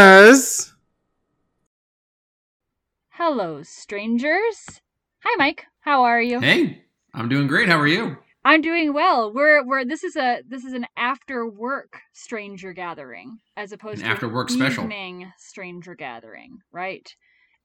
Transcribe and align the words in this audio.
Hello, 3.11 3.63
strangers. 3.63 4.81
Hi, 5.23 5.35
Mike. 5.37 5.67
How 5.81 6.05
are 6.05 6.23
you? 6.23 6.41
Hey, 6.41 6.85
I'm 7.13 7.29
doing 7.29 7.47
great. 7.47 7.69
How 7.69 7.79
are 7.79 7.87
you? 7.87 8.17
I'm 8.45 8.61
doing 8.63 8.93
well. 8.95 9.33
We're 9.33 9.63
we're 9.65 9.85
this 9.85 10.03
is 10.05 10.17
a 10.17 10.43
this 10.49 10.65
is 10.65 10.73
an 10.73 10.87
after 10.97 11.47
work 11.47 12.01
stranger 12.15 12.73
gathering 12.73 13.39
as 13.57 13.73
opposed 13.73 14.01
An 14.01 14.07
to 14.07 14.11
after 14.15 14.29
work 14.29 14.49
an 14.51 14.57
special. 14.57 14.85
evening 14.85 15.31
stranger 15.39 15.95
gathering, 15.95 16.59
right? 16.73 17.15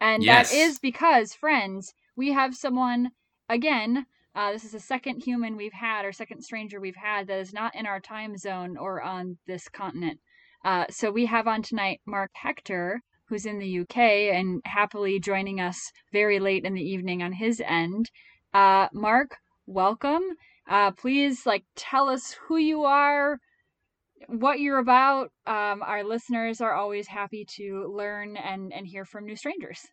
And 0.01 0.21
Yes. 0.23 0.51
that 0.51 0.55
is 0.57 0.77
because 0.77 1.33
friends, 1.33 1.93
we 2.17 2.33
have 2.33 2.53
someone 2.53 3.11
again. 3.49 4.05
Uh, 4.37 4.51
this 4.51 4.63
is 4.63 4.73
the 4.73 4.79
second 4.79 5.23
human 5.23 5.57
we've 5.57 5.73
had, 5.73 6.05
or 6.05 6.11
second 6.11 6.43
stranger 6.43 6.79
we've 6.79 6.95
had 6.95 7.25
that 7.25 7.39
is 7.39 7.53
not 7.53 7.73
in 7.73 7.87
our 7.87 7.99
time 7.99 8.37
zone 8.37 8.77
or 8.77 9.01
on 9.01 9.35
this 9.47 9.67
continent. 9.67 10.19
Uh, 10.63 10.85
so 10.91 11.09
we 11.09 11.25
have 11.25 11.47
on 11.47 11.63
tonight 11.63 12.01
Mark 12.05 12.29
Hector, 12.35 13.01
who's 13.25 13.47
in 13.47 13.57
the 13.57 13.79
UK 13.79 13.97
and 13.97 14.61
happily 14.63 15.19
joining 15.19 15.59
us 15.59 15.91
very 16.13 16.37
late 16.37 16.65
in 16.65 16.75
the 16.75 16.87
evening 16.87 17.23
on 17.23 17.33
his 17.33 17.59
end. 17.65 18.11
Uh, 18.53 18.87
Mark, 18.93 19.37
welcome. 19.65 20.21
Uh, 20.69 20.91
please, 20.91 21.47
like, 21.47 21.63
tell 21.75 22.07
us 22.07 22.35
who 22.47 22.57
you 22.57 22.83
are, 22.83 23.39
what 24.27 24.59
you're 24.59 24.77
about. 24.77 25.31
Um, 25.47 25.81
our 25.81 26.03
listeners 26.03 26.61
are 26.61 26.73
always 26.73 27.07
happy 27.07 27.43
to 27.55 27.91
learn 27.91 28.37
and, 28.37 28.71
and 28.71 28.85
hear 28.85 29.03
from 29.03 29.25
new 29.25 29.35
strangers. 29.35 29.87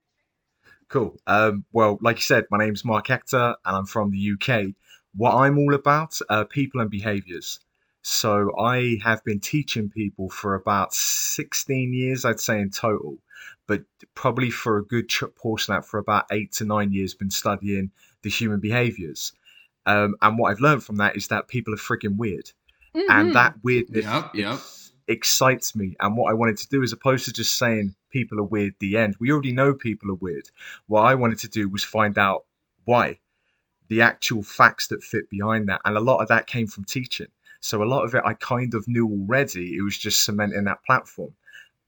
Cool. 0.94 1.18
Um, 1.26 1.64
well, 1.72 1.98
like 2.02 2.18
you 2.18 2.22
said, 2.22 2.44
my 2.52 2.58
name's 2.58 2.84
Mark 2.84 3.08
Hector 3.08 3.56
and 3.64 3.76
I'm 3.76 3.84
from 3.84 4.12
the 4.12 4.30
UK. 4.34 4.76
What 5.16 5.34
I'm 5.34 5.58
all 5.58 5.74
about 5.74 6.20
are 6.30 6.44
people 6.44 6.80
and 6.80 6.88
behaviors. 6.88 7.58
So 8.02 8.56
I 8.56 8.98
have 9.02 9.24
been 9.24 9.40
teaching 9.40 9.90
people 9.90 10.30
for 10.30 10.54
about 10.54 10.94
16 10.94 11.92
years, 11.92 12.24
I'd 12.24 12.38
say 12.38 12.60
in 12.60 12.70
total, 12.70 13.18
but 13.66 13.82
probably 14.14 14.50
for 14.50 14.78
a 14.78 14.84
good 14.84 15.08
ch- 15.08 15.24
portion 15.34 15.74
of 15.74 15.82
that, 15.82 15.88
for 15.88 15.98
about 15.98 16.26
eight 16.30 16.52
to 16.52 16.64
nine 16.64 16.92
years, 16.92 17.12
been 17.12 17.28
studying 17.28 17.90
the 18.22 18.30
human 18.30 18.60
behaviors. 18.60 19.32
Um, 19.86 20.14
and 20.22 20.38
what 20.38 20.52
I've 20.52 20.60
learned 20.60 20.84
from 20.84 20.98
that 20.98 21.16
is 21.16 21.26
that 21.26 21.48
people 21.48 21.74
are 21.74 21.76
friggin' 21.76 22.18
weird. 22.18 22.52
Mhm. 22.94 23.06
And 23.08 23.34
that 23.34 23.56
weirdness 23.64 24.04
Yep, 24.04 24.34
yep. 24.36 24.60
Excites 25.08 25.74
me. 25.74 25.96
And 26.00 26.16
what 26.16 26.30
I 26.30 26.34
wanted 26.34 26.56
to 26.58 26.68
do, 26.68 26.82
as 26.82 26.92
opposed 26.92 27.24
to 27.26 27.32
just 27.32 27.56
saying 27.56 27.94
people 28.10 28.38
are 28.38 28.44
weird, 28.44 28.74
the 28.80 28.96
end, 28.96 29.16
we 29.20 29.30
already 29.30 29.52
know 29.52 29.74
people 29.74 30.10
are 30.10 30.16
weird. 30.16 30.48
What 30.86 31.02
I 31.02 31.14
wanted 31.14 31.38
to 31.40 31.48
do 31.48 31.68
was 31.68 31.84
find 31.84 32.18
out 32.18 32.44
why, 32.84 33.18
the 33.88 34.02
actual 34.02 34.42
facts 34.42 34.88
that 34.88 35.02
fit 35.02 35.28
behind 35.30 35.68
that. 35.68 35.80
And 35.84 35.96
a 35.96 36.00
lot 36.00 36.20
of 36.20 36.28
that 36.28 36.46
came 36.46 36.66
from 36.66 36.84
teaching. 36.84 37.28
So 37.60 37.82
a 37.82 37.84
lot 37.84 38.04
of 38.04 38.14
it 38.14 38.22
I 38.24 38.34
kind 38.34 38.74
of 38.74 38.86
knew 38.88 39.06
already. 39.06 39.76
It 39.76 39.82
was 39.82 39.96
just 39.96 40.24
cementing 40.24 40.64
that 40.64 40.84
platform. 40.84 41.34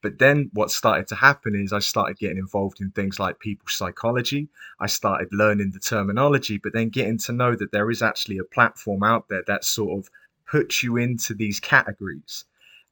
But 0.03 0.19
then 0.19 0.51
what 0.53 0.71
started 0.71 1.09
to 1.09 1.17
happen 1.17 1.55
is 1.55 1.73
I 1.73 1.81
started 1.81 2.19
getting 2.19 2.39
involved 2.39 2.81
in 2.81 2.91
things 2.91 3.19
like 3.19 3.41
people's 3.41 3.75
psychology. 3.75 4.49
I 4.79 4.87
started 4.87 5.29
learning 5.33 5.73
the 5.73 5.81
terminology, 5.81 6.59
but 6.59 6.73
then 6.73 6.91
getting 6.91 7.19
to 7.19 7.33
know 7.33 7.57
that 7.57 7.73
there 7.73 7.91
is 7.91 8.03
actually 8.03 8.39
a 8.39 8.45
platform 8.45 9.03
out 9.03 9.29
there 9.29 9.43
that 9.47 9.65
sort 9.65 9.99
of 9.99 10.11
puts 10.47 10.83
you 10.83 10.97
into 10.97 11.35
these 11.35 11.59
categories 11.61 12.45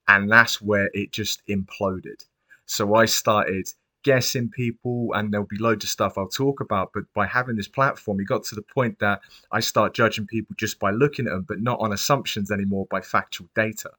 and 0.08 0.30
that's 0.30 0.60
where 0.60 0.91
it 0.94 1.12
just 1.12 1.42
imploded. 1.47 2.24
So 2.66 2.94
I 2.94 3.05
started 3.06 3.69
guessing 4.02 4.50
people, 4.50 5.12
and 5.14 5.33
there'll 5.33 5.47
be 5.47 5.58
loads 5.58 5.83
of 5.84 5.91
stuff 5.91 6.19
I'll 6.19 6.28
talk 6.28 6.60
about. 6.60 6.91
But 6.92 7.05
by 7.14 7.27
having 7.27 7.56
this 7.56 7.69
platform, 7.69 8.20
it 8.20 8.25
got 8.25 8.44
to 8.44 8.55
the 8.55 8.62
point 8.62 8.98
that 8.98 9.20
I 9.50 9.60
start 9.60 9.94
judging 9.94 10.27
people 10.27 10.55
just 10.58 10.78
by 10.78 10.91
looking 10.91 11.27
at 11.27 11.30
them, 11.32 11.44
but 11.48 11.60
not 11.60 11.80
on 11.80 11.92
assumptions 11.92 12.50
anymore, 12.50 12.86
by 12.91 13.00
factual 13.00 13.48
data, 13.55 13.91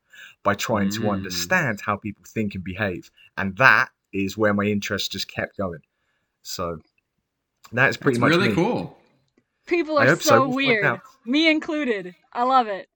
by 0.43 0.53
trying 0.53 0.89
to 0.91 1.01
Mm. 1.01 1.13
understand 1.13 1.81
how 1.81 1.97
people 1.97 2.23
think 2.27 2.53
and 2.55 2.63
behave. 2.63 3.09
And 3.37 3.57
that 3.57 3.89
is 4.13 4.37
where 4.37 4.53
my 4.53 4.65
interest 4.65 5.11
just 5.11 5.27
kept 5.27 5.57
going. 5.57 5.81
So 6.43 6.81
that's 7.71 7.97
pretty 7.97 8.19
That's 8.19 8.21
much 8.21 8.29
really 8.29 8.49
me. 8.49 8.55
cool. 8.55 8.97
People 9.65 9.97
are 9.97 10.05
hope 10.05 10.21
so. 10.21 10.29
so, 10.29 10.41
We'll 10.47 10.51
weird, 10.55 11.01
me 11.25 11.49
included. 11.49 12.15
I 12.31 12.43
love 12.43 12.67
it. 12.67 12.87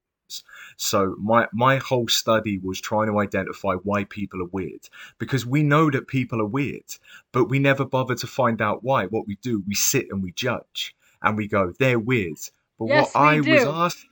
So 0.77 1.15
my 1.19 1.47
my 1.53 1.77
whole 1.77 2.07
study 2.07 2.57
was 2.57 2.79
trying 2.79 3.07
to 3.07 3.19
identify 3.19 3.73
why 3.75 4.05
people 4.05 4.41
are 4.41 4.49
weird 4.51 4.87
because 5.17 5.45
we 5.45 5.63
know 5.63 5.89
that 5.91 6.07
people 6.07 6.41
are 6.41 6.45
weird, 6.45 6.95
but 7.31 7.45
we 7.45 7.59
never 7.59 7.85
bother 7.85 8.15
to 8.15 8.27
find 8.27 8.61
out 8.61 8.83
why. 8.83 9.05
What 9.05 9.27
we 9.27 9.35
do, 9.41 9.63
we 9.67 9.75
sit 9.75 10.07
and 10.09 10.23
we 10.23 10.31
judge 10.31 10.95
and 11.21 11.37
we 11.37 11.47
go, 11.47 11.73
they're 11.79 11.99
weird. 11.99 12.39
But 12.77 12.87
Yes, 12.87 13.13
what 13.13 13.21
we 13.21 13.29
I 13.29 13.39
was 13.41 13.65
asking, 13.65 14.09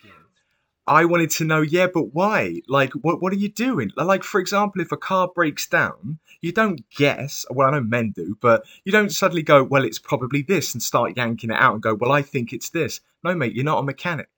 I 0.88 1.04
wanted 1.04 1.32
to 1.32 1.44
know, 1.44 1.62
yeah, 1.62 1.88
but 1.94 2.14
why? 2.14 2.62
Like, 2.70 2.94
what 2.94 3.22
what 3.22 3.34
are 3.34 3.38
you 3.38 3.50
doing? 3.50 3.92
Like, 3.98 4.24
for 4.24 4.40
example, 4.40 4.82
if 4.82 4.92
a 4.94 4.98
car 4.98 5.30
breaks 5.34 5.68
down, 5.68 6.20
you 6.42 6.54
don't 6.54 6.82
guess. 6.92 7.46
Well, 7.50 7.68
I 7.68 7.72
know 7.72 7.82
men 7.82 8.12
do, 8.12 8.38
but 8.40 8.64
you 8.86 8.94
don't 8.94 9.12
suddenly 9.12 9.42
go, 9.42 9.64
well, 9.64 9.84
it's 9.84 10.00
probably 10.00 10.44
this, 10.44 10.74
and 10.74 10.82
start 10.82 11.18
yanking 11.18 11.50
it 11.50 11.58
out 11.58 11.74
and 11.74 11.84
go, 11.84 11.94
well, 11.94 12.14
I 12.14 12.22
think 12.22 12.54
it's 12.54 12.70
this. 12.70 13.02
No, 13.24 13.36
mate, 13.36 13.54
you're 13.54 13.66
not 13.66 13.80
a 13.80 13.84
mechanic, 13.84 14.30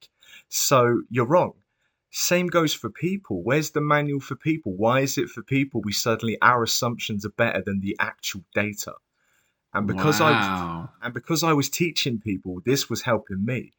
so 0.48 1.04
you're 1.12 1.26
wrong. 1.26 1.54
Same 2.12 2.48
goes 2.48 2.74
for 2.74 2.90
people. 2.90 3.44
Where's 3.44 3.72
the 3.72 3.82
manual 3.82 4.20
for 4.20 4.36
people? 4.36 4.76
Why 4.76 5.02
is 5.02 5.18
it 5.18 5.30
for 5.30 5.44
people 5.44 5.82
we 5.82 5.92
suddenly 5.92 6.38
our 6.42 6.64
assumptions 6.64 7.26
are 7.26 7.30
better 7.30 7.62
than 7.62 7.80
the 7.82 7.96
actual 8.00 8.44
data? 8.54 8.94
And 9.74 9.88
because 9.88 10.22
I 10.22 10.34
and 11.02 11.14
because 11.14 11.44
I 11.44 11.54
was 11.54 11.70
teaching 11.70 12.20
people, 12.20 12.62
this 12.66 12.90
was 12.90 13.04
helping 13.04 13.46
me. 13.46 13.74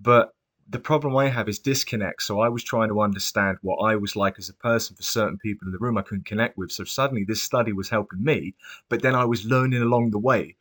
But 0.00 0.34
the 0.68 0.78
problem 0.78 1.16
I 1.16 1.28
have 1.28 1.48
is 1.48 1.58
disconnect. 1.58 2.22
So 2.22 2.40
I 2.40 2.48
was 2.48 2.64
trying 2.64 2.88
to 2.90 3.00
understand 3.00 3.58
what 3.62 3.78
I 3.78 3.96
was 3.96 4.16
like 4.16 4.38
as 4.38 4.48
a 4.48 4.54
person 4.54 4.96
for 4.96 5.02
certain 5.02 5.38
people 5.38 5.66
in 5.68 5.72
the 5.72 5.78
room 5.78 5.98
I 5.98 6.02
couldn't 6.02 6.26
connect 6.26 6.58
with. 6.58 6.72
So 6.72 6.84
suddenly 6.84 7.24
this 7.24 7.42
study 7.42 7.72
was 7.72 7.90
helping 7.90 8.22
me, 8.22 8.54
but 8.88 9.02
then 9.02 9.14
I 9.14 9.24
was 9.24 9.44
learning 9.46 9.82
along 9.82 10.10
the 10.10 10.18
way. 10.18 10.56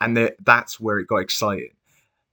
And 0.00 0.16
that- 0.16 0.36
that's 0.44 0.80
where 0.80 0.98
it 0.98 1.08
got 1.08 1.18
exciting. 1.18 1.76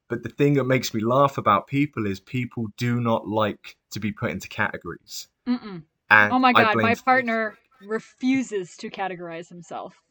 But 0.09 0.23
the 0.23 0.29
thing 0.29 0.55
that 0.55 0.66
makes 0.66 0.94
me 0.94 1.01
laugh 1.01 1.38
about 1.38 1.67
people 1.67 2.05
is 2.05 2.19
people 2.19 2.67
do 2.77 3.01
not 3.01 3.27
like 3.27 3.77
to 3.91 4.00
be 4.00 4.12
put 4.12 4.31
into 4.31 4.47
categories. 4.47 5.28
Mm-mm. 5.47 5.84
And 6.09 6.34
Oh 6.34 6.40
my 6.40 6.53
god, 6.53 6.75
my 6.78 6.96
partner 6.96 7.57
refuses 7.88 8.75
to 8.78 8.90
categorize 8.90 9.50
himself. 9.50 10.02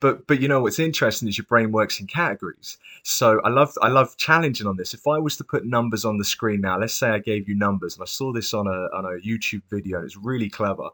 but 0.00 0.26
but 0.26 0.40
you 0.40 0.48
know 0.48 0.60
what's 0.60 0.78
interesting 0.78 1.28
is 1.28 1.36
your 1.38 1.44
brain 1.46 1.70
works 1.70 2.00
in 2.00 2.06
categories 2.06 2.78
so 3.02 3.40
i 3.44 3.48
love 3.48 3.72
i 3.82 3.88
love 3.88 4.16
challenging 4.16 4.66
on 4.66 4.76
this 4.76 4.94
if 4.94 5.06
i 5.06 5.18
was 5.18 5.36
to 5.36 5.44
put 5.44 5.64
numbers 5.66 6.04
on 6.04 6.16
the 6.18 6.24
screen 6.24 6.60
now 6.60 6.78
let's 6.78 6.94
say 6.94 7.10
i 7.10 7.18
gave 7.18 7.48
you 7.48 7.54
numbers 7.54 7.94
and 7.94 8.02
i 8.02 8.06
saw 8.06 8.32
this 8.32 8.52
on 8.54 8.66
a 8.66 8.88
on 8.96 9.04
a 9.04 9.18
youtube 9.26 9.62
video 9.70 9.98
and 9.98 10.06
it's 10.06 10.16
really 10.16 10.48
clever 10.48 10.88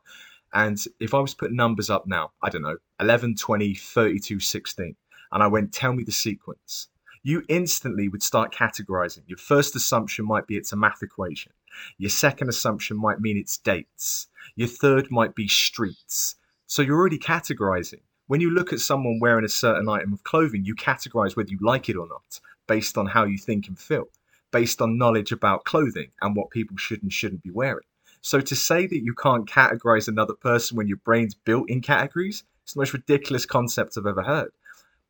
and 0.52 0.84
if 0.98 1.14
i 1.14 1.18
was 1.18 1.30
to 1.32 1.36
put 1.36 1.52
numbers 1.52 1.90
up 1.90 2.06
now 2.06 2.30
i 2.42 2.48
don't 2.50 2.62
know 2.62 2.76
11 3.00 3.36
20 3.36 3.74
32 3.74 4.40
16 4.40 4.96
and 5.32 5.42
i 5.42 5.46
went 5.46 5.72
tell 5.72 5.92
me 5.92 6.02
the 6.04 6.12
sequence 6.12 6.88
you 7.22 7.42
instantly 7.48 8.08
would 8.08 8.22
start 8.22 8.52
categorizing 8.52 9.22
your 9.26 9.38
first 9.38 9.76
assumption 9.76 10.24
might 10.26 10.46
be 10.46 10.56
it's 10.56 10.72
a 10.72 10.76
math 10.76 11.02
equation 11.02 11.52
your 11.98 12.10
second 12.10 12.48
assumption 12.48 12.96
might 12.96 13.20
mean 13.20 13.36
it's 13.36 13.58
dates 13.58 14.28
your 14.56 14.68
third 14.68 15.10
might 15.10 15.34
be 15.34 15.48
streets 15.48 16.36
so 16.66 16.82
you're 16.82 16.98
already 16.98 17.18
categorizing 17.18 18.00
when 18.30 18.40
you 18.40 18.48
look 18.48 18.72
at 18.72 18.78
someone 18.78 19.18
wearing 19.18 19.44
a 19.44 19.48
certain 19.48 19.88
item 19.88 20.12
of 20.12 20.22
clothing, 20.22 20.64
you 20.64 20.76
categorize 20.76 21.34
whether 21.34 21.50
you 21.50 21.58
like 21.60 21.88
it 21.88 21.96
or 21.96 22.06
not 22.06 22.38
based 22.68 22.96
on 22.96 23.06
how 23.06 23.24
you 23.24 23.36
think 23.36 23.66
and 23.66 23.76
feel, 23.76 24.04
based 24.52 24.80
on 24.80 24.96
knowledge 24.96 25.32
about 25.32 25.64
clothing 25.64 26.12
and 26.22 26.36
what 26.36 26.48
people 26.50 26.76
should 26.76 27.02
and 27.02 27.12
shouldn't 27.12 27.42
be 27.42 27.50
wearing. 27.50 27.86
So 28.20 28.40
to 28.40 28.54
say 28.54 28.86
that 28.86 29.02
you 29.02 29.14
can't 29.14 29.50
categorize 29.50 30.06
another 30.06 30.34
person 30.34 30.76
when 30.76 30.86
your 30.86 30.98
brain's 30.98 31.34
built 31.34 31.68
in 31.68 31.80
categories, 31.80 32.44
it's 32.62 32.74
the 32.74 32.78
most 32.78 32.92
ridiculous 32.92 33.46
concept 33.46 33.98
I've 33.98 34.06
ever 34.06 34.22
heard. 34.22 34.52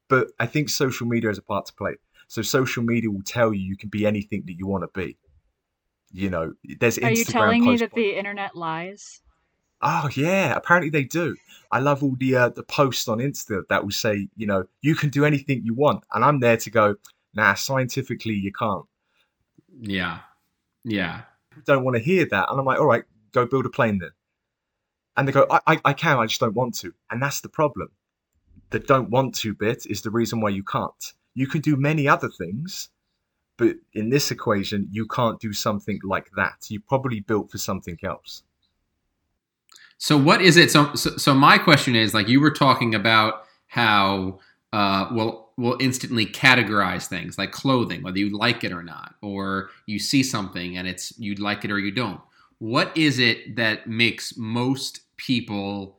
But 0.08 0.28
I 0.38 0.46
think 0.46 0.70
social 0.70 1.06
media 1.06 1.28
has 1.28 1.36
a 1.36 1.42
part 1.42 1.66
to 1.66 1.74
play. 1.74 1.96
So 2.26 2.40
social 2.40 2.82
media 2.82 3.10
will 3.10 3.20
tell 3.20 3.52
you 3.52 3.60
you 3.60 3.76
can 3.76 3.90
be 3.90 4.06
anything 4.06 4.44
that 4.46 4.56
you 4.56 4.66
want 4.66 4.84
to 4.84 4.98
be. 4.98 5.18
You 6.12 6.30
know, 6.30 6.54
there's 6.80 6.98
Are 6.98 7.12
you 7.12 7.24
telling 7.24 7.64
me 7.64 7.76
that 7.76 7.90
point- 7.90 7.94
the 7.94 8.18
internet 8.18 8.56
lies? 8.56 9.20
Oh 9.82 10.10
yeah, 10.14 10.54
apparently 10.56 10.90
they 10.90 11.04
do. 11.04 11.36
I 11.72 11.78
love 11.78 12.02
all 12.02 12.16
the 12.18 12.36
uh, 12.36 12.48
the 12.50 12.62
posts 12.62 13.08
on 13.08 13.18
Insta 13.18 13.62
that 13.68 13.82
will 13.82 13.92
say, 13.92 14.28
you 14.36 14.46
know, 14.46 14.64
you 14.82 14.94
can 14.94 15.08
do 15.08 15.24
anything 15.24 15.62
you 15.64 15.72
want, 15.72 16.04
and 16.12 16.24
I'm 16.24 16.40
there 16.40 16.56
to 16.58 16.70
go. 16.70 16.96
Nah, 17.34 17.54
scientifically 17.54 18.34
you 18.34 18.52
can't. 18.52 18.84
Yeah. 19.80 20.18
Yeah. 20.84 21.22
People 21.50 21.62
don't 21.64 21.84
want 21.84 21.96
to 21.96 22.02
hear 22.02 22.26
that, 22.26 22.50
and 22.50 22.58
I'm 22.58 22.66
like, 22.66 22.80
all 22.80 22.86
right, 22.86 23.04
go 23.32 23.46
build 23.46 23.66
a 23.66 23.70
plane 23.70 23.98
then. 23.98 24.10
And 25.16 25.26
they 25.26 25.32
go, 25.32 25.46
I, 25.50 25.60
I, 25.66 25.80
I 25.86 25.92
can, 25.92 26.18
I 26.18 26.26
just 26.26 26.40
don't 26.40 26.54
want 26.54 26.74
to, 26.76 26.92
and 27.10 27.22
that's 27.22 27.40
the 27.40 27.48
problem. 27.48 27.90
The 28.70 28.80
don't 28.80 29.10
want 29.10 29.34
to 29.36 29.54
bit 29.54 29.86
is 29.86 30.02
the 30.02 30.10
reason 30.10 30.40
why 30.40 30.50
you 30.50 30.62
can't. 30.62 31.12
You 31.34 31.46
can 31.46 31.60
do 31.60 31.76
many 31.76 32.06
other 32.08 32.28
things, 32.28 32.88
but 33.60 33.76
in 33.92 34.08
this 34.08 34.30
equation, 34.30 34.88
you 34.90 35.06
can't 35.06 35.38
do 35.38 35.52
something 35.52 36.00
like 36.02 36.30
that. 36.34 36.66
You're 36.70 36.80
probably 36.88 37.20
built 37.20 37.50
for 37.50 37.58
something 37.58 37.98
else. 38.02 38.42
So 39.98 40.16
what 40.16 40.40
is 40.40 40.56
it? 40.56 40.70
So, 40.70 40.94
so 40.94 41.18
so 41.18 41.34
my 41.34 41.58
question 41.58 41.94
is 41.94 42.14
like 42.14 42.26
you 42.26 42.40
were 42.40 42.50
talking 42.50 42.94
about 42.94 43.44
how 43.66 44.40
uh 44.72 45.08
well 45.12 45.52
will 45.58 45.76
instantly 45.78 46.24
categorize 46.24 47.06
things 47.06 47.36
like 47.36 47.52
clothing, 47.52 48.02
whether 48.02 48.16
you 48.16 48.34
like 48.34 48.64
it 48.64 48.72
or 48.72 48.82
not, 48.82 49.14
or 49.20 49.68
you 49.84 49.98
see 49.98 50.22
something 50.22 50.78
and 50.78 50.88
it's 50.88 51.12
you 51.18 51.34
like 51.34 51.66
it 51.66 51.70
or 51.70 51.78
you 51.78 51.90
don't. 51.90 52.20
What 52.58 52.96
is 52.96 53.18
it 53.18 53.56
that 53.56 53.86
makes 53.86 54.38
most 54.38 55.02
people 55.18 55.98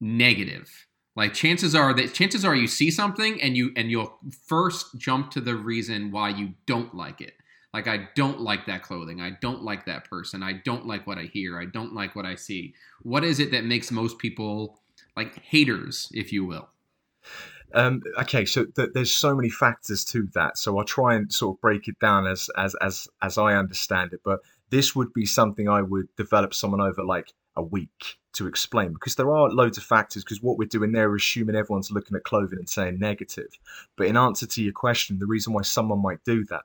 negative? 0.00 0.86
Like 1.16 1.32
chances 1.32 1.74
are 1.74 1.94
that 1.94 2.12
chances 2.12 2.44
are 2.44 2.56
you 2.56 2.66
see 2.66 2.90
something 2.90 3.40
and 3.40 3.56
you 3.56 3.72
and 3.76 3.90
you'll 3.90 4.18
first 4.46 4.98
jump 4.98 5.30
to 5.32 5.40
the 5.40 5.54
reason 5.54 6.10
why 6.10 6.30
you 6.30 6.54
don't 6.66 6.94
like 6.94 7.20
it. 7.20 7.34
Like 7.72 7.86
I 7.88 8.08
don't 8.14 8.40
like 8.40 8.66
that 8.66 8.82
clothing. 8.82 9.20
I 9.20 9.32
don't 9.40 9.62
like 9.62 9.86
that 9.86 10.08
person. 10.08 10.42
I 10.42 10.54
don't 10.64 10.86
like 10.86 11.06
what 11.06 11.18
I 11.18 11.24
hear. 11.24 11.60
I 11.60 11.66
don't 11.66 11.94
like 11.94 12.16
what 12.16 12.26
I 12.26 12.34
see. 12.34 12.74
What 13.02 13.24
is 13.24 13.38
it 13.38 13.52
that 13.52 13.64
makes 13.64 13.90
most 13.90 14.18
people 14.18 14.80
like 15.16 15.40
haters, 15.40 16.08
if 16.12 16.32
you 16.32 16.44
will? 16.44 16.68
Um, 17.74 18.02
okay, 18.20 18.44
so 18.44 18.64
th- 18.66 18.90
there's 18.94 19.10
so 19.10 19.34
many 19.34 19.50
factors 19.50 20.04
to 20.06 20.28
that. 20.34 20.56
So 20.58 20.78
I'll 20.78 20.84
try 20.84 21.14
and 21.14 21.32
sort 21.32 21.56
of 21.56 21.60
break 21.60 21.88
it 21.88 21.98
down 21.98 22.26
as 22.26 22.50
as 22.56 22.74
as 22.76 23.08
as 23.22 23.38
I 23.38 23.54
understand 23.54 24.12
it. 24.12 24.20
But 24.24 24.40
this 24.70 24.94
would 24.96 25.12
be 25.12 25.26
something 25.26 25.68
I 25.68 25.82
would 25.82 26.08
develop 26.16 26.54
someone 26.54 26.80
over 26.80 27.04
like 27.04 27.32
a 27.56 27.62
week 27.62 28.18
to 28.34 28.46
explain 28.46 28.92
because 28.92 29.16
there 29.16 29.34
are 29.34 29.50
loads 29.50 29.78
of 29.78 29.84
factors. 29.84 30.24
Because 30.24 30.42
what 30.42 30.58
we're 30.58 30.68
doing 30.68 30.92
there 30.92 31.14
is 31.16 31.22
assuming 31.22 31.56
everyone's 31.56 31.90
looking 31.90 32.16
at 32.16 32.24
clothing 32.24 32.58
and 32.58 32.68
saying 32.68 32.98
negative. 32.98 33.48
But 33.96 34.06
in 34.06 34.16
answer 34.16 34.46
to 34.46 34.62
your 34.62 34.72
question, 34.72 35.18
the 35.18 35.26
reason 35.26 35.52
why 35.52 35.62
someone 35.62 36.02
might 36.02 36.24
do 36.24 36.44
that 36.46 36.62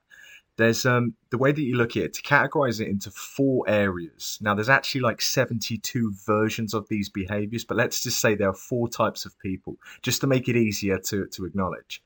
there's 0.59 0.85
um 0.85 1.13
the 1.29 1.37
way 1.37 1.53
that 1.53 1.61
you 1.61 1.75
look 1.75 1.95
at 1.95 2.03
it 2.03 2.13
to 2.13 2.21
categorize 2.21 2.81
it 2.81 2.89
into 2.89 3.09
four 3.09 3.63
areas 3.69 4.37
now 4.41 4.53
there's 4.53 4.67
actually 4.67 4.99
like 4.99 5.21
72 5.21 6.13
versions 6.27 6.73
of 6.73 6.85
these 6.89 7.07
behaviors 7.07 7.63
but 7.63 7.77
let's 7.77 8.03
just 8.03 8.19
say 8.19 8.35
there 8.35 8.49
are 8.49 8.53
four 8.53 8.89
types 8.89 9.25
of 9.25 9.39
people 9.39 9.77
just 10.01 10.19
to 10.19 10.27
make 10.27 10.49
it 10.49 10.57
easier 10.57 10.99
to 10.99 11.25
to 11.27 11.45
acknowledge 11.45 12.03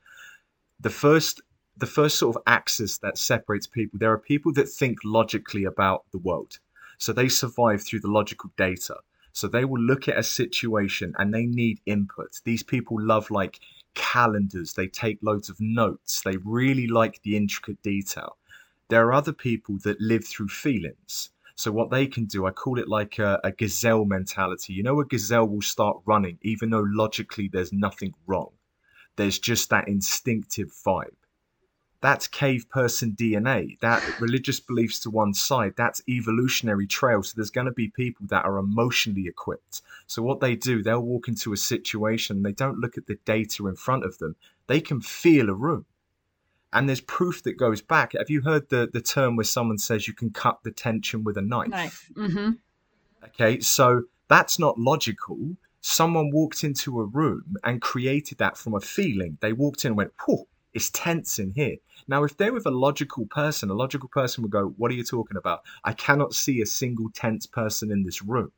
the 0.80 0.92
first 0.92 1.42
the 1.78 1.88
first 1.88 2.20
sort 2.20 2.36
of 2.36 2.44
axis 2.46 3.00
that 3.00 3.18
separates 3.18 3.66
people 3.66 3.98
there 3.98 4.12
are 4.12 4.20
people 4.20 4.54
that 4.54 4.70
think 4.70 5.00
logically 5.04 5.64
about 5.64 6.04
the 6.12 6.20
world 6.20 6.60
so 7.00 7.12
they 7.12 7.28
survive 7.28 7.82
through 7.82 8.02
the 8.02 8.12
logical 8.12 8.52
data 8.56 8.98
so 9.34 9.48
they 9.48 9.66
will 9.66 9.82
look 9.82 10.08
at 10.08 10.18
a 10.18 10.24
situation 10.24 11.14
and 11.18 11.34
they 11.34 11.46
need 11.46 11.80
input 11.86 12.40
these 12.46 12.64
people 12.64 12.98
love 13.00 13.30
like 13.30 13.60
calendars 13.96 14.74
they 14.74 14.88
take 14.88 15.20
loads 15.22 15.50
of 15.50 15.58
notes 15.60 16.22
they 16.22 16.38
really 16.38 16.88
like 16.88 17.22
the 17.24 17.36
intricate 17.36 17.82
detail 17.84 18.38
there 18.94 19.08
are 19.08 19.14
other 19.14 19.34
people 19.34 19.78
that 19.80 20.00
live 20.00 20.24
through 20.24 20.50
feelings. 20.50 21.32
So 21.56 21.72
what 21.72 21.90
they 21.90 22.06
can 22.06 22.26
do, 22.26 22.46
I 22.46 22.52
call 22.52 22.78
it 22.78 22.88
like 22.88 23.18
a, 23.18 23.40
a, 23.44 23.52
gazelle 23.52 24.06
mentality. 24.06 24.74
You 24.74 24.84
know, 24.84 25.00
a 25.00 25.06
gazelle 25.06 25.48
will 25.48 25.64
start 25.64 25.98
running 26.06 26.38
even 26.42 26.70
though 26.70 26.86
logically 26.88 27.48
there's 27.48 27.74
nothing 27.74 28.14
wrong. 28.28 28.52
There's 29.16 29.40
just 29.40 29.70
that 29.70 29.88
instinctive 29.88 30.72
vibe. 30.86 31.16
That's 32.04 32.28
cave 32.28 32.70
person 32.70 33.16
DNA. 33.18 33.80
That 33.80 34.04
religious 34.20 34.60
beliefs 34.60 35.00
to 35.00 35.10
one 35.10 35.34
side. 35.34 35.74
That's 35.78 36.04
evolutionary 36.08 36.86
trail. 36.86 37.24
So 37.24 37.34
there's 37.36 37.50
going 37.50 37.66
to 37.66 37.72
be 37.72 37.88
people 37.88 38.28
that 38.28 38.46
are 38.46 38.58
emotionally 38.58 39.26
equipped. 39.26 39.82
So 40.06 40.22
what 40.22 40.42
they 40.42 40.56
do, 40.56 40.84
they'll 40.84 41.02
walk 41.02 41.30
into 41.30 41.54
a 41.54 41.58
situation. 41.58 42.44
They 42.44 42.52
don't 42.52 42.78
look 42.78 42.98
at 42.98 43.08
the 43.08 43.18
data 43.24 43.68
in 43.68 43.78
front 43.78 44.04
of 44.04 44.18
them. 44.18 44.36
They 44.68 44.82
can 44.82 45.00
feel 45.00 45.50
a 45.50 45.56
room 45.56 45.86
and 46.74 46.90
there's 46.90 47.02
proof 47.02 47.44
that 47.44 47.54
goes 47.54 47.82
back. 47.82 48.14
Have 48.18 48.30
you 48.30 48.42
heard 48.42 48.70
the, 48.70 48.90
the 48.92 49.02
term 49.02 49.36
where 49.36 49.44
someone 49.46 49.78
says 49.78 50.08
you 50.08 50.14
can 50.14 50.32
cut 50.32 50.60
the 50.64 50.72
tension 50.72 51.24
with 51.24 51.38
a 51.38 51.42
knife? 51.42 51.70
Knife. 51.70 52.10
Mm-hmm. 52.16 52.50
Okay, 53.26 53.60
so 53.60 54.04
that's 54.28 54.60
not 54.60 54.80
logical. 54.80 55.56
Someone 55.82 56.32
walked 56.32 56.64
into 56.64 57.00
a 57.00 57.06
room 57.06 57.56
and 57.64 57.82
created 57.82 58.40
that 58.40 58.58
from 58.58 58.74
a 58.74 58.82
feeling. 58.82 59.38
They 59.40 59.54
walked 59.54 59.86
in 59.86 59.90
and 59.90 59.98
went, 59.98 60.14
whew, 60.26 60.48
it's 60.74 60.90
tense 60.90 61.40
in 61.40 61.52
here. 61.52 61.78
Now, 62.08 62.24
if 62.24 62.36
they're 62.38 62.54
with 62.54 62.66
a 62.66 62.72
logical 62.72 63.26
person, 63.28 63.70
a 63.70 63.74
logical 63.74 64.10
person 64.10 64.42
would 64.42 64.52
go, 64.52 64.74
What 64.78 64.92
are 64.92 64.96
you 64.96 65.04
talking 65.04 65.38
about? 65.38 65.64
I 65.84 65.94
cannot 65.94 66.34
see 66.34 66.62
a 66.62 66.66
single 66.66 67.10
tense 67.12 67.46
person 67.46 67.92
in 67.92 68.04
this 68.04 68.22
room. 68.22 68.52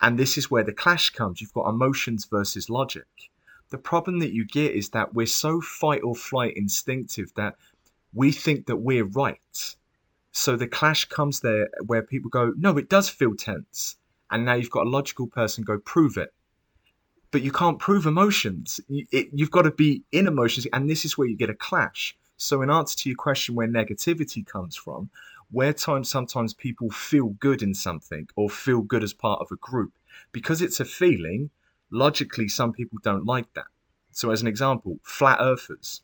And 0.00 0.18
this 0.18 0.36
is 0.36 0.50
where 0.50 0.64
the 0.64 0.72
clash 0.72 1.10
comes. 1.10 1.40
You've 1.40 1.52
got 1.54 1.68
emotions 1.68 2.26
versus 2.26 2.68
logic 2.68 3.06
the 3.70 3.78
problem 3.78 4.20
that 4.20 4.32
you 4.32 4.44
get 4.44 4.74
is 4.74 4.90
that 4.90 5.14
we're 5.14 5.26
so 5.26 5.60
fight 5.60 6.02
or 6.02 6.14
flight 6.14 6.56
instinctive 6.56 7.32
that 7.34 7.56
we 8.14 8.30
think 8.32 8.66
that 8.66 8.76
we're 8.76 9.04
right. 9.04 9.76
So 10.32 10.56
the 10.56 10.68
clash 10.68 11.06
comes 11.06 11.40
there 11.40 11.68
where 11.84 12.02
people 12.02 12.30
go, 12.30 12.52
no, 12.56 12.76
it 12.78 12.88
does 12.88 13.08
feel 13.08 13.34
tense. 13.34 13.96
And 14.30 14.44
now 14.44 14.54
you've 14.54 14.70
got 14.70 14.86
a 14.86 14.90
logical 14.90 15.26
person 15.26 15.64
go, 15.64 15.78
prove 15.78 16.16
it. 16.16 16.32
But 17.30 17.42
you 17.42 17.52
can't 17.52 17.78
prove 17.78 18.06
emotions. 18.06 18.80
You, 18.88 19.06
it, 19.10 19.28
you've 19.32 19.50
got 19.50 19.62
to 19.62 19.70
be 19.70 20.02
in 20.12 20.26
emotions. 20.26 20.66
And 20.72 20.88
this 20.88 21.04
is 21.04 21.18
where 21.18 21.26
you 21.26 21.36
get 21.36 21.50
a 21.50 21.54
clash. 21.54 22.16
So, 22.36 22.62
in 22.62 22.70
answer 22.70 22.96
to 22.98 23.08
your 23.08 23.16
question, 23.16 23.54
where 23.54 23.68
negativity 23.68 24.46
comes 24.46 24.76
from, 24.76 25.10
where 25.50 25.72
times 25.72 26.08
sometimes 26.08 26.54
people 26.54 26.90
feel 26.90 27.28
good 27.40 27.62
in 27.62 27.74
something 27.74 28.28
or 28.36 28.50
feel 28.50 28.82
good 28.82 29.02
as 29.02 29.12
part 29.12 29.40
of 29.40 29.50
a 29.50 29.56
group, 29.56 29.92
because 30.32 30.60
it's 30.60 30.80
a 30.80 30.84
feeling, 30.84 31.50
logically, 31.90 32.48
some 32.48 32.72
people 32.72 32.98
don't 33.02 33.24
like 33.24 33.52
that. 33.54 33.66
So, 34.12 34.30
as 34.30 34.42
an 34.42 34.48
example, 34.48 34.98
flat 35.02 35.38
earthers. 35.40 36.02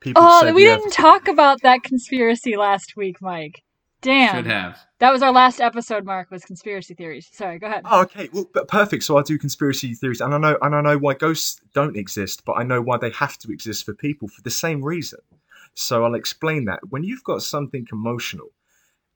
People 0.00 0.22
oh, 0.24 0.52
we 0.54 0.64
didn't 0.64 0.92
talk 0.92 1.28
about 1.28 1.60
that 1.62 1.82
conspiracy 1.82 2.56
last 2.56 2.96
week, 2.96 3.20
Mike. 3.20 3.62
Damn. 4.02 4.36
Should 4.36 4.46
have. 4.46 4.78
That 4.98 5.12
was 5.12 5.22
our 5.22 5.32
last 5.32 5.60
episode, 5.60 6.04
Mark, 6.04 6.30
was 6.30 6.44
conspiracy 6.44 6.94
theories. 6.94 7.28
Sorry, 7.32 7.58
go 7.58 7.66
ahead. 7.66 7.82
Oh, 7.84 8.02
okay. 8.02 8.28
Well, 8.32 8.46
but 8.52 8.68
perfect. 8.68 9.04
So 9.04 9.16
I 9.16 9.22
do 9.22 9.38
conspiracy 9.38 9.94
theories, 9.94 10.20
and 10.20 10.34
I 10.34 10.38
know, 10.38 10.58
and 10.62 10.74
I 10.74 10.80
know 10.80 10.98
why 10.98 11.14
ghosts 11.14 11.60
don't 11.74 11.96
exist, 11.96 12.44
but 12.44 12.54
I 12.54 12.62
know 12.62 12.80
why 12.80 12.98
they 12.98 13.10
have 13.10 13.38
to 13.38 13.52
exist 13.52 13.84
for 13.84 13.94
people 13.94 14.28
for 14.28 14.42
the 14.42 14.50
same 14.50 14.82
reason. 14.82 15.20
So 15.74 16.04
I'll 16.04 16.14
explain 16.14 16.64
that. 16.66 16.80
When 16.90 17.04
you've 17.04 17.24
got 17.24 17.42
something 17.42 17.86
emotional, 17.92 18.48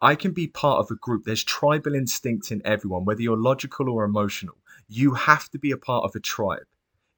I 0.00 0.14
can 0.14 0.32
be 0.32 0.46
part 0.46 0.80
of 0.80 0.90
a 0.90 0.96
group. 0.96 1.24
There's 1.24 1.44
tribal 1.44 1.94
instinct 1.94 2.52
in 2.52 2.62
everyone, 2.64 3.04
whether 3.04 3.22
you're 3.22 3.36
logical 3.36 3.88
or 3.88 4.04
emotional 4.04 4.56
you 4.88 5.14
have 5.14 5.50
to 5.50 5.58
be 5.58 5.70
a 5.70 5.76
part 5.76 6.04
of 6.04 6.14
a 6.14 6.20
tribe. 6.20 6.66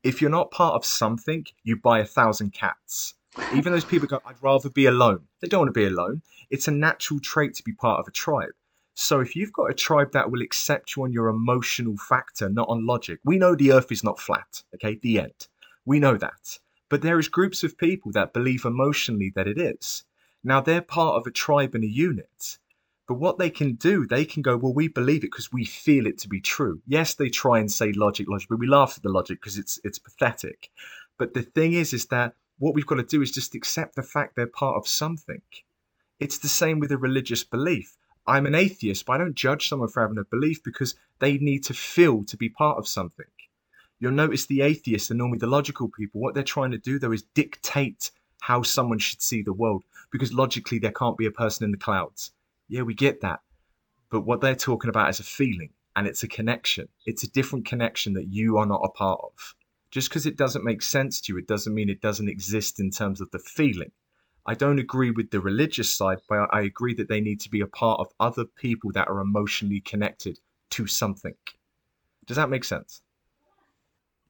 If 0.02 0.20
you're 0.20 0.30
not 0.30 0.50
part 0.50 0.74
of 0.74 0.84
something, 0.84 1.46
you 1.64 1.76
buy 1.76 2.00
a 2.00 2.04
thousand 2.04 2.52
cats. 2.52 3.14
Even 3.54 3.72
those 3.72 3.84
people 3.84 4.08
go, 4.08 4.20
I'd 4.26 4.42
rather 4.42 4.70
be 4.70 4.86
alone. 4.86 5.20
They 5.40 5.48
don't 5.48 5.60
want 5.60 5.74
to 5.74 5.80
be 5.80 5.86
alone. 5.86 6.22
It's 6.50 6.68
a 6.68 6.72
natural 6.72 7.20
trait 7.20 7.54
to 7.54 7.62
be 7.62 7.72
part 7.72 8.00
of 8.00 8.08
a 8.08 8.12
tribe. 8.12 8.52
So 8.94 9.20
if 9.20 9.36
you've 9.36 9.52
got 9.52 9.70
a 9.70 9.74
tribe 9.74 10.12
that 10.12 10.30
will 10.30 10.40
accept 10.40 10.96
you 10.96 11.02
on 11.02 11.12
your 11.12 11.28
emotional 11.28 11.96
factor, 11.96 12.48
not 12.48 12.68
on 12.68 12.86
logic, 12.86 13.20
we 13.24 13.36
know 13.36 13.54
the 13.54 13.72
earth 13.72 13.92
is 13.92 14.02
not 14.02 14.18
flat, 14.18 14.62
okay? 14.74 14.98
The 15.02 15.20
end. 15.20 15.48
We 15.84 16.00
know 16.00 16.16
that. 16.16 16.58
But 16.88 17.02
there 17.02 17.18
is 17.18 17.28
groups 17.28 17.62
of 17.62 17.76
people 17.76 18.12
that 18.12 18.32
believe 18.32 18.64
emotionally 18.64 19.32
that 19.34 19.48
it 19.48 19.58
is. 19.58 20.04
Now 20.42 20.60
they're 20.60 20.80
part 20.80 21.16
of 21.16 21.26
a 21.26 21.30
tribe 21.30 21.74
and 21.74 21.84
a 21.84 21.88
unit. 21.88 22.58
But 23.06 23.14
what 23.14 23.38
they 23.38 23.50
can 23.50 23.74
do, 23.74 24.06
they 24.06 24.24
can 24.24 24.42
go, 24.42 24.56
well, 24.56 24.72
we 24.72 24.88
believe 24.88 25.24
it 25.24 25.30
because 25.30 25.52
we 25.52 25.64
feel 25.64 26.06
it 26.06 26.18
to 26.18 26.28
be 26.28 26.40
true. 26.40 26.80
Yes, 26.86 27.14
they 27.14 27.28
try 27.28 27.58
and 27.58 27.70
say 27.70 27.92
logic, 27.92 28.28
logic, 28.28 28.48
but 28.48 28.58
we 28.58 28.66
laugh 28.66 28.94
at 28.96 29.02
the 29.02 29.08
logic 29.08 29.40
because 29.40 29.58
it's 29.58 29.78
it's 29.84 29.98
pathetic. 29.98 30.70
But 31.18 31.34
the 31.34 31.42
thing 31.42 31.72
is, 31.72 31.92
is 31.92 32.06
that 32.06 32.34
what 32.58 32.74
we've 32.74 32.86
got 32.86 32.96
to 32.96 33.02
do 33.02 33.22
is 33.22 33.30
just 33.30 33.54
accept 33.54 33.96
the 33.96 34.02
fact 34.02 34.36
they're 34.36 34.46
part 34.46 34.76
of 34.76 34.88
something. 34.88 35.42
It's 36.18 36.38
the 36.38 36.48
same 36.48 36.78
with 36.78 36.92
a 36.92 36.98
religious 36.98 37.44
belief. 37.44 37.96
I'm 38.26 38.46
an 38.46 38.54
atheist, 38.54 39.06
but 39.06 39.14
I 39.14 39.18
don't 39.18 39.34
judge 39.34 39.68
someone 39.68 39.88
for 39.88 40.00
having 40.02 40.18
a 40.18 40.24
belief 40.24 40.62
because 40.64 40.94
they 41.18 41.38
need 41.38 41.64
to 41.64 41.74
feel 41.74 42.24
to 42.24 42.36
be 42.36 42.48
part 42.48 42.78
of 42.78 42.88
something. 42.88 43.26
You'll 43.98 44.12
notice 44.12 44.46
the 44.46 44.62
atheists 44.62 45.10
and 45.10 45.18
normally 45.18 45.38
the 45.38 45.46
logical 45.46 45.88
people, 45.88 46.20
what 46.20 46.34
they're 46.34 46.42
trying 46.42 46.72
to 46.72 46.78
do 46.78 46.98
though 46.98 47.12
is 47.12 47.22
dictate 47.22 48.10
how 48.40 48.62
someone 48.62 48.98
should 48.98 49.22
see 49.22 49.42
the 49.42 49.52
world 49.52 49.84
because 50.10 50.32
logically 50.32 50.78
there 50.78 50.92
can't 50.92 51.16
be 51.16 51.26
a 51.26 51.30
person 51.30 51.64
in 51.64 51.70
the 51.70 51.78
clouds 51.78 52.32
yeah, 52.68 52.82
we 52.82 52.94
get 52.94 53.20
that. 53.20 53.40
But 54.10 54.22
what 54.22 54.40
they're 54.40 54.54
talking 54.54 54.90
about 54.90 55.10
is 55.10 55.20
a 55.20 55.24
feeling 55.24 55.70
and 55.94 56.06
it's 56.06 56.22
a 56.22 56.28
connection. 56.28 56.88
It's 57.04 57.22
a 57.22 57.30
different 57.30 57.66
connection 57.66 58.14
that 58.14 58.28
you 58.28 58.58
are 58.58 58.66
not 58.66 58.82
a 58.84 58.90
part 58.90 59.20
of. 59.22 59.54
Just 59.90 60.08
because 60.08 60.26
it 60.26 60.36
doesn't 60.36 60.64
make 60.64 60.82
sense 60.82 61.20
to 61.22 61.32
you, 61.32 61.38
it 61.38 61.46
doesn't 61.46 61.74
mean 61.74 61.88
it 61.88 62.02
doesn't 62.02 62.28
exist 62.28 62.80
in 62.80 62.90
terms 62.90 63.20
of 63.20 63.30
the 63.30 63.38
feeling. 63.38 63.92
I 64.46 64.54
don't 64.54 64.78
agree 64.78 65.10
with 65.10 65.30
the 65.30 65.40
religious 65.40 65.92
side, 65.92 66.18
but 66.28 66.48
I 66.52 66.62
agree 66.62 66.94
that 66.94 67.08
they 67.08 67.20
need 67.20 67.40
to 67.40 67.50
be 67.50 67.60
a 67.60 67.66
part 67.66 68.00
of 68.00 68.08
other 68.20 68.44
people 68.44 68.92
that 68.92 69.08
are 69.08 69.20
emotionally 69.20 69.80
connected 69.80 70.38
to 70.70 70.86
something. 70.86 71.34
Does 72.26 72.36
that 72.36 72.50
make 72.50 72.64
sense? 72.64 73.02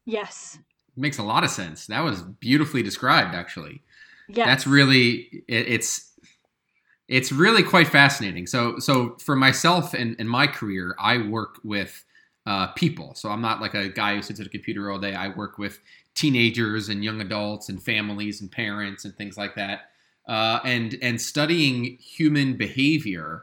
Yes. 0.05 0.59
Makes 0.97 1.19
a 1.19 1.23
lot 1.23 1.45
of 1.45 1.51
sense. 1.51 1.87
That 1.87 2.05
was 2.05 2.23
beautifully 2.23 2.83
described, 2.83 3.35
actually. 3.35 3.83
Yeah. 4.29 4.47
That's 4.47 4.67
really 4.67 5.45
it, 5.49 5.69
it's 5.69 6.13
it's 7.09 7.31
really 7.31 7.63
quite 7.63 7.89
fascinating. 7.89 8.47
So, 8.47 8.79
so 8.79 9.17
for 9.21 9.37
myself 9.37 9.95
and, 9.95 10.17
in 10.19 10.27
my 10.27 10.47
career, 10.47 10.97
I 10.99 11.19
work 11.19 11.61
with 11.63 12.05
uh, 12.47 12.69
people. 12.69 13.15
So 13.15 13.31
I'm 13.31 13.43
not 13.43 13.61
like 13.61 13.75
a 13.75 13.89
guy 13.89 14.15
who 14.15 14.23
sits 14.23 14.41
at 14.41 14.47
a 14.47 14.51
computer 14.51 14.91
all 14.91 14.99
day. 14.99 15.15
I 15.15 15.29
work 15.29 15.59
with 15.59 15.81
teenagers 16.15 16.89
and 16.89 17.05
young 17.05 17.21
adults 17.21 17.69
and 17.69 17.83
families 17.83 18.41
and 18.41 18.51
parents 18.51 19.05
and 19.05 19.15
things 19.17 19.37
like 19.37 19.55
that. 19.57 19.91
Uh, 20.27 20.61
and 20.65 20.97
and 21.03 21.21
studying 21.21 21.99
human 21.99 22.57
behavior 22.57 23.43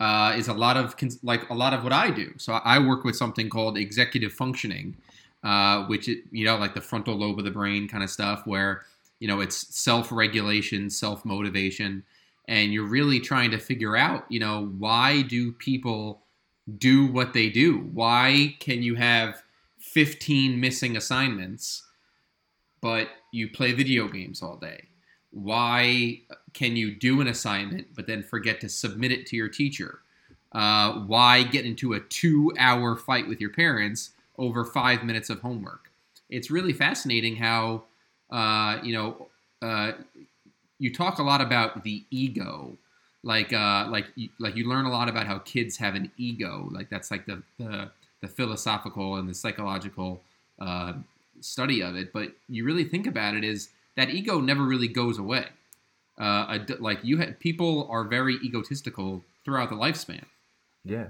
uh, 0.00 0.34
is 0.36 0.48
a 0.48 0.52
lot 0.52 0.76
of 0.76 0.94
like 1.22 1.48
a 1.50 1.54
lot 1.54 1.72
of 1.72 1.82
what 1.84 1.92
I 1.92 2.10
do. 2.10 2.32
So 2.36 2.54
I 2.54 2.78
work 2.78 3.04
with 3.04 3.16
something 3.16 3.48
called 3.48 3.78
executive 3.78 4.32
functioning, 4.32 4.96
uh, 5.42 5.84
which 5.84 6.08
is, 6.08 6.16
you 6.30 6.44
know 6.44 6.56
like 6.56 6.74
the 6.74 6.80
frontal 6.80 7.16
lobe 7.16 7.38
of 7.38 7.44
the 7.44 7.50
brain 7.50 7.88
kind 7.88 8.02
of 8.02 8.10
stuff, 8.10 8.42
where 8.46 8.84
you 9.20 9.26
know, 9.26 9.40
it's 9.40 9.74
self 9.74 10.12
regulation, 10.12 10.90
self 10.90 11.24
motivation, 11.24 12.04
and 12.46 12.72
you're 12.72 12.86
really 12.86 13.20
trying 13.20 13.50
to 13.50 13.58
figure 13.58 13.96
out, 13.96 14.24
you 14.28 14.40
know, 14.40 14.66
why 14.78 15.22
do 15.22 15.52
people 15.52 16.22
do 16.76 17.06
what 17.06 17.32
they 17.32 17.48
do? 17.48 17.78
Why 17.92 18.56
can 18.60 18.82
you 18.82 18.94
have 18.96 19.42
15 19.78 20.60
missing 20.60 20.96
assignments, 20.96 21.84
but 22.80 23.08
you 23.32 23.48
play 23.48 23.72
video 23.72 24.08
games 24.08 24.42
all 24.42 24.56
day? 24.56 24.84
Why 25.30 26.22
can 26.54 26.76
you 26.76 26.94
do 26.94 27.20
an 27.20 27.28
assignment 27.28 27.88
but 27.94 28.06
then 28.06 28.22
forget 28.22 28.60
to 28.62 28.68
submit 28.68 29.12
it 29.12 29.26
to 29.26 29.36
your 29.36 29.48
teacher? 29.48 30.00
Uh, 30.52 31.00
why 31.00 31.42
get 31.42 31.66
into 31.66 31.92
a 31.92 32.00
two 32.00 32.52
hour 32.58 32.96
fight 32.96 33.28
with 33.28 33.40
your 33.40 33.50
parents 33.50 34.10
over 34.38 34.64
five 34.64 35.04
minutes 35.04 35.30
of 35.30 35.40
homework? 35.40 35.90
It's 36.30 36.50
really 36.50 36.72
fascinating 36.72 37.36
how, 37.36 37.84
uh, 38.30 38.78
you 38.82 38.92
know, 38.92 39.28
uh, 39.62 39.92
you 40.78 40.92
talk 40.92 41.18
a 41.18 41.22
lot 41.22 41.40
about 41.40 41.82
the 41.82 42.04
ego. 42.10 42.76
Like, 43.22 43.52
uh, 43.52 43.88
like, 43.90 44.06
like 44.38 44.56
you 44.56 44.68
learn 44.68 44.86
a 44.86 44.90
lot 44.90 45.08
about 45.08 45.26
how 45.26 45.38
kids 45.38 45.76
have 45.78 45.94
an 45.94 46.10
ego. 46.16 46.68
Like 46.70 46.88
that's 46.88 47.10
like 47.10 47.26
the 47.26 47.42
the, 47.58 47.90
the 48.20 48.28
philosophical 48.28 49.16
and 49.16 49.28
the 49.28 49.34
psychological 49.34 50.22
uh, 50.60 50.94
study 51.40 51.82
of 51.82 51.96
it. 51.96 52.12
But 52.12 52.32
you 52.48 52.64
really 52.64 52.84
think 52.84 53.06
about 53.06 53.34
it 53.34 53.44
is 53.44 53.70
that 53.96 54.10
ego 54.10 54.40
never 54.40 54.62
really 54.62 54.88
goes 54.88 55.18
away. 55.18 55.46
Uh, 56.18 56.58
like 56.80 56.98
you 57.02 57.18
had 57.18 57.38
people 57.38 57.86
are 57.90 58.04
very 58.04 58.36
egotistical 58.36 59.22
throughout 59.44 59.70
the 59.70 59.76
lifespan. 59.76 60.24
Yeah. 60.84 61.08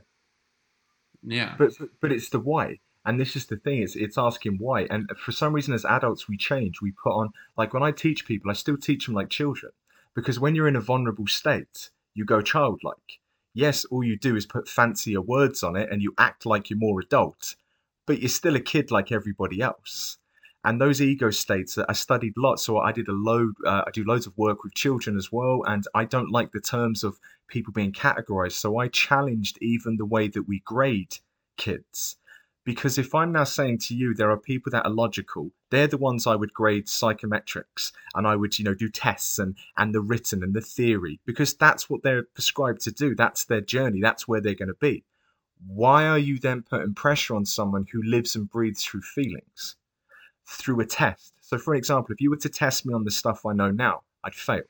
Yeah. 1.23 1.55
But 1.59 1.73
but 2.00 2.12
it's 2.12 2.31
the 2.31 2.41
why. 2.41 2.79
And 3.05 3.19
this 3.19 3.37
is 3.37 3.47
the 3.47 3.57
thing, 3.57 3.83
it's 3.83 3.97
it's 3.97 4.19
asking 4.19 4.59
why. 4.59 4.83
And 4.91 5.11
for 5.19 5.33
some 5.33 5.55
reason 5.55 5.73
as 5.73 5.85
adults 5.85 6.29
we 6.29 6.37
change. 6.37 6.83
We 6.83 6.93
put 6.93 7.12
on 7.12 7.33
like 7.57 7.73
when 7.73 7.83
I 7.83 7.91
teach 7.91 8.27
people, 8.27 8.50
I 8.50 8.55
still 8.55 8.77
teach 8.77 9.07
them 9.07 9.15
like 9.15 9.31
children. 9.31 9.73
Because 10.15 10.41
when 10.41 10.55
you're 10.55 10.69
in 10.69 10.77
a 10.77 10.81
vulnerable 10.81 11.27
state, 11.27 11.91
you 12.19 12.25
go 12.25 12.43
childlike. 12.43 13.21
Yes, 13.55 13.85
all 13.87 14.03
you 14.03 14.19
do 14.19 14.35
is 14.37 14.45
put 14.45 14.69
fancier 14.69 15.21
words 15.21 15.63
on 15.63 15.77
it 15.77 15.89
and 15.91 16.03
you 16.03 16.13
act 16.19 16.45
like 16.45 16.69
you're 16.69 16.79
more 16.79 17.01
adult, 17.01 17.55
but 18.07 18.19
you're 18.19 18.29
still 18.29 18.57
a 18.57 18.61
kid 18.61 18.91
like 18.91 19.13
everybody 19.13 19.63
else. 19.63 20.19
And 20.65 20.81
those 20.81 21.01
ego 21.01 21.31
states, 21.31 21.79
I 21.79 21.93
studied 21.93 22.35
lots. 22.37 22.65
So 22.65 22.79
I 22.79 22.91
did 22.91 23.07
a 23.07 23.13
load, 23.13 23.55
uh, 23.65 23.85
I 23.87 23.91
do 23.93 24.05
loads 24.05 24.27
of 24.27 24.37
work 24.37 24.65
with 24.65 24.75
children 24.75 25.17
as 25.17 25.31
well. 25.31 25.63
And 25.67 25.85
I 25.95 26.05
don't 26.05 26.33
like 26.33 26.51
the 26.51 26.61
terms 26.61 27.05
of 27.05 27.21
people 27.47 27.73
being 27.73 27.93
categorized. 27.93 28.53
So 28.53 28.79
I 28.79 28.89
challenged 28.89 29.57
even 29.63 29.97
the 29.97 30.05
way 30.05 30.27
that 30.27 30.49
we 30.49 30.59
grade 30.61 31.19
kids. 31.57 32.17
Because 32.69 32.99
if 32.99 33.15
I'm 33.15 33.33
now 33.33 33.45
saying 33.45 33.79
to 33.87 33.95
you 33.95 34.13
there 34.13 34.31
are 34.31 34.37
people 34.37 34.71
that 34.73 34.85
are 34.85 34.91
logical, 34.91 35.53
they're 35.71 35.87
the 35.87 35.97
ones 35.97 36.27
I 36.27 36.37
would 36.37 36.53
grade 36.53 36.85
psychometrics 36.85 37.93
and 38.15 38.27
I 38.27 38.37
would, 38.37 38.59
you 38.59 38.65
know, 38.67 38.75
do 38.75 38.91
tests 38.91 39.39
and 39.39 39.57
and 39.79 39.95
the 39.95 40.03
written 40.03 40.43
and 40.43 40.53
the 40.53 40.61
theory 40.61 41.19
because 41.25 41.55
that's 41.55 41.89
what 41.89 42.03
they're 42.03 42.25
prescribed 42.25 42.83
to 42.83 42.93
do. 42.93 43.15
That's 43.15 43.45
their 43.47 43.63
journey. 43.63 44.03
That's 44.03 44.29
where 44.29 44.43
they're 44.43 44.53
going 44.55 44.69
to 44.69 44.75
be. 44.75 45.03
Why 45.67 46.05
are 46.09 46.19
you 46.19 46.39
then 46.39 46.61
putting 46.61 46.93
pressure 46.93 47.35
on 47.35 47.47
someone 47.47 47.87
who 47.91 48.03
lives 48.03 48.37
and 48.37 48.51
breathes 48.51 48.85
through 48.85 49.01
feelings? 49.01 49.77
Through 50.45 50.81
a 50.81 50.85
test. 50.85 51.33
So 51.41 51.57
for 51.57 51.75
example, 51.75 52.13
if 52.13 52.21
you 52.21 52.29
were 52.29 52.37
to 52.37 52.51
test 52.51 52.85
me 52.85 52.93
on 52.93 53.05
the 53.05 53.11
stuff 53.11 53.47
I 53.47 53.55
know 53.55 53.71
now, 53.71 54.03
I'd 54.23 54.35
fail. 54.35 54.69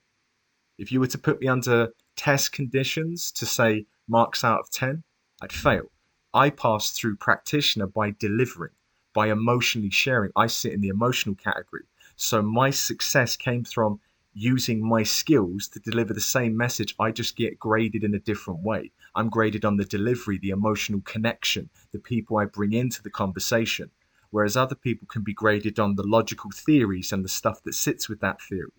If 0.78 0.92
you 0.92 1.00
were 1.00 1.08
to 1.08 1.18
put 1.18 1.40
me 1.40 1.48
under 1.48 1.88
test 2.14 2.52
conditions 2.52 3.32
to 3.32 3.44
say 3.44 3.86
marks 4.06 4.44
out 4.44 4.60
of 4.60 4.70
10, 4.70 5.02
I'd 5.42 5.52
fail. 5.52 5.90
I 6.38 6.50
pass 6.50 6.90
through 6.90 7.16
practitioner 7.16 7.88
by 7.88 8.12
delivering, 8.12 8.70
by 9.12 9.28
emotionally 9.28 9.90
sharing. 9.90 10.30
I 10.36 10.46
sit 10.46 10.72
in 10.72 10.80
the 10.80 10.86
emotional 10.86 11.34
category. 11.34 11.82
So 12.14 12.42
my 12.42 12.70
success 12.70 13.36
came 13.36 13.64
from 13.64 13.98
using 14.34 14.80
my 14.80 15.02
skills 15.02 15.66
to 15.66 15.80
deliver 15.80 16.14
the 16.14 16.20
same 16.20 16.56
message. 16.56 16.94
I 17.00 17.10
just 17.10 17.34
get 17.34 17.58
graded 17.58 18.04
in 18.04 18.14
a 18.14 18.20
different 18.20 18.62
way. 18.62 18.92
I'm 19.16 19.30
graded 19.30 19.64
on 19.64 19.78
the 19.78 19.84
delivery, 19.84 20.38
the 20.38 20.50
emotional 20.50 21.00
connection, 21.00 21.70
the 21.90 21.98
people 21.98 22.36
I 22.36 22.44
bring 22.44 22.72
into 22.72 23.02
the 23.02 23.10
conversation. 23.10 23.90
Whereas 24.30 24.56
other 24.56 24.76
people 24.76 25.08
can 25.10 25.22
be 25.22 25.34
graded 25.34 25.80
on 25.80 25.96
the 25.96 26.06
logical 26.06 26.52
theories 26.54 27.10
and 27.10 27.24
the 27.24 27.28
stuff 27.28 27.64
that 27.64 27.74
sits 27.74 28.08
with 28.08 28.20
that 28.20 28.40
theory. 28.40 28.70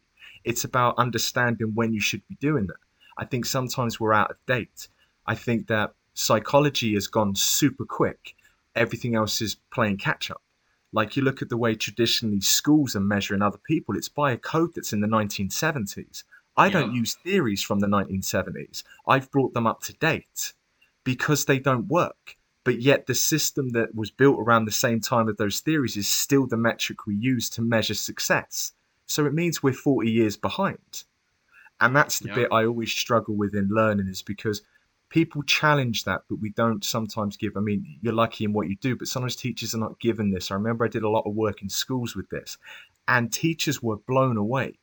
It's 0.46 0.63
about 0.63 0.98
understanding 0.98 1.72
when 1.75 1.92
you 1.92 2.00
should 2.00 2.25
be 2.30 2.36
doing 2.36 2.68
that. 2.68 2.80
I 3.18 3.25
think 3.25 3.46
sometimes 3.46 4.00
we're 4.00 4.13
out 4.13 4.32
of 4.32 4.38
date. 4.48 4.88
I 5.28 5.36
think 5.36 5.68
that 5.68 5.92
psychology 6.20 6.94
has 6.96 7.08
gone 7.08 7.34
super 7.34 7.86
quick. 7.86 8.36
Everything 8.76 9.16
else 9.16 9.42
is 9.42 9.56
playing 9.72 9.98
catch 9.98 10.30
up. 10.30 10.42
Like 10.92 11.16
you 11.16 11.24
look 11.24 11.42
at 11.42 11.48
the 11.48 11.58
way 11.58 11.76
traditionally 11.76 12.42
schools 12.42 12.96
are 12.96 13.00
measuring 13.00 13.42
other 13.42 13.60
people, 13.66 13.96
it's 13.96 14.10
by 14.10 14.32
a 14.34 14.38
code 14.38 14.72
that's 14.76 14.92
in 14.92 15.00
the 15.00 15.08
1970s. 15.08 16.24
I 16.58 16.66
yeah. 16.66 16.74
don't 16.74 16.94
use 16.94 17.16
theories 17.24 17.64
from 17.64 17.80
the 17.80 17.88
1970s. 17.88 18.84
I've 19.08 19.32
brought 19.32 19.54
them 19.54 19.66
up 19.66 19.82
to 19.84 19.94
date 19.94 20.54
because 21.06 21.46
they 21.46 21.58
don't 21.58 21.88
work. 21.88 22.36
But 22.66 22.82
yet, 22.82 23.08
the 23.08 23.16
system 23.16 23.70
that 23.70 23.96
was 23.96 24.12
built 24.12 24.40
around 24.40 24.66
the 24.66 24.72
same 24.72 25.00
time 25.00 25.30
of 25.30 25.38
those 25.38 25.62
theories 25.62 25.96
is 25.96 26.08
still 26.08 26.46
the 26.46 26.58
metric 26.58 27.08
we 27.08 27.16
use 27.16 27.50
to 27.52 27.62
measure 27.62 27.94
success. 27.94 28.74
So 29.06 29.26
it 29.26 29.34
means 29.34 29.64
we're 29.64 29.74
40 29.74 30.12
years 30.12 30.36
behind. 30.36 31.06
And 31.80 31.96
that's 31.96 32.20
the 32.20 32.28
yeah. 32.28 32.36
bit 32.36 32.50
I 32.52 32.66
always 32.66 32.92
struggle 32.92 33.36
with 33.36 33.56
in 33.56 33.70
learning 33.70 34.10
is 34.10 34.22
because 34.22 34.62
people 35.10 35.44
challenge 35.44 36.04
that, 36.04 36.22
but 36.30 36.39
we 36.39 36.50
don't 36.51 36.84
sometimes 36.84 37.38
give. 37.38 37.58
I 37.58 37.62
mean, 37.62 37.98
you're 38.01 38.13
lucky 38.13 38.46
in 38.46 38.54
what 38.54 38.70
you 38.70 38.75
do, 38.78 38.96
but 38.96 39.08
sometimes 39.08 39.36
teachers 39.36 39.75
are 39.75 39.80
not 39.80 40.00
given 40.00 40.32
this. 40.32 40.51
I 40.51 40.56
remember 40.56 40.86
I 40.86 40.89
did 40.89 41.04
a 41.04 41.10
lot 41.10 41.25
of 41.25 41.36
work 41.36 41.62
in 41.62 41.70
schools 41.70 42.16
with 42.16 42.30
this, 42.30 42.58
and 43.08 43.32
teachers 43.32 43.82
were 43.82 43.98
blown 43.98 44.38
away. 44.38 44.80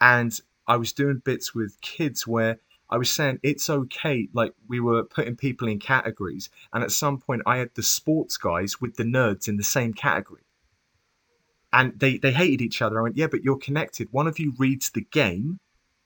And 0.00 0.38
I 0.66 0.76
was 0.76 0.92
doing 0.92 1.22
bits 1.24 1.54
with 1.54 1.80
kids 1.80 2.26
where 2.26 2.60
I 2.90 2.98
was 2.98 3.10
saying 3.10 3.40
it's 3.42 3.68
okay. 3.68 4.28
Like 4.32 4.52
we 4.68 4.80
were 4.80 5.04
putting 5.04 5.36
people 5.36 5.68
in 5.68 5.78
categories, 5.78 6.50
and 6.72 6.84
at 6.84 6.92
some 6.92 7.18
point 7.18 7.42
I 7.46 7.56
had 7.56 7.70
the 7.74 7.82
sports 7.82 8.36
guys 8.36 8.80
with 8.80 8.96
the 8.96 9.04
nerds 9.04 9.48
in 9.48 9.56
the 9.56 9.64
same 9.64 9.92
category. 9.94 10.42
And 11.70 11.98
they, 12.00 12.16
they 12.16 12.32
hated 12.32 12.62
each 12.62 12.80
other. 12.80 12.98
I 12.98 13.02
went, 13.02 13.18
yeah, 13.18 13.26
but 13.26 13.42
you're 13.42 13.58
connected. 13.58 14.08
One 14.10 14.26
of 14.26 14.38
you 14.38 14.54
reads 14.56 14.88
the 14.88 15.02
game, 15.02 15.60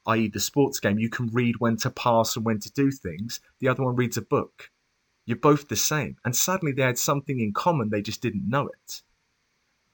i.e., 0.06 0.28
the 0.28 0.40
sports 0.40 0.80
game, 0.80 0.98
you 0.98 1.08
can 1.08 1.28
read 1.28 1.56
when 1.58 1.76
to 1.78 1.90
pass 1.90 2.36
and 2.36 2.44
when 2.44 2.58
to 2.60 2.72
do 2.72 2.90
things. 2.90 3.40
The 3.60 3.68
other 3.68 3.84
one 3.84 3.96
reads 3.96 4.16
a 4.16 4.22
book. 4.22 4.70
You're 5.24 5.36
both 5.36 5.68
the 5.68 5.76
same. 5.76 6.16
And 6.24 6.34
suddenly 6.34 6.72
they 6.72 6.82
had 6.82 6.98
something 6.98 7.38
in 7.38 7.52
common, 7.52 7.90
they 7.90 8.02
just 8.02 8.22
didn't 8.22 8.48
know 8.48 8.68
it. 8.68 9.02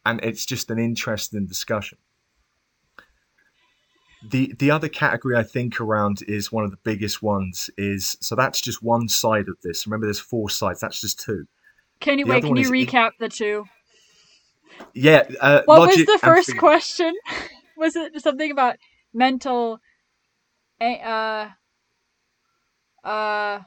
And 0.06 0.20
it's 0.22 0.46
just 0.46 0.70
an 0.70 0.78
interesting 0.78 1.46
discussion. 1.46 1.98
The 4.30 4.52
the 4.58 4.72
other 4.72 4.88
category 4.88 5.36
I 5.36 5.44
think 5.44 5.80
around 5.80 6.22
is 6.26 6.50
one 6.50 6.64
of 6.64 6.72
the 6.72 6.78
biggest 6.78 7.22
ones 7.22 7.70
is 7.78 8.16
so 8.20 8.34
that's 8.34 8.60
just 8.60 8.82
one 8.82 9.06
side 9.06 9.48
of 9.48 9.60
this. 9.62 9.86
Remember 9.86 10.06
there's 10.06 10.18
four 10.18 10.50
sides, 10.50 10.80
that's 10.80 11.00
just 11.00 11.20
two. 11.20 11.46
Can 12.00 12.18
you 12.18 12.24
the 12.24 12.32
wait, 12.32 12.42
can 12.42 12.56
you 12.56 12.68
recap 12.68 13.08
in, 13.08 13.12
the 13.20 13.28
two? 13.28 13.64
Yeah. 14.92 15.28
Uh, 15.40 15.62
what 15.66 15.88
was 15.88 16.04
the 16.04 16.18
first 16.20 16.56
question? 16.56 17.14
was 17.76 17.94
it 17.94 18.20
something 18.20 18.50
about 18.50 18.76
mental 19.14 19.80
uh, 20.86 21.48
uh, 23.04 23.60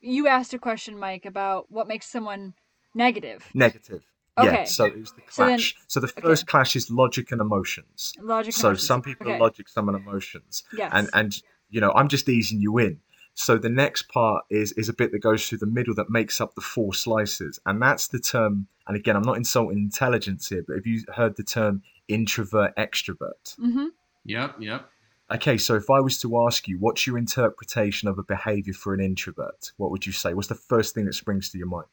you 0.00 0.28
asked 0.28 0.54
a 0.54 0.58
question, 0.58 0.98
Mike, 0.98 1.26
about 1.26 1.70
what 1.70 1.88
makes 1.88 2.06
someone 2.06 2.54
negative. 2.94 3.44
Negative. 3.54 4.02
Okay. 4.36 4.52
Yeah, 4.52 4.64
so 4.64 4.84
it 4.86 4.98
was 4.98 5.12
the 5.12 5.20
clash. 5.20 5.30
So, 5.36 5.46
then, 5.46 5.58
so 5.86 6.00
the 6.00 6.08
first 6.22 6.42
okay. 6.42 6.50
clash 6.50 6.74
is 6.76 6.90
logic 6.90 7.30
and 7.30 7.40
emotions. 7.40 8.12
Logic. 8.20 8.52
So 8.52 8.68
emotions. 8.68 8.86
some 8.86 9.02
people 9.02 9.26
okay. 9.28 9.36
are 9.36 9.40
logic, 9.40 9.68
some 9.68 9.88
are 9.88 9.96
emotions. 9.96 10.64
Yes. 10.76 10.90
And 10.92 11.08
and 11.12 11.40
you 11.70 11.80
know, 11.80 11.92
I'm 11.92 12.08
just 12.08 12.28
easing 12.28 12.60
you 12.60 12.78
in. 12.78 13.00
So 13.34 13.58
the 13.58 13.68
next 13.68 14.08
part 14.08 14.44
is 14.50 14.72
is 14.72 14.88
a 14.88 14.92
bit 14.92 15.12
that 15.12 15.20
goes 15.20 15.48
through 15.48 15.58
the 15.58 15.66
middle 15.66 15.94
that 15.94 16.10
makes 16.10 16.40
up 16.40 16.54
the 16.54 16.60
four 16.60 16.94
slices, 16.94 17.60
and 17.64 17.80
that's 17.80 18.08
the 18.08 18.18
term. 18.18 18.66
And 18.86 18.96
again, 18.96 19.16
I'm 19.16 19.22
not 19.22 19.36
insulting 19.36 19.78
intelligence 19.78 20.48
here, 20.48 20.64
but 20.66 20.76
have 20.76 20.86
you 20.86 21.04
heard 21.14 21.36
the 21.36 21.44
term 21.44 21.82
introvert 22.08 22.76
extrovert? 22.76 23.56
Mm-hmm. 23.58 23.86
Yep. 24.24 24.56
Yep. 24.58 24.90
Okay, 25.30 25.56
so 25.56 25.74
if 25.74 25.88
I 25.88 26.00
was 26.00 26.20
to 26.20 26.46
ask 26.46 26.68
you, 26.68 26.78
what's 26.78 27.06
your 27.06 27.16
interpretation 27.16 28.08
of 28.08 28.18
a 28.18 28.22
behavior 28.22 28.74
for 28.74 28.92
an 28.92 29.00
introvert? 29.00 29.72
What 29.78 29.90
would 29.90 30.04
you 30.04 30.12
say? 30.12 30.34
What's 30.34 30.48
the 30.48 30.54
first 30.54 30.94
thing 30.94 31.06
that 31.06 31.14
springs 31.14 31.48
to 31.50 31.58
your 31.58 31.66
mind? 31.66 31.86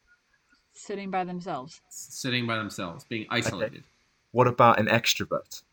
Sitting 0.73 1.09
by 1.09 1.23
themselves. 1.23 1.79
Sitting 1.89 2.45
by 2.45 2.57
themselves, 2.57 3.05
being 3.05 3.25
isolated. 3.29 3.79
Okay. 3.79 3.85
What 4.31 4.47
about 4.47 4.79
an 4.79 4.87
extrovert? 4.87 5.63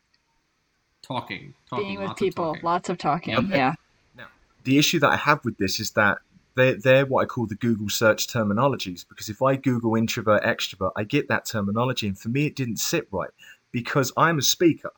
Talking, 1.01 1.53
talking, 1.69 1.85
being 1.85 1.99
with 1.99 2.17
people, 2.17 2.45
talking. 2.45 2.63
lots 2.63 2.89
of 2.89 2.97
talking. 2.97 3.35
Okay. 3.35 3.57
Yeah. 3.57 3.73
Now, 4.15 4.27
the 4.63 4.77
issue 4.77 4.99
that 4.99 5.09
I 5.09 5.15
have 5.17 5.43
with 5.43 5.57
this 5.57 5.79
is 5.79 5.91
that 5.91 6.19
they're, 6.55 6.75
they're 6.75 7.05
what 7.05 7.23
I 7.23 7.25
call 7.25 7.45
the 7.45 7.55
Google 7.55 7.89
search 7.89 8.27
terminologies. 8.27 9.05
Because 9.07 9.29
if 9.29 9.41
I 9.41 9.55
Google 9.55 9.95
introvert, 9.95 10.43
extrovert, 10.43 10.91
I 10.95 11.03
get 11.03 11.27
that 11.27 11.45
terminology, 11.45 12.07
and 12.07 12.17
for 12.17 12.29
me, 12.29 12.45
it 12.45 12.55
didn't 12.55 12.77
sit 12.77 13.07
right 13.11 13.31
because 13.71 14.11
I'm 14.15 14.37
a 14.37 14.43
speaker. 14.43 14.91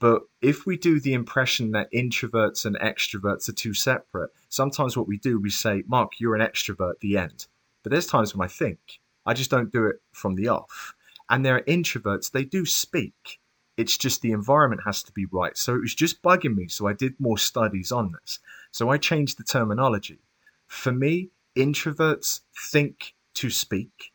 But 0.00 0.22
if 0.40 0.64
we 0.64 0.76
do 0.76 1.00
the 1.00 1.14
impression 1.14 1.72
that 1.72 1.92
introverts 1.92 2.64
and 2.64 2.78
extroverts 2.78 3.48
are 3.48 3.52
two 3.52 3.74
separate, 3.74 4.30
sometimes 4.48 4.96
what 4.96 5.08
we 5.08 5.18
do, 5.18 5.40
we 5.40 5.50
say, 5.50 5.82
Mark, 5.86 6.20
you're 6.20 6.36
an 6.36 6.46
extrovert, 6.46 7.00
the 7.00 7.16
end. 7.16 7.46
But 7.82 7.90
there's 7.90 8.06
times 8.06 8.34
when 8.34 8.44
I 8.44 8.48
think. 8.48 8.78
I 9.26 9.34
just 9.34 9.50
don't 9.50 9.72
do 9.72 9.86
it 9.86 9.96
from 10.12 10.36
the 10.36 10.48
off. 10.48 10.94
And 11.28 11.44
there 11.44 11.56
are 11.56 11.62
introverts, 11.62 12.30
they 12.30 12.44
do 12.44 12.64
speak, 12.64 13.40
It's 13.78 13.96
just 13.96 14.22
the 14.22 14.32
environment 14.32 14.82
has 14.84 15.04
to 15.04 15.12
be 15.12 15.26
right. 15.26 15.56
So 15.56 15.76
it 15.76 15.80
was 15.80 15.94
just 15.94 16.20
bugging 16.20 16.56
me. 16.56 16.66
So 16.66 16.88
I 16.88 16.92
did 16.92 17.14
more 17.20 17.38
studies 17.38 17.92
on 17.92 18.12
this. 18.12 18.40
So 18.72 18.90
I 18.90 18.98
changed 18.98 19.38
the 19.38 19.44
terminology. 19.44 20.18
For 20.66 20.92
me, 20.92 21.30
introverts 21.56 22.40
think 22.70 23.14
to 23.34 23.50
speak, 23.50 24.12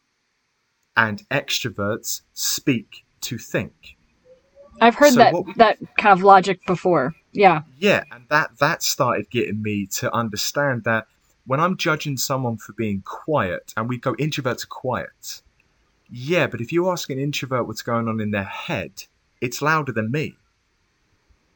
and 0.98 1.24
extroverts 1.30 2.22
speak 2.34 3.06
to 3.22 3.38
think. 3.38 3.96
I've 4.82 4.96
heard 4.96 5.14
So 5.14 5.20
that 5.20 5.34
we- 5.34 5.54
that 5.54 5.78
kind 5.98 6.18
of 6.18 6.24
logic 6.24 6.66
before. 6.66 7.16
Yeah. 7.32 7.64
Yeah, 7.78 8.04
and 8.12 8.26
that 8.30 8.58
that 8.60 8.84
started 8.84 9.30
getting 9.30 9.62
me 9.62 9.88
to 9.88 10.14
understand 10.14 10.84
that 10.84 11.08
when 11.46 11.60
I'm 11.60 11.78
judging 11.78 12.18
someone 12.18 12.58
for 12.58 12.74
being 12.74 13.02
quiet, 13.02 13.74
and 13.76 13.90
we 13.90 13.98
go 13.98 14.14
introverts 14.16 14.64
are 14.64 14.68
quiet. 14.68 15.42
Yeah, 16.10 16.48
but 16.48 16.62
if 16.62 16.72
you 16.72 16.90
ask 16.90 17.10
an 17.10 17.20
introvert 17.20 17.68
what's 17.68 17.82
going 17.82 18.08
on 18.08 18.22
in 18.22 18.32
their 18.32 18.44
head, 18.44 19.06
it's 19.42 19.62
louder 19.62 19.92
than 19.92 20.12
me. 20.12 20.38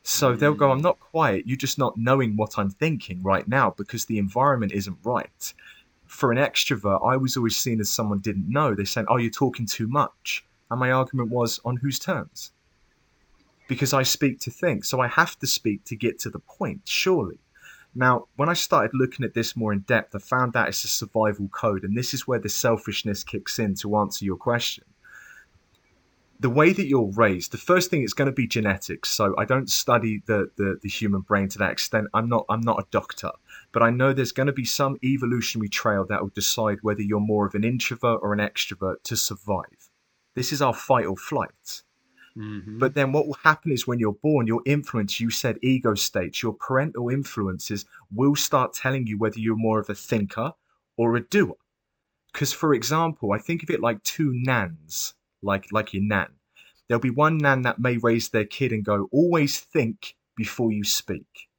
So 0.04 0.36
they'll 0.36 0.54
go, 0.54 0.72
I'm 0.72 0.80
mm. 0.80 0.84
not 0.84 1.02
quiet, 1.02 1.46
you're 1.46 1.58
just 1.58 1.78
not 1.78 1.98
knowing 1.98 2.38
what 2.38 2.58
I'm 2.58 2.70
thinking 2.70 3.22
right 3.24 3.46
now 3.46 3.72
because 3.76 4.06
the 4.06 4.18
environment 4.20 4.72
isn't 4.72 4.98
right. 5.04 5.54
For 6.06 6.32
an 6.32 6.38
extrovert, 6.38 7.06
I 7.06 7.18
was 7.18 7.36
always 7.36 7.58
seen 7.58 7.82
as 7.82 7.90
someone 7.90 8.20
didn't 8.20 8.50
know. 8.50 8.74
They 8.74 8.86
said, 8.86 9.06
Oh, 9.10 9.18
you're 9.18 9.30
talking 9.30 9.66
too 9.66 9.88
much. 9.88 10.46
And 10.72 10.80
my 10.80 10.92
argument 10.92 11.30
was, 11.30 11.60
On 11.66 11.76
whose 11.76 12.00
terms? 12.00 12.52
Because 13.68 13.94
I 13.94 14.04
speak 14.04 14.40
to 14.42 14.52
think. 14.52 14.86
So 14.86 15.00
I 15.02 15.08
have 15.08 15.38
to 15.40 15.48
speak 15.48 15.84
to 15.86 15.96
get 15.96 16.20
to 16.20 16.30
the 16.30 16.40
point, 16.40 16.82
surely. 16.86 17.40
Now, 17.96 18.28
when 18.36 18.50
I 18.50 18.54
started 18.54 18.92
looking 18.94 19.26
at 19.26 19.34
this 19.34 19.56
more 19.56 19.74
in 19.74 19.80
depth, 19.80 20.14
I 20.16 20.20
found 20.20 20.56
out 20.56 20.68
it's 20.68 20.84
a 20.84 20.88
survival 20.88 21.48
code, 21.48 21.84
and 21.84 21.98
this 21.98 22.14
is 22.14 22.28
where 22.28 22.40
the 22.40 22.50
selfishness 22.50 23.24
kicks 23.24 23.58
in 23.58 23.74
to 23.76 23.98
answer 23.98 24.24
your 24.24 24.38
question. 24.38 24.84
The 26.40 26.52
way 26.52 26.72
that 26.72 26.86
you're 26.86 27.12
raised, 27.16 27.52
the 27.52 27.58
first 27.58 27.90
thing 27.90 28.04
is 28.04 28.14
going 28.14 28.28
to 28.28 28.32
be 28.32 28.46
genetics. 28.46 29.10
So 29.10 29.34
I 29.40 29.46
don't 29.46 29.72
study 29.72 30.22
the, 30.28 30.52
the, 30.56 30.78
the 30.80 30.90
human 30.90 31.22
brain 31.22 31.50
to 31.50 31.58
that 31.58 31.72
extent. 31.72 32.08
I'm 32.14 32.30
not 32.30 32.46
I'm 32.48 32.62
not 32.62 32.80
a 32.80 32.86
doctor, 32.92 33.32
but 33.72 33.82
I 33.82 33.90
know 33.90 34.14
there's 34.14 34.32
going 34.32 34.46
to 34.46 34.54
be 34.54 34.64
some 34.64 35.00
evolutionary 35.04 35.70
trail 35.70 36.06
that 36.06 36.22
will 36.22 36.30
decide 36.30 36.78
whether 36.84 37.02
you're 37.02 37.20
more 37.20 37.48
of 37.48 37.56
an 37.56 37.64
introvert 37.64 38.20
or 38.22 38.34
an 38.34 38.40
extrovert 38.40 39.02
to 39.06 39.18
survive. 39.18 39.90
This 40.36 40.54
is 40.54 40.62
our 40.62 40.76
fight 40.76 41.08
or 41.08 41.18
flight. 41.18 41.82
Mhm. 42.38 42.80
But 42.80 42.94
then 42.94 43.12
what 43.12 43.26
will 43.28 43.34
happen 43.44 43.72
is 43.72 43.88
when 43.88 44.00
you're 44.00 44.14
born, 44.14 44.48
your 44.48 44.62
influence, 44.66 45.20
you 45.20 45.30
said 45.32 45.58
ego 45.64 45.96
states, 45.96 46.44
your 46.44 46.54
parental 46.54 47.10
influences 47.10 47.86
will 48.12 48.36
start 48.36 48.74
telling 48.74 49.08
you 49.08 49.18
whether 49.18 49.40
you're 49.40 49.56
more 49.56 49.80
of 49.80 49.90
a 49.90 49.96
thinker 49.96 50.54
or 50.98 51.16
a 51.16 51.22
doer. 51.22 51.58
Because, 52.32 52.54
for 52.54 52.74
example, 52.74 53.32
I 53.34 53.40
think 53.40 53.64
of 53.64 53.70
it 53.72 53.82
like 53.82 54.04
two 54.04 54.32
nans, 54.34 55.16
like, 55.42 55.72
like 55.72 55.94
your 55.94 56.04
nan. 56.04 56.28
There'll 56.88 57.02
be 57.02 57.10
one 57.10 57.40
nan 57.40 57.64
that 57.64 57.80
may 57.80 57.98
raise 57.98 58.30
their 58.30 58.46
kid 58.46 58.72
and 58.72 58.86
go, 58.86 59.10
always 59.12 59.60
think 59.60 60.16
before 60.36 60.72
you 60.72 60.84
speak. 60.84 61.50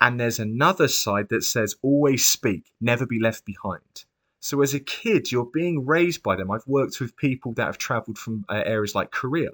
And 0.00 0.18
there's 0.20 0.38
another 0.38 0.88
side 0.88 1.28
that 1.30 1.44
says, 1.44 1.76
always 1.82 2.24
speak, 2.24 2.72
never 2.80 3.04
be 3.04 3.18
left 3.18 3.44
behind. 3.44 4.04
So 4.40 4.62
as 4.62 4.74
a 4.74 4.80
kid, 4.80 5.30
you're 5.30 5.50
being 5.52 5.86
raised 5.86 6.22
by 6.22 6.36
them. 6.36 6.50
I've 6.50 6.66
worked 6.66 7.00
with 7.00 7.16
people 7.16 7.52
that 7.54 7.66
have 7.66 7.78
traveled 7.78 8.18
from 8.18 8.44
uh, 8.48 8.62
areas 8.64 8.94
like 8.94 9.10
Korea 9.10 9.50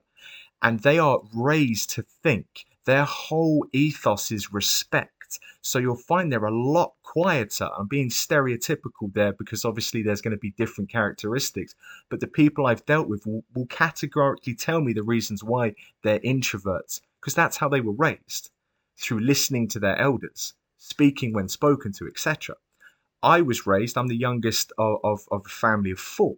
and 0.62 0.80
they 0.80 0.98
are 0.98 1.20
raised 1.34 1.90
to 1.90 2.02
think. 2.02 2.64
Their 2.84 3.04
whole 3.04 3.66
ethos 3.72 4.30
is 4.30 4.52
respect. 4.52 5.40
So 5.60 5.80
you'll 5.80 5.96
find 5.96 6.30
they're 6.30 6.44
a 6.44 6.54
lot 6.54 6.92
quieter. 7.02 7.68
I'm 7.76 7.88
being 7.88 8.10
stereotypical 8.10 9.12
there 9.12 9.32
because 9.32 9.64
obviously 9.64 10.02
there's 10.02 10.20
going 10.20 10.36
to 10.36 10.40
be 10.40 10.52
different 10.52 10.90
characteristics. 10.90 11.74
But 12.08 12.20
the 12.20 12.28
people 12.28 12.66
I've 12.66 12.86
dealt 12.86 13.08
with 13.08 13.26
will, 13.26 13.44
will 13.54 13.66
categorically 13.66 14.54
tell 14.54 14.80
me 14.80 14.92
the 14.92 15.02
reasons 15.02 15.42
why 15.42 15.74
they're 16.02 16.20
introverts 16.20 17.00
because 17.20 17.34
that's 17.34 17.56
how 17.56 17.68
they 17.68 17.80
were 17.80 17.92
raised 17.92 18.50
through 18.96 19.20
listening 19.20 19.66
to 19.68 19.80
their 19.80 19.98
elders, 19.98 20.54
speaking 20.78 21.32
when 21.32 21.48
spoken 21.48 21.92
to, 21.92 22.06
etc. 22.06 22.54
I 23.22 23.40
was 23.40 23.66
raised, 23.66 23.96
I'm 23.96 24.08
the 24.08 24.16
youngest 24.16 24.72
of, 24.78 24.98
of, 25.02 25.20
of 25.30 25.42
a 25.46 25.48
family 25.48 25.90
of 25.90 25.98
four. 25.98 26.36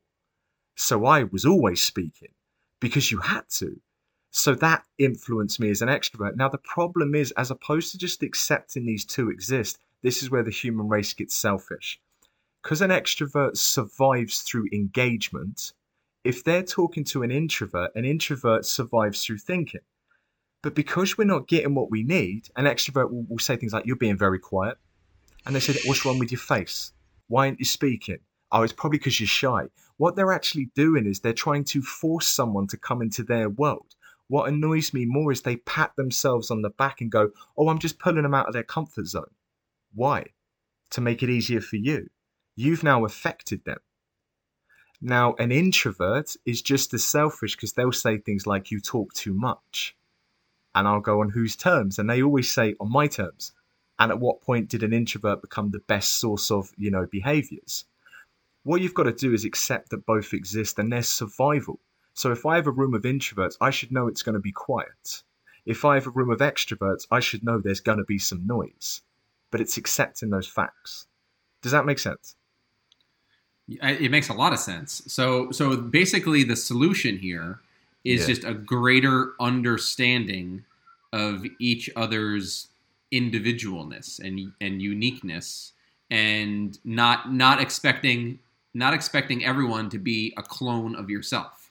So 0.76 1.04
I 1.06 1.24
was 1.24 1.44
always 1.44 1.82
speaking 1.82 2.32
because 2.80 3.10
you 3.10 3.18
had 3.18 3.48
to. 3.58 3.80
So 4.30 4.54
that 4.54 4.84
influenced 4.98 5.58
me 5.58 5.70
as 5.70 5.82
an 5.82 5.88
extrovert. 5.88 6.36
Now, 6.36 6.48
the 6.48 6.58
problem 6.58 7.14
is, 7.14 7.32
as 7.32 7.50
opposed 7.50 7.90
to 7.92 7.98
just 7.98 8.22
accepting 8.22 8.86
these 8.86 9.04
two 9.04 9.30
exist, 9.30 9.78
this 10.02 10.22
is 10.22 10.30
where 10.30 10.42
the 10.42 10.50
human 10.50 10.88
race 10.88 11.12
gets 11.14 11.34
selfish. 11.34 12.00
Because 12.62 12.82
an 12.82 12.90
extrovert 12.90 13.56
survives 13.56 14.42
through 14.42 14.68
engagement, 14.72 15.72
if 16.24 16.44
they're 16.44 16.62
talking 16.62 17.04
to 17.04 17.22
an 17.22 17.30
introvert, 17.30 17.90
an 17.94 18.04
introvert 18.04 18.66
survives 18.66 19.24
through 19.24 19.38
thinking. 19.38 19.80
But 20.62 20.74
because 20.74 21.16
we're 21.16 21.24
not 21.24 21.48
getting 21.48 21.74
what 21.74 21.90
we 21.90 22.02
need, 22.02 22.48
an 22.56 22.66
extrovert 22.66 23.10
will, 23.10 23.24
will 23.28 23.38
say 23.38 23.56
things 23.56 23.72
like, 23.72 23.86
You're 23.86 23.96
being 23.96 24.18
very 24.18 24.38
quiet. 24.38 24.76
And 25.48 25.56
they 25.56 25.60
said, 25.60 25.76
What's 25.86 26.04
wrong 26.04 26.18
with 26.18 26.30
your 26.30 26.38
face? 26.38 26.92
Why 27.26 27.46
aren't 27.46 27.58
you 27.58 27.64
speaking? 27.64 28.18
Oh, 28.52 28.62
it's 28.62 28.72
probably 28.74 28.98
because 28.98 29.18
you're 29.18 29.26
shy. 29.26 29.68
What 29.96 30.14
they're 30.14 30.32
actually 30.32 30.70
doing 30.74 31.06
is 31.06 31.20
they're 31.20 31.32
trying 31.32 31.64
to 31.64 31.80
force 31.80 32.28
someone 32.28 32.66
to 32.66 32.76
come 32.76 33.00
into 33.00 33.22
their 33.22 33.48
world. 33.48 33.94
What 34.28 34.50
annoys 34.50 34.92
me 34.92 35.06
more 35.06 35.32
is 35.32 35.40
they 35.40 35.56
pat 35.56 35.96
themselves 35.96 36.50
on 36.50 36.60
the 36.60 36.68
back 36.68 37.00
and 37.00 37.10
go, 37.10 37.30
Oh, 37.56 37.70
I'm 37.70 37.78
just 37.78 37.98
pulling 37.98 38.24
them 38.24 38.34
out 38.34 38.46
of 38.46 38.52
their 38.52 38.62
comfort 38.62 39.06
zone. 39.06 39.30
Why? 39.94 40.26
To 40.90 41.00
make 41.00 41.22
it 41.22 41.30
easier 41.30 41.62
for 41.62 41.76
you. 41.76 42.10
You've 42.54 42.82
now 42.82 43.06
affected 43.06 43.64
them. 43.64 43.78
Now, 45.00 45.34
an 45.38 45.50
introvert 45.50 46.36
is 46.44 46.60
just 46.60 46.92
as 46.92 47.04
selfish 47.04 47.56
because 47.56 47.72
they'll 47.72 47.90
say 47.90 48.18
things 48.18 48.46
like, 48.46 48.70
You 48.70 48.80
talk 48.80 49.14
too 49.14 49.32
much. 49.32 49.96
And 50.74 50.86
I'll 50.86 51.00
go, 51.00 51.22
On 51.22 51.30
whose 51.30 51.56
terms? 51.56 51.98
And 51.98 52.10
they 52.10 52.22
always 52.22 52.52
say, 52.52 52.74
On 52.80 52.92
my 52.92 53.06
terms. 53.06 53.52
And 53.98 54.12
at 54.12 54.20
what 54.20 54.42
point 54.42 54.68
did 54.68 54.82
an 54.82 54.92
introvert 54.92 55.42
become 55.42 55.70
the 55.70 55.80
best 55.80 56.20
source 56.20 56.50
of, 56.50 56.70
you 56.76 56.90
know, 56.90 57.06
behaviors? 57.10 57.84
What 58.62 58.80
you've 58.80 58.94
got 58.94 59.04
to 59.04 59.12
do 59.12 59.32
is 59.32 59.44
accept 59.44 59.90
that 59.90 60.06
both 60.06 60.32
exist 60.32 60.78
and 60.78 60.92
there's 60.92 61.08
survival. 61.08 61.80
So 62.14 62.30
if 62.32 62.44
I 62.46 62.56
have 62.56 62.66
a 62.66 62.72
room 62.72 62.94
of 62.94 63.02
introverts, 63.02 63.56
I 63.60 63.70
should 63.70 63.92
know 63.92 64.06
it's 64.06 64.22
going 64.22 64.34
to 64.34 64.40
be 64.40 64.52
quiet. 64.52 65.22
If 65.66 65.84
I 65.84 65.94
have 65.94 66.06
a 66.06 66.10
room 66.10 66.30
of 66.30 66.38
extroverts, 66.38 67.06
I 67.10 67.20
should 67.20 67.44
know 67.44 67.58
there's 67.58 67.80
going 67.80 67.98
to 67.98 68.04
be 68.04 68.18
some 68.18 68.46
noise. 68.46 69.02
But 69.50 69.60
it's 69.60 69.76
accepting 69.76 70.30
those 70.30 70.46
facts. 70.46 71.06
Does 71.62 71.72
that 71.72 71.86
make 71.86 71.98
sense? 71.98 72.36
It 73.68 74.10
makes 74.10 74.28
a 74.28 74.34
lot 74.34 74.52
of 74.52 74.58
sense. 74.58 75.02
So, 75.06 75.50
so 75.50 75.76
basically, 75.76 76.42
the 76.42 76.56
solution 76.56 77.18
here 77.18 77.60
is 78.04 78.22
Yeah. 78.22 78.26
just 78.26 78.44
a 78.44 78.54
greater 78.54 79.34
understanding 79.40 80.64
of 81.12 81.44
each 81.58 81.90
other's 81.96 82.68
individualness 83.12 84.18
and 84.20 84.52
and 84.60 84.82
uniqueness, 84.82 85.72
and 86.10 86.78
not 86.84 87.32
not 87.32 87.60
expecting 87.60 88.38
not 88.74 88.94
expecting 88.94 89.44
everyone 89.44 89.88
to 89.90 89.98
be 89.98 90.32
a 90.36 90.42
clone 90.42 90.94
of 90.94 91.10
yourself. 91.10 91.70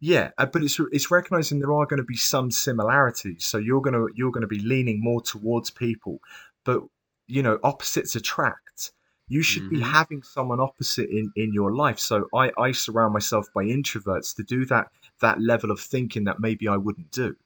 Yeah, 0.00 0.30
uh, 0.38 0.46
but 0.46 0.62
it's 0.62 0.78
it's 0.92 1.10
recognizing 1.10 1.58
there 1.58 1.72
are 1.72 1.86
going 1.86 1.98
to 1.98 2.04
be 2.04 2.16
some 2.16 2.50
similarities. 2.50 3.44
So 3.46 3.58
you're 3.58 3.80
going 3.80 3.94
to 3.94 4.08
you're 4.14 4.30
going 4.30 4.42
to 4.42 4.46
be 4.48 4.60
leaning 4.60 5.02
more 5.02 5.20
towards 5.20 5.70
people, 5.70 6.20
but 6.64 6.82
you 7.26 7.42
know 7.42 7.58
opposites 7.62 8.14
attract. 8.16 8.92
You 9.28 9.42
should 9.42 9.68
be 9.68 9.80
Mhm. 9.80 9.82
having 9.82 10.22
someone 10.22 10.60
opposite 10.60 11.10
in 11.10 11.32
in 11.36 11.52
your 11.52 11.74
life. 11.74 11.98
So 11.98 12.28
I 12.34 12.52
I 12.58 12.72
surround 12.72 13.12
myself 13.12 13.46
by 13.54 13.64
introverts 13.64 14.34
to 14.36 14.42
do 14.42 14.64
that 14.66 14.88
that 15.20 15.40
level 15.40 15.70
of 15.70 15.80
thinking 15.80 16.24
that 16.24 16.40
maybe 16.40 16.68
I 16.68 16.76
wouldn't 16.76 17.10
do. 17.10 17.36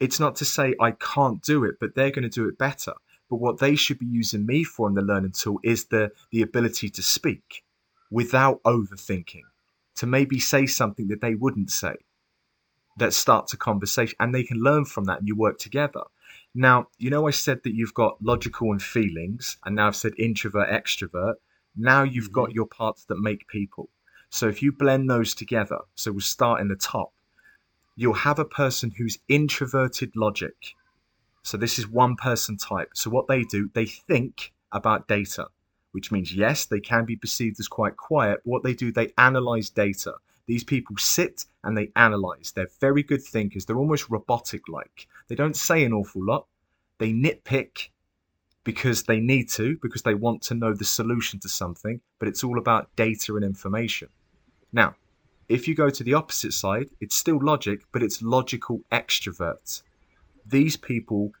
It's 0.00 0.20
not 0.20 0.36
to 0.36 0.44
say 0.44 0.74
I 0.80 0.92
can't 0.92 1.42
do 1.42 1.64
it, 1.64 1.76
but 1.80 1.94
they're 1.94 2.10
going 2.10 2.22
to 2.22 2.28
do 2.28 2.48
it 2.48 2.58
better. 2.58 2.94
But 3.30 3.36
what 3.36 3.58
they 3.58 3.76
should 3.76 3.98
be 3.98 4.06
using 4.06 4.44
me 4.44 4.64
for 4.64 4.88
in 4.88 4.94
the 4.94 5.02
learning 5.02 5.32
tool 5.32 5.58
is 5.62 5.86
the 5.86 6.12
the 6.30 6.42
ability 6.42 6.90
to 6.90 7.02
speak 7.02 7.64
without 8.10 8.62
overthinking 8.64 9.44
to 9.96 10.06
maybe 10.06 10.38
say 10.38 10.66
something 10.66 11.08
that 11.08 11.20
they 11.20 11.34
wouldn't 11.34 11.70
say 11.70 11.94
that 12.98 13.14
starts 13.14 13.52
a 13.52 13.56
conversation 13.56 14.16
and 14.20 14.34
they 14.34 14.42
can 14.42 14.58
learn 14.58 14.84
from 14.84 15.04
that 15.04 15.18
and 15.18 15.28
you 15.28 15.34
work 15.34 15.58
together. 15.58 16.02
Now, 16.54 16.88
you 16.98 17.08
know, 17.08 17.26
I 17.26 17.30
said 17.30 17.62
that 17.64 17.74
you've 17.74 17.94
got 17.94 18.22
logical 18.22 18.70
and 18.72 18.82
feelings, 18.82 19.56
and 19.64 19.76
now 19.76 19.86
I've 19.86 19.96
said 19.96 20.12
introvert, 20.18 20.68
extrovert. 20.68 21.34
Now 21.76 22.02
you've 22.02 22.26
mm-hmm. 22.26 22.32
got 22.34 22.52
your 22.52 22.66
parts 22.66 23.04
that 23.06 23.18
make 23.18 23.48
people. 23.48 23.88
So 24.28 24.48
if 24.48 24.62
you 24.62 24.72
blend 24.72 25.08
those 25.08 25.34
together, 25.34 25.78
so 25.94 26.12
we'll 26.12 26.20
start 26.20 26.60
in 26.60 26.68
the 26.68 26.76
top, 26.76 27.12
you'll 27.96 28.14
have 28.14 28.38
a 28.38 28.44
person 28.44 28.92
who's 28.96 29.18
introverted 29.28 30.14
logic. 30.16 30.74
So 31.42 31.56
this 31.56 31.78
is 31.78 31.88
one 31.88 32.16
person 32.16 32.56
type. 32.56 32.90
So 32.94 33.10
what 33.10 33.28
they 33.28 33.42
do, 33.42 33.70
they 33.74 33.86
think 33.86 34.52
about 34.72 35.08
data 35.08 35.48
which 35.92 36.10
means 36.10 36.34
yes, 36.34 36.66
they 36.66 36.80
can 36.80 37.04
be 37.04 37.16
perceived 37.16 37.60
as 37.60 37.68
quite 37.68 37.96
quiet. 37.96 38.40
But 38.44 38.50
what 38.50 38.62
they 38.64 38.74
do, 38.74 38.90
they 38.90 39.12
analyze 39.16 39.70
data. 39.70 40.14
These 40.46 40.64
people 40.64 40.96
sit 40.96 41.44
and 41.62 41.78
they 41.78 41.92
analyze. 41.94 42.52
They're 42.52 42.68
very 42.80 43.02
good 43.02 43.22
thinkers. 43.22 43.64
They're 43.64 43.78
almost 43.78 44.10
robotic 44.10 44.68
like. 44.68 45.06
They 45.28 45.36
don't 45.36 45.56
say 45.56 45.84
an 45.84 45.92
awful 45.92 46.24
lot. 46.24 46.46
They 46.98 47.12
nitpick 47.12 47.90
because 48.64 49.04
they 49.04 49.20
need 49.20 49.48
to, 49.50 49.78
because 49.82 50.02
they 50.02 50.14
want 50.14 50.42
to 50.42 50.54
know 50.54 50.72
the 50.72 50.84
solution 50.84 51.38
to 51.40 51.48
something, 51.48 52.00
but 52.18 52.28
it's 52.28 52.44
all 52.44 52.58
about 52.58 52.94
data 52.96 53.34
and 53.36 53.44
information. 53.44 54.08
Now, 54.72 54.94
If 55.52 55.68
you 55.68 55.74
go 55.74 55.90
to 55.90 56.02
the 56.02 56.14
opposite 56.14 56.54
side, 56.54 56.88
it's 57.02 57.14
still 57.14 57.38
logic, 57.38 57.82
but 57.92 58.02
it's 58.02 58.22
logical 58.22 58.80
extroverts. 58.90 59.82
These 60.46 60.78
people 60.78 61.32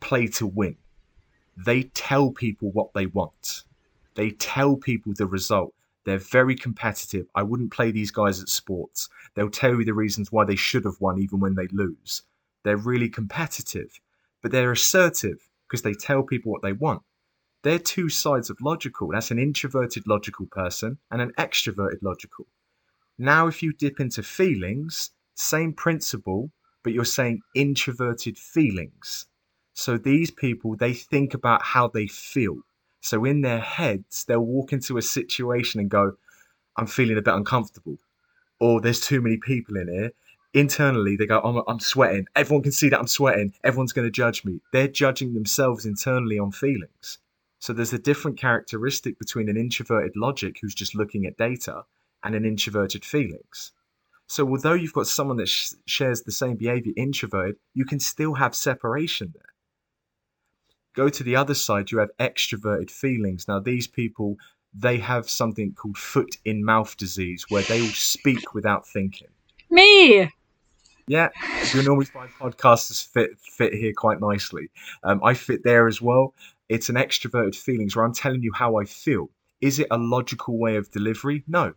play 0.00 0.26
to 0.38 0.46
win. 0.46 0.78
They 1.54 1.82
tell 1.82 2.30
people 2.30 2.70
what 2.70 2.94
they 2.94 3.04
want. 3.04 3.64
They 4.14 4.30
tell 4.30 4.76
people 4.76 5.12
the 5.12 5.26
result. 5.26 5.74
They're 6.04 6.16
very 6.16 6.54
competitive. 6.56 7.26
I 7.34 7.42
wouldn't 7.42 7.70
play 7.70 7.90
these 7.90 8.10
guys 8.10 8.40
at 8.40 8.48
sports. 8.48 9.10
They'll 9.34 9.50
tell 9.50 9.74
you 9.74 9.84
the 9.84 9.92
reasons 9.92 10.32
why 10.32 10.46
they 10.46 10.56
should 10.56 10.86
have 10.86 10.98
won 10.98 11.20
even 11.20 11.38
when 11.38 11.54
they 11.54 11.68
lose. 11.70 12.22
They're 12.62 12.78
really 12.78 13.10
competitive, 13.10 14.00
but 14.40 14.50
they're 14.50 14.72
assertive 14.72 15.46
because 15.66 15.82
they 15.82 15.92
tell 15.92 16.22
people 16.22 16.52
what 16.52 16.62
they 16.62 16.72
want. 16.72 17.02
They're 17.64 17.78
two 17.78 18.08
sides 18.08 18.48
of 18.48 18.62
logical. 18.62 19.08
That's 19.08 19.30
an 19.30 19.38
introverted 19.38 20.06
logical 20.06 20.46
person 20.46 20.96
and 21.10 21.20
an 21.20 21.32
extroverted 21.36 21.98
logical. 22.00 22.46
Now, 23.20 23.48
if 23.48 23.64
you 23.64 23.72
dip 23.72 23.98
into 23.98 24.22
feelings, 24.22 25.10
same 25.34 25.72
principle, 25.72 26.52
but 26.84 26.92
you're 26.92 27.04
saying 27.04 27.40
introverted 27.52 28.38
feelings. 28.38 29.26
So 29.74 29.98
these 29.98 30.30
people, 30.30 30.76
they 30.76 30.92
think 30.92 31.34
about 31.34 31.62
how 31.62 31.88
they 31.88 32.06
feel. 32.06 32.60
So 33.00 33.24
in 33.24 33.40
their 33.40 33.58
heads, 33.58 34.24
they'll 34.24 34.40
walk 34.40 34.72
into 34.72 34.98
a 34.98 35.02
situation 35.02 35.80
and 35.80 35.90
go, 35.90 36.12
I'm 36.76 36.86
feeling 36.86 37.18
a 37.18 37.22
bit 37.22 37.34
uncomfortable. 37.34 37.98
Or 38.60 38.80
there's 38.80 39.00
too 39.00 39.20
many 39.20 39.36
people 39.36 39.76
in 39.76 39.88
here. 39.88 40.12
Internally, 40.54 41.16
they 41.16 41.26
go, 41.26 41.40
I'm, 41.40 41.62
I'm 41.66 41.80
sweating. 41.80 42.26
Everyone 42.36 42.62
can 42.62 42.72
see 42.72 42.88
that 42.88 43.00
I'm 43.00 43.08
sweating. 43.08 43.52
Everyone's 43.64 43.92
going 43.92 44.06
to 44.06 44.12
judge 44.12 44.44
me. 44.44 44.60
They're 44.72 44.86
judging 44.86 45.34
themselves 45.34 45.86
internally 45.86 46.38
on 46.38 46.52
feelings. 46.52 47.18
So 47.58 47.72
there's 47.72 47.92
a 47.92 47.98
different 47.98 48.38
characteristic 48.38 49.18
between 49.18 49.48
an 49.48 49.56
introverted 49.56 50.14
logic 50.14 50.58
who's 50.60 50.74
just 50.74 50.94
looking 50.94 51.26
at 51.26 51.36
data 51.36 51.84
and 52.22 52.34
an 52.34 52.44
introverted 52.44 53.04
feelings. 53.04 53.72
So 54.26 54.46
although 54.48 54.74
you've 54.74 54.92
got 54.92 55.06
someone 55.06 55.38
that 55.38 55.48
sh- 55.48 55.72
shares 55.86 56.22
the 56.22 56.32
same 56.32 56.56
behavior 56.56 56.92
introverted, 56.96 57.56
you 57.74 57.84
can 57.84 57.98
still 57.98 58.34
have 58.34 58.54
separation 58.54 59.32
there. 59.34 59.42
Go 60.94 61.08
to 61.08 61.22
the 61.22 61.36
other 61.36 61.54
side, 61.54 61.90
you 61.90 61.98
have 61.98 62.10
extroverted 62.18 62.90
feelings. 62.90 63.48
Now 63.48 63.60
these 63.60 63.86
people, 63.86 64.36
they 64.74 64.98
have 64.98 65.30
something 65.30 65.72
called 65.72 65.96
foot 65.96 66.36
in 66.44 66.64
mouth 66.64 66.96
disease 66.96 67.46
where 67.48 67.62
they 67.62 67.80
will 67.80 67.88
speak 67.88 68.52
without 68.52 68.86
thinking. 68.86 69.28
Me. 69.70 70.28
Yeah, 71.06 71.30
you 71.72 71.82
normally 71.82 72.04
find 72.04 72.28
podcasters 72.38 73.06
fit 73.06 73.30
fit 73.40 73.72
here 73.72 73.94
quite 73.96 74.20
nicely. 74.20 74.68
Um, 75.02 75.24
I 75.24 75.32
fit 75.32 75.64
there 75.64 75.86
as 75.86 76.02
well. 76.02 76.34
It's 76.68 76.90
an 76.90 76.96
extroverted 76.96 77.56
feelings 77.56 77.96
where 77.96 78.04
I'm 78.04 78.12
telling 78.12 78.42
you 78.42 78.52
how 78.52 78.76
I 78.76 78.84
feel. 78.84 79.30
Is 79.62 79.78
it 79.78 79.86
a 79.90 79.96
logical 79.96 80.58
way 80.58 80.76
of 80.76 80.90
delivery? 80.90 81.44
No, 81.48 81.72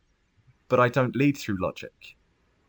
but 0.72 0.80
I 0.80 0.88
don't 0.88 1.18
lead 1.18 1.38
through 1.38 1.62
logic. 1.62 2.16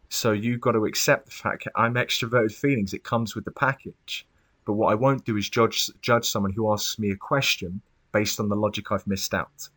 So 0.08 0.32
you've 0.32 0.60
got 0.60 0.72
to 0.72 0.86
accept 0.86 1.26
the 1.26 1.30
fact 1.30 1.64
that 1.64 1.72
I'm 1.76 1.94
extroverted 1.94 2.52
feelings. 2.52 2.92
It 2.92 3.04
comes 3.04 3.36
with 3.36 3.44
the 3.44 3.52
package. 3.52 4.26
But 4.64 4.72
what 4.72 4.90
I 4.90 4.96
won't 4.96 5.24
do 5.24 5.36
is 5.36 5.48
judge 5.48 5.88
judge 6.02 6.28
someone 6.28 6.52
who 6.52 6.72
asks 6.72 6.98
me 6.98 7.12
a 7.12 7.16
question 7.16 7.80
based 8.10 8.40
on 8.40 8.48
the 8.48 8.56
logic 8.56 8.90
I've 8.90 9.06
missed 9.06 9.32
out. 9.32 9.68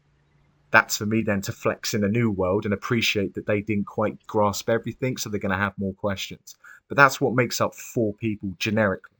That's 0.72 0.98
for 0.98 1.06
me 1.06 1.22
then 1.22 1.42
to 1.42 1.52
flex 1.52 1.94
in 1.94 2.04
a 2.04 2.08
new 2.08 2.32
world 2.32 2.66
and 2.66 2.74
appreciate 2.74 3.36
that 3.36 3.46
they 3.46 3.62
didn't 3.62 3.86
quite 3.86 4.26
grasp 4.26 4.72
everything, 4.72 5.18
so 5.18 5.30
they're 5.30 5.40
going 5.40 5.52
to 5.52 5.58
have 5.58 5.78
more 5.78 5.94
questions. 5.94 6.56
But 6.88 6.98
that's 6.98 7.22
what 7.22 7.36
makes 7.36 7.62
up 7.62 7.76
four 7.76 8.16
people 8.16 8.54
generically. 8.58 9.18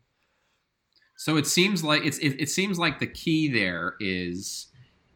So 1.16 1.38
it 1.38 1.46
seems 1.46 1.84
like 1.84 2.04
it's 2.04 2.18
it, 2.18 2.42
it 2.42 2.50
seems 2.50 2.80
like 2.80 2.98
the 2.98 3.08
key 3.08 3.50
there 3.50 3.94
is 4.00 4.66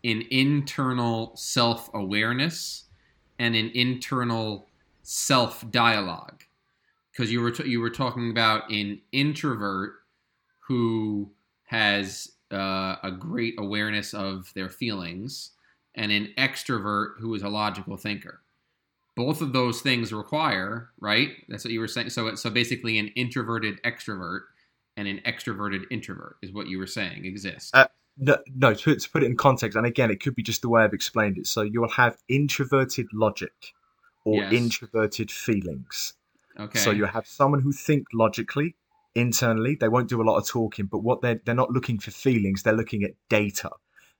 an 0.04 0.24
internal 0.30 1.36
self 1.36 1.90
awareness 1.96 2.86
and 3.40 3.56
an 3.56 3.72
internal 3.74 4.68
self 5.02 5.70
dialogue 5.72 6.44
because 7.12 7.32
you 7.32 7.42
were 7.42 7.52
t- 7.52 7.68
you 7.68 7.80
were 7.80 7.90
talking 7.90 8.30
about 8.30 8.70
an 8.70 9.02
introvert 9.12 9.94
who 10.60 11.32
has 11.64 12.34
uh, 12.52 12.96
a 13.04 13.12
great 13.18 13.56
awareness 13.58 14.14
of 14.14 14.52
their 14.54 14.70
feelings 14.70 15.52
and 15.96 16.12
an 16.12 16.32
extrovert 16.38 17.20
who 17.20 17.34
is 17.34 17.42
a 17.42 17.50
logical 17.50 17.98
thinker. 17.98 18.42
Both 19.16 19.42
of 19.42 19.54
those 19.54 19.82
things 19.82 20.14
require 20.14 20.90
right? 21.00 21.32
That's 21.48 21.64
what 21.64 21.74
you 21.74 21.80
were 21.80 21.88
saying. 21.88 22.10
So 22.12 22.36
so 22.36 22.50
basically 22.50 23.00
an 23.00 23.08
introverted 23.16 23.82
extrovert 23.84 24.42
and 24.98 25.08
an 25.08 25.22
extroverted 25.26 25.86
introvert 25.90 26.38
is 26.42 26.52
what 26.52 26.68
you 26.68 26.78
were 26.78 26.88
saying 26.88 27.26
exists. 27.26 27.72
Uh, 27.74 27.88
No, 28.20 28.38
no 28.54 28.74
to, 28.74 28.96
to 28.96 29.10
put 29.10 29.24
it 29.24 29.28
in 29.28 29.38
context, 29.38 29.78
and 29.78 29.86
again, 29.86 30.12
it 30.12 30.22
could 30.22 30.36
be 30.36 30.44
just 30.44 30.62
the 30.62 30.70
way 30.70 30.84
I've 30.84 30.94
explained 30.94 31.38
it. 31.38 31.48
So 31.48 31.62
you'll 31.62 31.90
have 31.90 32.18
introverted 32.28 33.08
logic 33.14 33.74
or 34.26 34.42
Yes. 34.42 34.52
introverted 34.54 35.32
feelings. 35.32 36.14
okay 36.60 36.80
So 36.80 36.92
you 36.92 37.06
have 37.06 37.26
someone 37.28 37.62
who 37.62 37.72
think 37.72 38.08
logically, 38.14 38.76
internally. 39.16 39.76
They 39.76 39.88
won't 39.88 40.10
do 40.10 40.22
a 40.22 40.28
lot 40.30 40.38
of 40.38 40.48
talking, 40.48 40.86
but 40.86 41.00
what 41.00 41.22
they're 41.22 41.42
they're 41.46 41.56
not 41.56 41.72
looking 41.72 42.00
for 42.00 42.12
feelings. 42.12 42.64
They're 42.64 42.74
looking 42.74 43.04
at 43.04 43.16
data. 43.30 43.72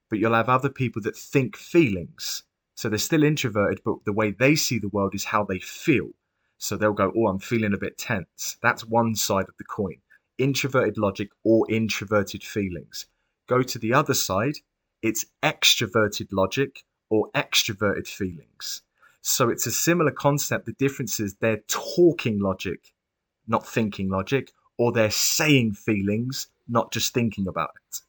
But 0.10 0.20
you'll 0.20 0.34
have 0.34 0.50
other 0.50 0.70
people 0.70 1.02
that 1.04 1.16
think 1.18 1.56
feelings. 1.56 2.44
So 2.76 2.90
they're 2.90 2.98
still 2.98 3.24
introverted, 3.24 3.82
but 3.84 4.06
the 4.06 4.14
way 4.14 4.32
they 4.32 4.56
see 4.56 4.80
the 4.80 4.88
world 4.90 5.14
is 5.14 5.26
how 5.26 5.44
they 5.44 5.60
feel. 5.60 6.10
So 6.58 6.76
they'll 6.78 6.94
go, 6.94 7.12
"Oh, 7.16 7.28
I'm 7.28 7.40
feeling 7.40 7.74
a 7.74 7.78
bit 7.78 7.98
tense." 7.98 8.58
That's 8.62 8.86
one 8.86 9.16
side 9.16 9.48
of 9.50 9.58
the 9.58 9.66
coin. 9.66 10.02
Introverted 10.38 10.98
logic 10.98 11.30
or 11.44 11.70
introverted 11.70 12.44
feelings. 12.44 13.06
Go 13.50 13.64
to 13.64 13.80
the 13.80 13.94
other 13.96 14.14
side. 14.14 14.58
It's 15.02 15.26
extroverted 15.42 16.28
logic 16.32 16.84
or 17.10 17.32
extroverted 17.32 18.08
feelings. 18.08 18.84
So 19.22 19.50
it's 19.50 19.66
a 19.66 19.72
similar 19.72 20.12
concept. 20.12 20.68
The 20.68 20.74
difference 20.74 21.20
is 21.20 21.34
they're 21.34 21.64
talking 21.68 22.40
logic, 22.40 22.94
not 23.48 23.68
thinking 23.68 24.08
logic, 24.08 24.52
or 24.78 24.92
they're 24.92 25.10
saying 25.10 25.74
feelings, 25.74 26.48
not 26.68 26.92
just 26.94 27.12
thinking 27.14 27.48
about 27.48 27.72
it. 27.88 28.02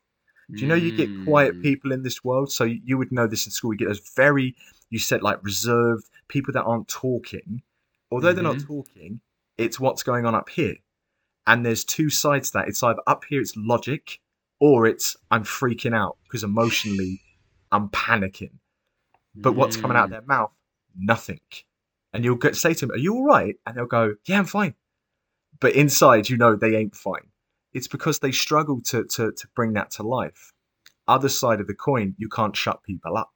Do 0.53 0.65
you 0.65 0.69
know 0.69 0.75
you 0.75 0.93
get 0.93 1.17
quiet 1.25 1.57
Mm. 1.57 1.63
people 1.63 1.93
in 1.93 2.03
this 2.03 2.23
world? 2.23 2.53
So 2.53 2.65
you 2.65 2.99
would 2.99 3.11
know 3.11 3.27
this 3.27 3.47
in 3.47 3.53
school. 3.53 3.73
You 3.73 3.79
get 3.79 3.89
those 3.89 4.13
very, 4.15 4.55
you 4.91 4.99
said 4.99 5.23
like 5.23 5.43
reserved 5.43 6.05
people 6.29 6.53
that 6.53 6.65
aren't 6.65 6.89
talking. 6.89 7.63
Although 8.11 8.35
they're 8.35 8.43
not 8.43 8.59
Mhm. 8.59 8.67
talking, 8.67 9.21
it's 9.57 9.81
what's 9.81 10.03
going 10.03 10.27
on 10.27 10.35
up 10.35 10.51
here. 10.51 10.77
And 11.47 11.65
there's 11.65 11.85
two 11.85 12.11
sides 12.11 12.51
to 12.51 12.59
that. 12.59 12.69
It's 12.69 12.83
either 12.83 13.01
up 13.07 13.25
here, 13.25 13.41
it's 13.41 13.57
logic, 13.57 14.21
or 14.61 14.87
it's 14.87 15.17
I'm 15.31 15.45
freaking 15.45 15.95
out 15.95 16.19
because 16.25 16.45
emotionally 16.45 17.21
I'm 17.73 17.89
panicking. 17.89 18.53
But 19.35 19.55
what's 19.55 19.77
coming 19.77 19.97
out 19.97 20.05
of 20.05 20.11
their 20.11 20.23
mouth? 20.23 20.53
Nothing. 20.97 21.41
And 22.13 22.25
you'll 22.25 22.37
get, 22.37 22.57
say 22.57 22.75
to 22.75 22.87
them, 22.87 22.95
Are 22.95 22.99
you 22.99 23.15
all 23.15 23.25
right? 23.25 23.57
And 23.67 23.77
they'll 23.77 23.87
go, 23.87 24.17
Yeah, 24.27 24.39
I'm 24.39 24.45
fine. 24.45 24.75
But 25.61 25.75
inside, 25.75 26.29
you 26.29 26.37
know 26.37 26.57
they 26.57 26.77
ain't 26.77 26.95
fine. 26.95 27.29
It's 27.73 27.89
because 27.89 28.19
they 28.19 28.33
struggle 28.33 28.81
to, 28.83 29.05
to, 29.05 29.33
to 29.33 29.49
bring 29.55 29.75
that 29.75 29.91
to 29.93 30.03
life. 30.03 30.53
Other 31.07 31.29
side 31.29 31.61
of 31.61 31.67
the 31.67 31.75
coin, 31.75 32.15
you 32.19 32.29
can't 32.29 32.57
shut 32.57 32.83
people 32.83 33.17
up. 33.17 33.31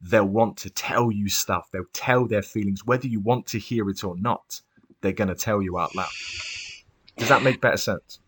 They'll 0.00 0.24
want 0.24 0.56
to 0.58 0.70
tell 0.70 1.12
you 1.12 1.28
stuff. 1.28 1.68
They'll 1.72 1.84
tell 1.92 2.26
their 2.26 2.42
feelings, 2.42 2.84
whether 2.84 3.06
you 3.06 3.20
want 3.20 3.46
to 3.48 3.58
hear 3.58 3.88
it 3.88 4.02
or 4.02 4.16
not. 4.18 4.60
They're 5.00 5.12
going 5.12 5.28
to 5.28 5.34
tell 5.34 5.62
you 5.62 5.78
out 5.78 5.94
loud. 5.94 6.10
Does 7.16 7.28
that 7.28 7.42
make 7.42 7.60
better 7.60 7.76
sense? 7.76 8.20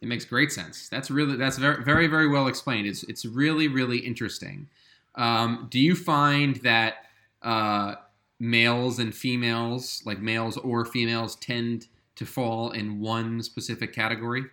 It 0.00 0.08
makes 0.08 0.24
great 0.24 0.50
sense. 0.50 0.88
That's 0.88 1.10
really 1.10 1.36
that's 1.36 1.58
very 1.58 1.84
very 1.84 2.06
very 2.06 2.28
well 2.28 2.46
explained. 2.46 2.86
It's 2.86 3.02
it's 3.04 3.24
really 3.26 3.68
really 3.68 3.98
interesting. 3.98 4.68
Um, 5.14 5.68
do 5.70 5.78
you 5.78 5.94
find 5.94 6.56
that 6.56 7.04
uh, 7.42 7.96
males 8.38 8.98
and 8.98 9.14
females, 9.14 10.02
like 10.06 10.20
males 10.20 10.56
or 10.56 10.84
females, 10.84 11.36
tend 11.36 11.88
to 12.16 12.24
fall 12.24 12.70
in 12.70 13.00
one 13.00 13.42
specific 13.42 13.92
category? 13.92 14.44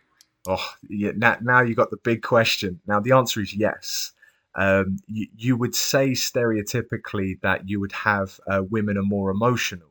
Oh, 0.48 0.66
yeah. 0.90 1.12
Now, 1.16 1.38
now 1.42 1.62
you 1.62 1.76
got 1.76 1.90
the 1.92 1.98
big 1.98 2.22
question. 2.22 2.80
Now 2.88 3.00
the 3.00 3.12
answer 3.12 3.42
is 3.42 3.54
yes. 3.54 4.14
Um, 4.56 4.98
you, 5.08 5.28
you 5.36 5.58
would 5.58 5.76
say 5.76 6.12
stereotypically 6.12 7.40
that 7.42 7.68
you 7.70 7.80
would 7.80 7.92
have 7.92 8.40
uh, 8.48 8.64
women 8.70 8.98
are 8.98 9.04
more 9.04 9.30
emotional, 9.30 9.90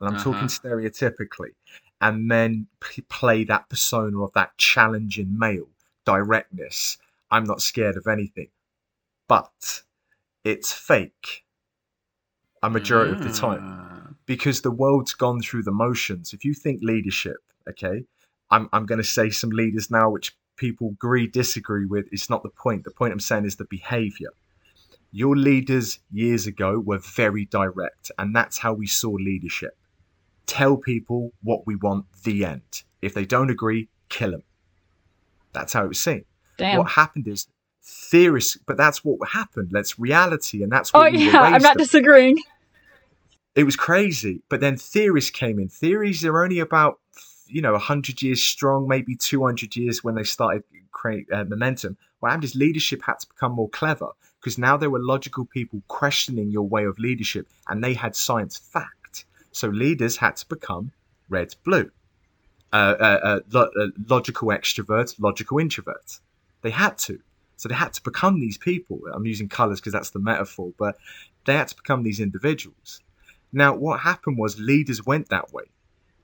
and 0.00 0.08
I'm 0.08 0.16
Uh-huh. 0.16 0.16
talking 0.16 0.48
stereotypically, 0.48 1.50
and 2.00 2.66
p- 2.80 3.02
play 3.02 3.44
that 3.44 3.68
persona 3.68 4.22
of 4.22 4.32
that 4.34 4.56
challenging 4.58 5.38
male 5.38 5.68
directness. 6.04 6.98
I'm 7.30 7.44
not 7.44 7.60
scared 7.60 7.96
of 7.96 8.06
anything, 8.06 8.48
but 9.28 9.82
it's 10.44 10.72
fake. 10.72 11.44
A 12.62 12.70
majority 12.70 13.12
of 13.12 13.22
the 13.22 13.32
time 13.32 13.60
Ah. 13.62 14.08
because 14.24 14.62
the 14.62 14.70
world's 14.70 15.14
gone 15.14 15.40
through 15.40 15.62
the 15.64 15.72
motions. 15.72 16.32
If 16.32 16.44
you 16.44 16.54
think 16.54 16.80
leadership, 16.82 17.36
okay, 17.68 18.04
I'm, 18.50 18.68
I'm 18.72 18.86
going 18.86 18.98
to 18.98 19.04
say 19.04 19.30
some 19.30 19.50
leaders 19.50 19.90
now 19.90 20.10
which 20.10 20.36
people 20.56 20.88
agree, 20.90 21.26
disagree 21.26 21.84
with. 21.84 22.06
It's 22.12 22.30
not 22.30 22.42
the 22.42 22.48
point. 22.48 22.84
The 22.84 22.90
point 22.90 23.12
I'm 23.12 23.20
saying 23.20 23.44
is 23.44 23.56
the 23.56 23.66
behavior. 23.66 24.30
Your 25.12 25.36
leaders 25.36 25.98
years 26.10 26.46
ago 26.46 26.78
were 26.78 26.98
very 26.98 27.44
direct, 27.46 28.10
and 28.18 28.34
that's 28.34 28.58
how 28.58 28.72
we 28.72 28.86
saw 28.86 29.10
leadership. 29.10 29.76
Tell 30.46 30.76
people 30.76 31.32
what 31.42 31.66
we 31.66 31.76
want, 31.76 32.06
the 32.24 32.44
end. 32.44 32.82
If 33.02 33.14
they 33.14 33.24
don't 33.24 33.50
agree, 33.50 33.88
kill 34.08 34.30
them. 34.32 34.42
That's 35.52 35.72
how 35.72 35.84
it 35.84 35.88
was 35.88 36.00
seen. 36.00 36.24
Damn. 36.58 36.78
What 36.78 36.90
happened 36.90 37.28
is 37.28 37.46
theorists, 37.82 38.56
but 38.66 38.76
that's 38.76 39.04
what 39.04 39.28
happened. 39.28 39.68
That's 39.70 39.98
reality, 39.98 40.62
and 40.62 40.70
that's 40.70 40.90
Oh 40.94 41.00
what 41.00 41.12
were 41.12 41.18
yeah, 41.18 41.40
I'm 41.40 41.62
not 41.62 41.78
disagreeing. 41.78 42.38
it 43.54 43.64
was 43.64 43.76
crazy. 43.76 44.42
But 44.48 44.60
then 44.60 44.76
theorists 44.76 45.30
came 45.30 45.58
in. 45.58 45.68
Theories 45.68 46.24
are 46.24 46.42
only 46.42 46.58
about 46.60 47.00
you 47.46 47.62
know 47.62 47.72
100 47.72 48.22
years 48.22 48.42
strong, 48.42 48.88
maybe 48.88 49.16
200 49.16 49.76
years 49.76 50.02
when 50.02 50.14
they 50.14 50.24
started 50.24 50.62
create 50.92 51.26
uh, 51.32 51.44
momentum. 51.44 51.96
What 52.20 52.30
happened 52.30 52.44
is 52.44 52.54
leadership 52.54 53.02
had 53.02 53.18
to 53.20 53.28
become 53.28 53.52
more 53.52 53.68
clever 53.68 54.08
because 54.40 54.58
now 54.58 54.76
there 54.76 54.90
were 54.90 55.00
logical 55.00 55.44
people 55.44 55.82
questioning 55.88 56.50
your 56.50 56.66
way 56.66 56.84
of 56.84 56.98
leadership, 56.98 57.48
and 57.68 57.82
they 57.82 57.94
had 57.94 58.16
science 58.16 58.56
fact. 58.56 58.95
So 59.56 59.68
leaders 59.68 60.18
had 60.18 60.36
to 60.36 60.46
become 60.46 60.92
red 61.30 61.54
blue. 61.64 61.90
Uh, 62.72 62.94
uh, 63.00 63.20
uh, 63.22 63.40
lo- 63.50 63.70
uh, 63.80 63.86
logical 64.06 64.48
extrovert, 64.48 65.18
logical 65.18 65.58
introvert. 65.58 66.20
They 66.60 66.70
had 66.70 66.98
to. 66.98 67.20
So 67.56 67.70
they 67.70 67.74
had 67.74 67.94
to 67.94 68.02
become 68.02 68.38
these 68.38 68.58
people. 68.58 69.00
I'm 69.14 69.24
using 69.24 69.48
colors 69.48 69.80
because 69.80 69.94
that's 69.94 70.10
the 70.10 70.18
metaphor, 70.18 70.72
but 70.78 70.98
they 71.46 71.54
had 71.54 71.68
to 71.68 71.76
become 71.76 72.02
these 72.02 72.20
individuals. 72.20 73.00
Now, 73.50 73.74
what 73.74 74.00
happened 74.00 74.36
was 74.36 74.60
leaders 74.60 75.06
went 75.06 75.30
that 75.30 75.52
way. 75.54 75.64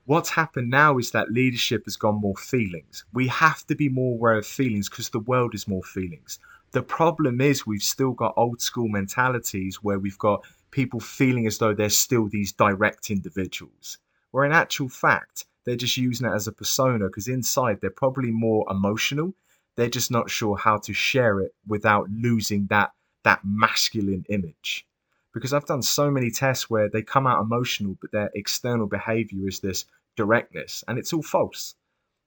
What's 0.05 0.29
happened 0.29 0.69
now 0.69 0.99
is 0.99 1.09
that 1.11 1.31
leadership 1.31 1.85
has 1.85 1.95
gone 1.95 2.21
more 2.21 2.35
feelings. 2.35 3.03
We 3.13 3.29
have 3.29 3.65
to 3.65 3.75
be 3.75 3.89
more 3.89 4.13
aware 4.13 4.37
of 4.37 4.45
feelings 4.45 4.89
because 4.89 5.09
the 5.09 5.19
world 5.19 5.55
is 5.55 5.67
more 5.67 5.81
feelings. 5.81 6.37
The 6.71 6.83
problem 6.83 7.41
is 7.41 7.65
we've 7.65 7.81
still 7.81 8.11
got 8.11 8.35
old 8.37 8.61
school 8.61 8.89
mentalities 8.89 9.81
where 9.81 9.97
we've 9.97 10.19
got 10.19 10.45
people 10.73 10.99
feeling 10.99 11.47
as 11.47 11.57
though 11.57 11.73
they're 11.73 11.89
still 11.89 12.27
these 12.27 12.51
direct 12.51 13.09
individuals. 13.09 13.97
Where 14.31 14.43
in 14.43 14.51
actual 14.51 14.89
fact, 14.89 15.45
they're 15.63 15.75
just 15.75 15.95
using 15.95 16.27
it 16.27 16.33
as 16.33 16.47
a 16.47 16.51
persona 16.51 17.07
because 17.07 17.27
inside 17.27 17.79
they're 17.79 17.89
probably 17.89 18.31
more 18.31 18.65
emotional. 18.69 19.33
They're 19.75 19.89
just 19.89 20.11
not 20.11 20.29
sure 20.29 20.57
how 20.57 20.77
to 20.79 20.93
share 20.93 21.39
it 21.39 21.53
without 21.67 22.09
losing 22.09 22.67
that 22.67 22.91
that 23.23 23.39
masculine 23.45 24.25
image 24.27 24.85
because 25.33 25.51
I've 25.51 25.65
done 25.65 25.81
so 25.81 26.11
many 26.11 26.29
tests 26.29 26.69
where 26.69 26.89
they 26.89 27.01
come 27.01 27.25
out 27.25 27.41
emotional, 27.41 27.97
but 27.99 28.11
their 28.11 28.29
external 28.35 28.87
behavior 28.87 29.47
is 29.47 29.59
this 29.59 29.85
directness, 30.15 30.83
and 30.87 30.99
it's 30.99 31.11
all 31.11 31.23
false. 31.23 31.75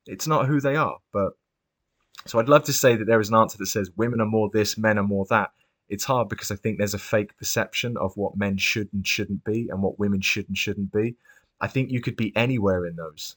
It's 0.06 0.26
not 0.26 0.46
who 0.46 0.60
they 0.60 0.76
are. 0.76 0.98
But 1.12 1.32
so 2.26 2.38
I'd 2.38 2.48
love 2.48 2.64
to 2.64 2.72
say 2.72 2.96
that 2.96 3.06
there 3.06 3.20
is 3.20 3.28
an 3.28 3.36
answer 3.36 3.58
that 3.58 3.66
says 3.66 3.90
women 3.96 4.20
are 4.20 4.26
more 4.26 4.50
this, 4.52 4.76
men 4.76 4.98
are 4.98 5.04
more 5.04 5.26
that. 5.30 5.50
It's 5.88 6.04
hard 6.04 6.28
because 6.28 6.50
I 6.50 6.56
think 6.56 6.78
there's 6.78 6.94
a 6.94 6.98
fake 6.98 7.36
perception 7.38 7.96
of 7.96 8.16
what 8.16 8.36
men 8.36 8.56
should 8.56 8.92
and 8.92 9.06
shouldn't 9.06 9.44
be 9.44 9.68
and 9.70 9.82
what 9.82 9.98
women 9.98 10.20
should 10.20 10.48
and 10.48 10.58
shouldn't 10.58 10.92
be. 10.92 11.16
I 11.60 11.68
think 11.68 11.90
you 11.90 12.00
could 12.00 12.16
be 12.16 12.34
anywhere 12.36 12.84
in 12.86 12.96
those. 12.96 13.36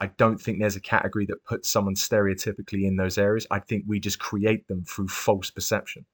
I 0.00 0.06
don't 0.06 0.40
think 0.40 0.58
there's 0.58 0.76
a 0.76 0.80
category 0.80 1.24
that 1.26 1.44
puts 1.44 1.68
someone 1.68 1.94
stereotypically 1.94 2.84
in 2.84 2.96
those 2.96 3.16
areas. 3.16 3.46
I 3.50 3.60
think 3.60 3.84
we 3.86 4.00
just 4.00 4.18
create 4.18 4.68
them 4.68 4.84
through 4.84 5.08
false 5.08 5.50
perception. 5.50 6.04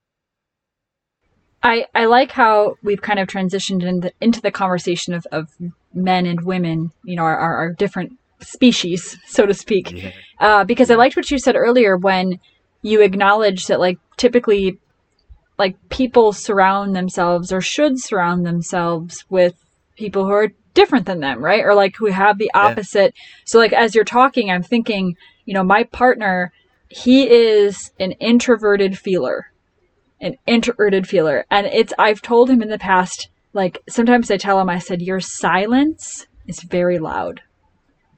I, 1.63 1.87
I 1.95 2.07
like 2.07 2.31
how 2.31 2.77
we've 2.83 3.03
kind 3.03 3.19
of 3.19 3.29
transitioned 3.29 3.83
in 3.83 4.01
the, 4.01 4.13
into 4.21 4.41
the 4.41 4.51
conversation 4.51 5.13
of, 5.13 5.27
of 5.33 5.51
men 5.93 6.27
and 6.27 6.43
women, 6.43 6.93
you 7.05 7.17
know, 7.17 7.23
our, 7.23 7.37
our, 7.37 7.57
our 7.57 7.73
different 7.73 8.13
species, 8.41 9.19
so 9.27 9.45
to 9.45 9.53
speak. 9.53 9.93
Yeah. 9.93 10.13
Uh, 10.39 10.65
because 10.65 10.91
I 10.91 10.95
liked 10.95 11.17
what 11.17 11.31
you 11.31 11.39
said 11.39 11.57
earlier 11.57 11.97
when 11.97 12.39
you 12.83 13.03
acknowledged 13.03 13.69
that, 13.69 13.81
like, 13.81 13.99
typically, 14.17 14.79
like, 15.61 15.77
people 15.91 16.33
surround 16.33 16.97
themselves 16.97 17.53
or 17.53 17.61
should 17.61 18.01
surround 18.01 18.45
themselves 18.45 19.25
with 19.29 19.55
people 19.97 20.25
who 20.25 20.33
are 20.33 20.53
different 20.75 21.07
than 21.07 21.21
them, 21.21 21.45
right? 21.45 21.65
Or, 21.65 21.75
like, 21.75 21.95
who 21.97 22.07
have 22.07 22.39
the 22.39 22.51
opposite. 22.55 23.15
Yeah. 23.15 23.23
So, 23.45 23.59
like, 23.59 23.73
as 23.73 23.95
you're 23.95 24.05
talking, 24.05 24.51
I'm 24.51 24.63
thinking, 24.63 25.17
you 25.45 25.55
know, 25.55 25.63
my 25.63 25.85
partner, 25.85 26.53
he 26.89 27.31
is 27.31 27.93
an 28.01 28.13
introverted 28.13 28.99
feeler 28.99 29.51
an 30.21 30.37
introverted 30.47 31.07
feeler. 31.07 31.47
And 31.51 31.67
it's, 31.67 31.93
I've 31.99 32.23
told 32.23 32.51
him 32.51 32.63
in 32.63 32.69
the 32.69 32.79
past, 32.79 33.29
like, 33.53 33.79
sometimes 33.89 34.31
I 34.31 34.37
tell 34.37 34.61
him, 34.61 34.69
I 34.69 34.79
said, 34.79 35.03
your 35.03 35.21
silence 35.21 36.27
is 36.47 36.63
very 36.63 36.99
loud. 36.99 37.41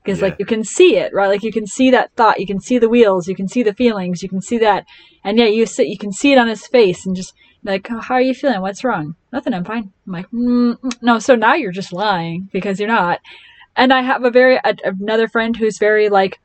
Because, 0.02 0.20
yeah. 0.20 0.26
like, 0.26 0.36
you 0.38 0.46
can 0.46 0.64
see 0.64 0.96
it, 0.96 1.12
right? 1.14 1.28
Like, 1.28 1.42
you 1.42 1.52
can 1.52 1.66
see 1.66 1.90
that 1.90 2.12
thought, 2.16 2.40
you 2.40 2.46
can 2.46 2.60
see 2.60 2.78
the 2.78 2.88
wheels, 2.88 3.28
you 3.28 3.36
can 3.36 3.48
see 3.48 3.62
the 3.62 3.74
feelings, 3.74 4.22
you 4.22 4.28
can 4.28 4.40
see 4.40 4.58
that. 4.58 4.84
And 5.22 5.38
yeah, 5.38 5.46
you 5.46 5.64
sit, 5.66 5.86
you 5.86 5.98
can 5.98 6.12
see 6.12 6.32
it 6.32 6.38
on 6.38 6.48
his 6.48 6.66
face 6.66 7.06
and 7.06 7.14
just, 7.14 7.34
like, 7.62 7.88
oh, 7.90 8.00
how 8.00 8.14
are 8.14 8.20
you 8.20 8.34
feeling? 8.34 8.60
What's 8.60 8.82
wrong? 8.82 9.14
Nothing, 9.32 9.54
I'm 9.54 9.64
fine. 9.64 9.92
I'm 10.06 10.12
like, 10.12 10.30
mm, 10.30 10.76
mm, 10.78 11.02
no, 11.02 11.18
so 11.20 11.36
now 11.36 11.54
you're 11.54 11.70
just 11.70 11.92
lying 11.92 12.48
because 12.52 12.80
you're 12.80 12.88
not. 12.88 13.20
And 13.76 13.92
I 13.92 14.02
have 14.02 14.24
a 14.24 14.30
very, 14.30 14.56
a, 14.56 14.74
another 14.84 15.28
friend 15.28 15.56
who's 15.56 15.78
very, 15.78 16.08
like, 16.08 16.40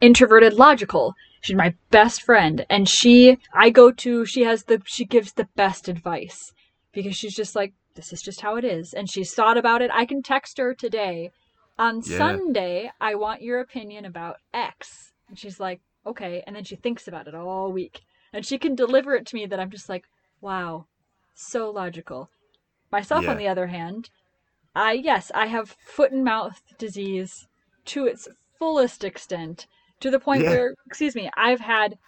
introverted 0.00 0.54
logical 0.54 1.14
She's 1.40 1.56
my 1.56 1.74
best 1.90 2.22
friend. 2.22 2.66
And 2.68 2.88
she, 2.88 3.38
I 3.52 3.70
go 3.70 3.90
to, 3.92 4.26
she 4.26 4.42
has 4.42 4.64
the, 4.64 4.82
she 4.84 5.04
gives 5.04 5.32
the 5.32 5.48
best 5.56 5.88
advice 5.88 6.52
because 6.92 7.16
she's 7.16 7.34
just 7.34 7.54
like, 7.54 7.74
this 7.94 8.12
is 8.12 8.22
just 8.22 8.40
how 8.40 8.56
it 8.56 8.64
is. 8.64 8.92
And 8.92 9.10
she's 9.10 9.34
thought 9.34 9.56
about 9.56 9.82
it. 9.82 9.90
I 9.92 10.04
can 10.04 10.22
text 10.22 10.58
her 10.58 10.74
today. 10.74 11.30
On 11.78 12.02
yeah. 12.04 12.18
Sunday, 12.18 12.90
I 13.00 13.14
want 13.14 13.42
your 13.42 13.60
opinion 13.60 14.04
about 14.04 14.38
X. 14.52 15.12
And 15.28 15.38
she's 15.38 15.60
like, 15.60 15.80
okay. 16.06 16.42
And 16.46 16.56
then 16.56 16.64
she 16.64 16.76
thinks 16.76 17.06
about 17.06 17.28
it 17.28 17.34
all 17.34 17.72
week. 17.72 18.00
And 18.32 18.44
she 18.44 18.58
can 18.58 18.74
deliver 18.74 19.14
it 19.14 19.26
to 19.26 19.36
me 19.36 19.46
that 19.46 19.60
I'm 19.60 19.70
just 19.70 19.88
like, 19.88 20.04
wow, 20.40 20.86
so 21.34 21.70
logical. 21.70 22.30
Myself, 22.90 23.24
yeah. 23.24 23.30
on 23.30 23.38
the 23.38 23.48
other 23.48 23.68
hand, 23.68 24.10
I, 24.74 24.92
yes, 24.92 25.30
I 25.34 25.46
have 25.46 25.76
foot 25.80 26.12
and 26.12 26.24
mouth 26.24 26.62
disease 26.78 27.46
to 27.86 28.06
its 28.06 28.28
fullest 28.58 29.04
extent 29.04 29.66
to 30.00 30.10
the 30.10 30.20
point 30.20 30.44
yeah. 30.44 30.50
where, 30.50 30.74
excuse 30.86 31.14
me, 31.14 31.30
I've 31.36 31.60
had 31.60 31.98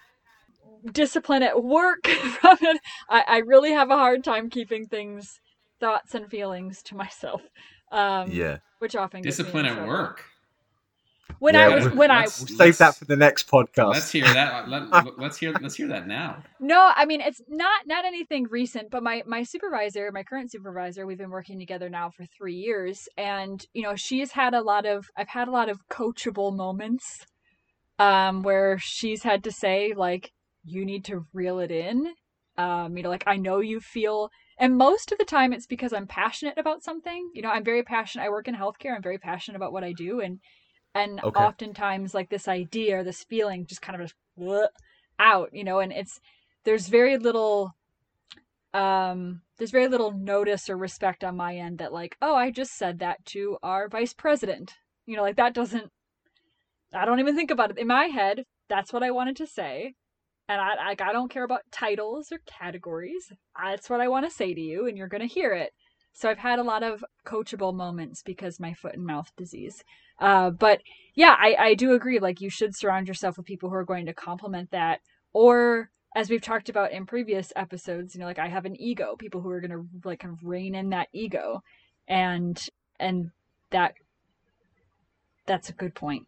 discipline 0.91 1.43
at 1.43 1.63
work 1.63 2.07
from 2.07 2.57
it. 2.61 2.81
I, 3.09 3.23
I 3.27 3.37
really 3.37 3.71
have 3.71 3.89
a 3.89 3.97
hard 3.97 4.23
time 4.23 4.49
keeping 4.49 4.85
things, 4.85 5.39
thoughts 5.79 6.15
and 6.15 6.29
feelings 6.29 6.81
to 6.83 6.95
myself. 6.95 7.41
Um, 7.91 8.31
yeah. 8.31 8.57
Which 8.79 8.95
often 8.95 9.21
discipline 9.21 9.65
at 9.65 9.87
work. 9.87 10.25
When 11.39 11.55
yeah, 11.55 11.65
I 11.65 11.75
was 11.75 11.89
when 11.89 12.11
I 12.11 12.21
we'll 12.21 12.27
save 12.29 12.77
that 12.79 12.95
for 12.95 13.05
the 13.05 13.15
next 13.15 13.49
podcast. 13.49 13.93
Let's 13.93 14.11
hear 14.11 14.25
that. 14.25 14.69
Let, 14.69 15.17
let's 15.17 15.37
hear 15.37 15.53
let's 15.61 15.75
hear 15.75 15.87
that 15.87 16.07
now. 16.07 16.43
No, 16.59 16.91
I 16.95 17.05
mean 17.05 17.21
it's 17.21 17.41
not 17.47 17.87
not 17.87 18.05
anything 18.05 18.47
recent, 18.49 18.91
but 18.91 19.01
my 19.03 19.23
my 19.25 19.43
supervisor, 19.43 20.11
my 20.11 20.23
current 20.23 20.51
supervisor, 20.51 21.05
we've 21.05 21.17
been 21.17 21.29
working 21.29 21.59
together 21.59 21.89
now 21.89 22.09
for 22.09 22.25
three 22.25 22.55
years, 22.55 23.07
and 23.17 23.65
you 23.73 23.81
know 23.81 23.95
she's 23.95 24.31
had 24.31 24.53
a 24.53 24.61
lot 24.61 24.85
of 24.85 25.05
I've 25.15 25.29
had 25.29 25.47
a 25.47 25.51
lot 25.51 25.69
of 25.69 25.79
coachable 25.89 26.55
moments 26.55 27.25
um, 27.99 28.41
where 28.43 28.77
she's 28.79 29.23
had 29.23 29.43
to 29.45 29.51
say 29.51 29.93
like 29.95 30.31
you 30.63 30.85
need 30.85 31.05
to 31.05 31.25
reel 31.33 31.59
it 31.59 31.71
in. 31.71 32.13
Um, 32.57 32.97
you 32.97 33.03
know, 33.03 33.09
like 33.09 33.23
I 33.27 33.37
know 33.37 33.59
you 33.59 33.79
feel, 33.79 34.29
and 34.61 34.77
most 34.77 35.11
of 35.11 35.17
the 35.17 35.25
time 35.25 35.51
it's 35.51 35.67
because 35.67 35.91
I'm 35.91 36.07
passionate 36.07 36.57
about 36.57 36.83
something. 36.83 37.29
You 37.33 37.41
know, 37.41 37.49
I'm 37.49 37.65
very 37.65 37.83
passionate. 37.83 38.25
I 38.25 38.29
work 38.29 38.47
in 38.47 38.55
healthcare. 38.55 38.95
I'm 38.95 39.01
very 39.01 39.17
passionate 39.17 39.57
about 39.57 39.73
what 39.73 39.83
I 39.83 39.91
do, 39.91 40.21
and 40.21 40.39
and 40.95 41.21
okay. 41.23 41.39
oftentimes 41.39 42.13
like 42.13 42.29
this 42.29 42.47
idea 42.47 42.99
or 42.99 43.03
this 43.03 43.23
feeling 43.23 43.65
just 43.65 43.81
kind 43.81 43.99
of 43.99 44.07
just 44.07 44.15
out. 45.19 45.49
You 45.51 45.63
know, 45.63 45.79
and 45.79 45.91
it's 45.91 46.21
there's 46.63 46.87
very 46.87 47.17
little 47.17 47.71
um 48.73 49.41
there's 49.57 49.71
very 49.71 49.89
little 49.89 50.11
notice 50.11 50.69
or 50.69 50.77
respect 50.77 51.25
on 51.25 51.35
my 51.35 51.57
end 51.57 51.79
that 51.79 51.91
like 51.91 52.15
oh 52.21 52.35
i 52.35 52.49
just 52.49 52.77
said 52.77 52.99
that 52.99 53.17
to 53.25 53.57
our 53.61 53.89
vice 53.89 54.13
president 54.13 54.75
you 55.05 55.17
know 55.17 55.23
like 55.23 55.35
that 55.35 55.53
doesn't 55.53 55.91
I 56.93 57.05
don't 57.05 57.19
even 57.19 57.35
think 57.35 57.51
about 57.51 57.71
it. 57.71 57.77
In 57.77 57.87
my 57.87 58.05
head, 58.05 58.45
that's 58.67 58.91
what 58.91 59.03
I 59.03 59.11
wanted 59.11 59.35
to 59.37 59.47
say. 59.47 59.95
And 60.51 60.59
I 60.59 60.91
I 60.91 61.13
don't 61.13 61.31
care 61.31 61.45
about 61.45 61.61
titles 61.71 62.29
or 62.31 62.39
categories. 62.45 63.31
That's 63.61 63.89
what 63.89 64.01
I 64.01 64.09
want 64.09 64.25
to 64.25 64.35
say 64.35 64.53
to 64.53 64.61
you 64.61 64.87
and 64.87 64.97
you're 64.97 65.07
going 65.07 65.21
to 65.21 65.33
hear 65.33 65.53
it. 65.53 65.71
So 66.13 66.29
I've 66.29 66.39
had 66.39 66.59
a 66.59 66.63
lot 66.63 66.83
of 66.83 67.05
coachable 67.25 67.73
moments 67.73 68.21
because 68.21 68.59
my 68.59 68.73
foot 68.73 68.95
and 68.95 69.05
mouth 69.05 69.31
disease. 69.37 69.83
Uh, 70.19 70.49
but 70.49 70.81
yeah, 71.15 71.35
I, 71.39 71.55
I 71.57 71.73
do 71.73 71.93
agree. 71.93 72.19
Like 72.19 72.41
you 72.41 72.49
should 72.49 72.75
surround 72.75 73.07
yourself 73.07 73.37
with 73.37 73.45
people 73.45 73.69
who 73.69 73.75
are 73.75 73.85
going 73.85 74.05
to 74.07 74.13
complement 74.13 74.71
that. 74.71 74.99
Or 75.33 75.89
as 76.13 76.29
we've 76.29 76.41
talked 76.41 76.67
about 76.67 76.91
in 76.91 77.05
previous 77.05 77.53
episodes, 77.55 78.13
you 78.13 78.19
know, 78.19 78.27
like 78.27 78.39
I 78.39 78.49
have 78.49 78.65
an 78.65 78.79
ego, 78.79 79.15
people 79.17 79.39
who 79.39 79.49
are 79.49 79.61
going 79.61 79.71
to 79.71 79.85
like 80.03 80.19
kind 80.19 80.33
of 80.33 80.45
rein 80.45 80.75
in 80.75 80.89
that 80.89 81.07
ego. 81.13 81.61
And, 82.07 82.61
and 82.99 83.31
that, 83.69 83.93
that's 85.45 85.69
a 85.69 85.73
good 85.73 85.95
point. 85.95 86.27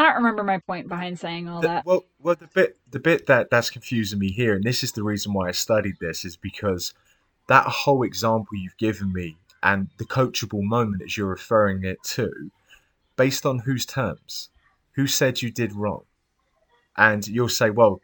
I 0.00 0.04
don't 0.04 0.14
remember 0.14 0.42
my 0.42 0.56
point 0.56 0.88
behind 0.88 1.18
saying 1.18 1.46
all 1.46 1.60
that. 1.60 1.84
Well, 1.84 2.06
well, 2.22 2.34
the 2.34 2.46
bit 2.46 2.78
the 2.90 2.98
bit 2.98 3.26
that 3.26 3.50
that's 3.50 3.68
confusing 3.68 4.18
me 4.18 4.30
here, 4.30 4.54
and 4.54 4.64
this 4.64 4.82
is 4.82 4.92
the 4.92 5.02
reason 5.02 5.34
why 5.34 5.48
I 5.48 5.50
studied 5.50 5.96
this, 6.00 6.24
is 6.24 6.38
because 6.38 6.94
that 7.48 7.66
whole 7.66 8.02
example 8.02 8.56
you've 8.56 8.78
given 8.78 9.12
me 9.12 9.36
and 9.62 9.88
the 9.98 10.06
coachable 10.06 10.62
moment 10.62 11.02
as 11.02 11.18
you're 11.18 11.26
referring 11.26 11.84
it 11.84 12.02
to, 12.02 12.50
based 13.16 13.44
on 13.44 13.58
whose 13.58 13.84
terms, 13.84 14.48
who 14.92 15.06
said 15.06 15.42
you 15.42 15.50
did 15.50 15.74
wrong, 15.74 16.04
and 16.96 17.28
you'll 17.28 17.50
say, 17.50 17.68
well, 17.68 18.00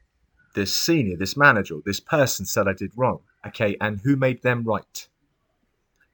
this 0.54 0.74
senior, 0.74 1.16
this 1.16 1.34
manager, 1.34 1.76
this 1.86 2.00
person 2.00 2.44
said 2.44 2.68
I 2.68 2.74
did 2.74 2.92
wrong. 2.94 3.20
Okay, 3.46 3.74
and 3.80 4.00
who 4.00 4.16
made 4.16 4.42
them 4.42 4.64
right? 4.64 5.08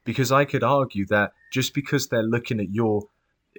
Because 0.04 0.30
I 0.30 0.44
could 0.44 0.62
argue 0.62 1.06
that 1.06 1.32
just 1.50 1.74
because 1.74 2.06
they're 2.06 2.22
looking 2.22 2.60
at 2.60 2.72
your, 2.72 3.08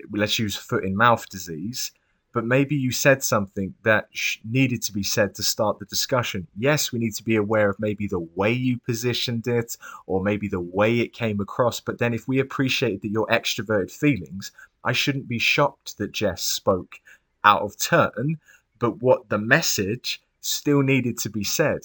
let's 0.10 0.40
use 0.40 0.56
foot 0.56 0.86
and 0.86 0.96
mouth 0.96 1.28
disease, 1.28 1.92
but 2.34 2.46
maybe 2.46 2.76
you 2.76 2.92
said 2.92 3.24
something 3.24 3.76
that 3.84 4.10
sh- 4.12 4.38
needed 4.44 4.82
to 4.84 4.92
be 4.92 5.04
said 5.04 5.36
to 5.36 5.44
start 5.44 5.80
the 5.80 5.86
discussion. 5.86 6.48
Yes, 6.58 6.92
we 6.92 7.00
need 7.00 7.16
to 7.16 7.24
be 7.24 7.36
aware 7.36 7.70
of 7.70 7.80
maybe 7.80 8.08
the 8.08 8.28
way 8.36 8.52
you 8.52 8.80
positioned 8.80 9.48
it 9.48 9.78
or 10.08 10.24
maybe 10.24 10.48
the 10.48 10.60
way 10.60 11.00
it 11.00 11.14
came 11.14 11.40
across. 11.40 11.80
But 11.80 12.00
then, 12.00 12.14
if 12.14 12.28
we 12.28 12.40
appreciate 12.40 13.02
that 13.04 13.12
your 13.12 13.28
extroverted 13.28 13.92
feelings, 13.92 14.52
I 14.84 14.92
shouldn't 14.92 15.28
be 15.28 15.40
shocked 15.40 15.98
that 16.00 16.12
Jess 16.12 16.44
spoke 16.44 17.00
out 17.44 17.62
of 17.62 17.78
turn, 17.78 18.40
but 18.80 19.02
what 19.02 19.30
the 19.30 19.38
message 19.38 20.22
still 20.42 20.82
needed 20.82 21.18
to 21.20 21.30
be 21.30 21.44
said. 21.44 21.82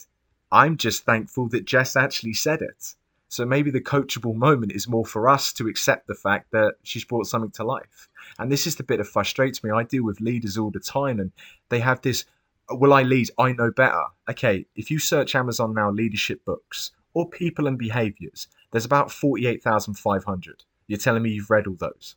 I'm 0.50 0.76
just 0.76 1.04
thankful 1.04 1.48
that 1.50 1.66
Jess 1.66 1.94
actually 1.94 2.32
said 2.32 2.62
it. 2.62 2.94
So 3.28 3.44
maybe 3.44 3.70
the 3.70 3.80
coachable 3.80 4.34
moment 4.34 4.72
is 4.72 4.88
more 4.88 5.04
for 5.04 5.28
us 5.28 5.52
to 5.54 5.68
accept 5.68 6.06
the 6.06 6.14
fact 6.14 6.50
that 6.52 6.76
she's 6.82 7.04
brought 7.04 7.26
something 7.26 7.50
to 7.52 7.64
life. 7.64 8.07
And 8.38 8.50
this 8.50 8.66
is 8.66 8.76
the 8.76 8.82
bit 8.82 8.98
that 8.98 9.06
frustrates 9.06 9.62
me. 9.62 9.70
I 9.70 9.82
deal 9.84 10.04
with 10.04 10.20
leaders 10.20 10.58
all 10.58 10.70
the 10.70 10.80
time 10.80 11.20
and 11.20 11.32
they 11.68 11.80
have 11.80 12.00
this, 12.02 12.24
will 12.70 12.92
I 12.92 13.02
lead? 13.02 13.30
I 13.38 13.52
know 13.52 13.70
better. 13.70 14.04
Okay, 14.28 14.66
if 14.74 14.90
you 14.90 14.98
search 14.98 15.34
Amazon 15.34 15.74
now, 15.74 15.90
leadership 15.90 16.44
books 16.44 16.92
or 17.14 17.28
people 17.28 17.66
and 17.66 17.78
behaviors, 17.78 18.48
there's 18.70 18.84
about 18.84 19.10
48,500. 19.10 20.64
You're 20.86 20.98
telling 20.98 21.22
me 21.22 21.30
you've 21.30 21.50
read 21.50 21.66
all 21.66 21.76
those? 21.78 22.16